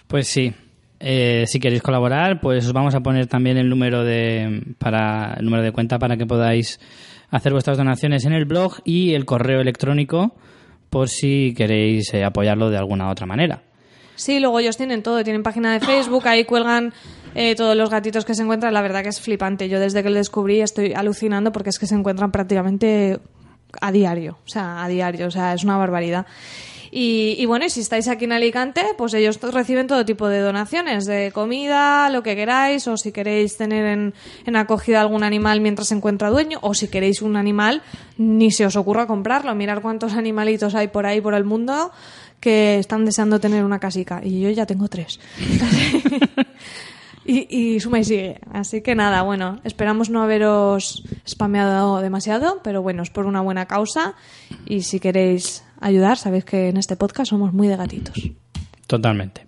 [0.09, 0.53] Pues sí.
[0.99, 5.47] Eh, si queréis colaborar, pues os vamos a poner también el número de para el
[5.47, 6.79] número de cuenta para que podáis
[7.31, 10.35] hacer vuestras donaciones en el blog y el correo electrónico
[10.91, 13.63] por si queréis eh, apoyarlo de alguna otra manera.
[14.17, 16.93] Sí, luego ellos tienen todo, tienen página de Facebook, ahí cuelgan
[17.35, 18.75] eh, todos los gatitos que se encuentran.
[18.75, 19.69] La verdad que es flipante.
[19.69, 23.19] Yo desde que lo descubrí estoy alucinando porque es que se encuentran prácticamente
[23.81, 26.27] a diario, o sea, a diario, o sea, es una barbaridad.
[26.93, 31.31] Y, bueno, si estáis aquí en Alicante, pues ellos reciben todo tipo de donaciones, de
[31.33, 34.15] comida, lo que queráis, o si queréis tener en,
[34.45, 37.83] en, acogida algún animal mientras se encuentra dueño, o si queréis un animal,
[38.19, 41.93] ni se os ocurra comprarlo, mirar cuántos animalitos hay por ahí por el mundo
[42.41, 44.21] que están deseando tener una casica.
[44.25, 45.21] Y yo ya tengo tres.
[47.25, 48.41] y, y suma y sigue.
[48.53, 53.67] Así que nada, bueno, esperamos no haberos spameado demasiado, pero bueno, es por una buena
[53.67, 54.15] causa.
[54.67, 58.17] Y si queréis ayudar, sabéis que en este podcast somos muy de gatitos.
[58.87, 59.47] Totalmente.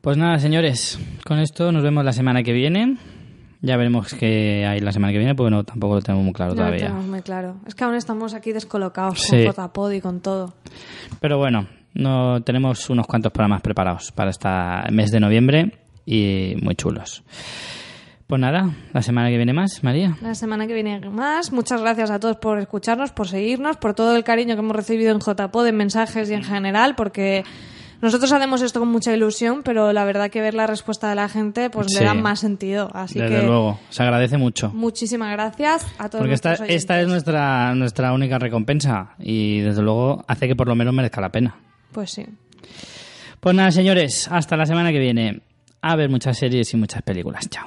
[0.00, 2.96] Pues nada, señores, con esto nos vemos la semana que viene.
[3.62, 6.50] Ya veremos qué hay la semana que viene, porque no, tampoco lo tenemos muy claro
[6.52, 6.80] No todavía.
[6.80, 7.56] lo tenemos muy claro.
[7.66, 9.30] Es que aún estamos aquí descolocados Sí.
[9.38, 10.52] con Jotapod y con todo.
[11.20, 14.48] Pero bueno, no tenemos unos cuantos programas preparados para este
[14.92, 17.22] mes de noviembre y muy chulos.
[18.26, 20.16] Pues nada, la semana que viene más, María.
[20.22, 21.52] La semana que viene más.
[21.52, 25.12] Muchas gracias a todos por escucharnos, por seguirnos, por todo el cariño que hemos recibido
[25.12, 27.44] en JPod, en mensajes y en general, porque
[28.00, 31.28] nosotros hacemos esto con mucha ilusión, pero la verdad que ver la respuesta de la
[31.28, 31.98] gente pues Sí.
[31.98, 32.90] le da más sentido.
[32.94, 34.70] Así Desde que luego, se agradece mucho.
[34.70, 36.76] muchísimas gracias a todos Porque esta, oyentes.
[36.76, 41.20] esta es nuestra, nuestra única recompensa y desde luego hace que por lo menos merezca
[41.20, 41.56] la pena.
[41.92, 42.24] Pues sí.
[43.40, 45.42] Pues nada, señores, hasta la semana que viene.
[45.82, 47.48] A ver muchas series y muchas películas.
[47.50, 47.66] Chao.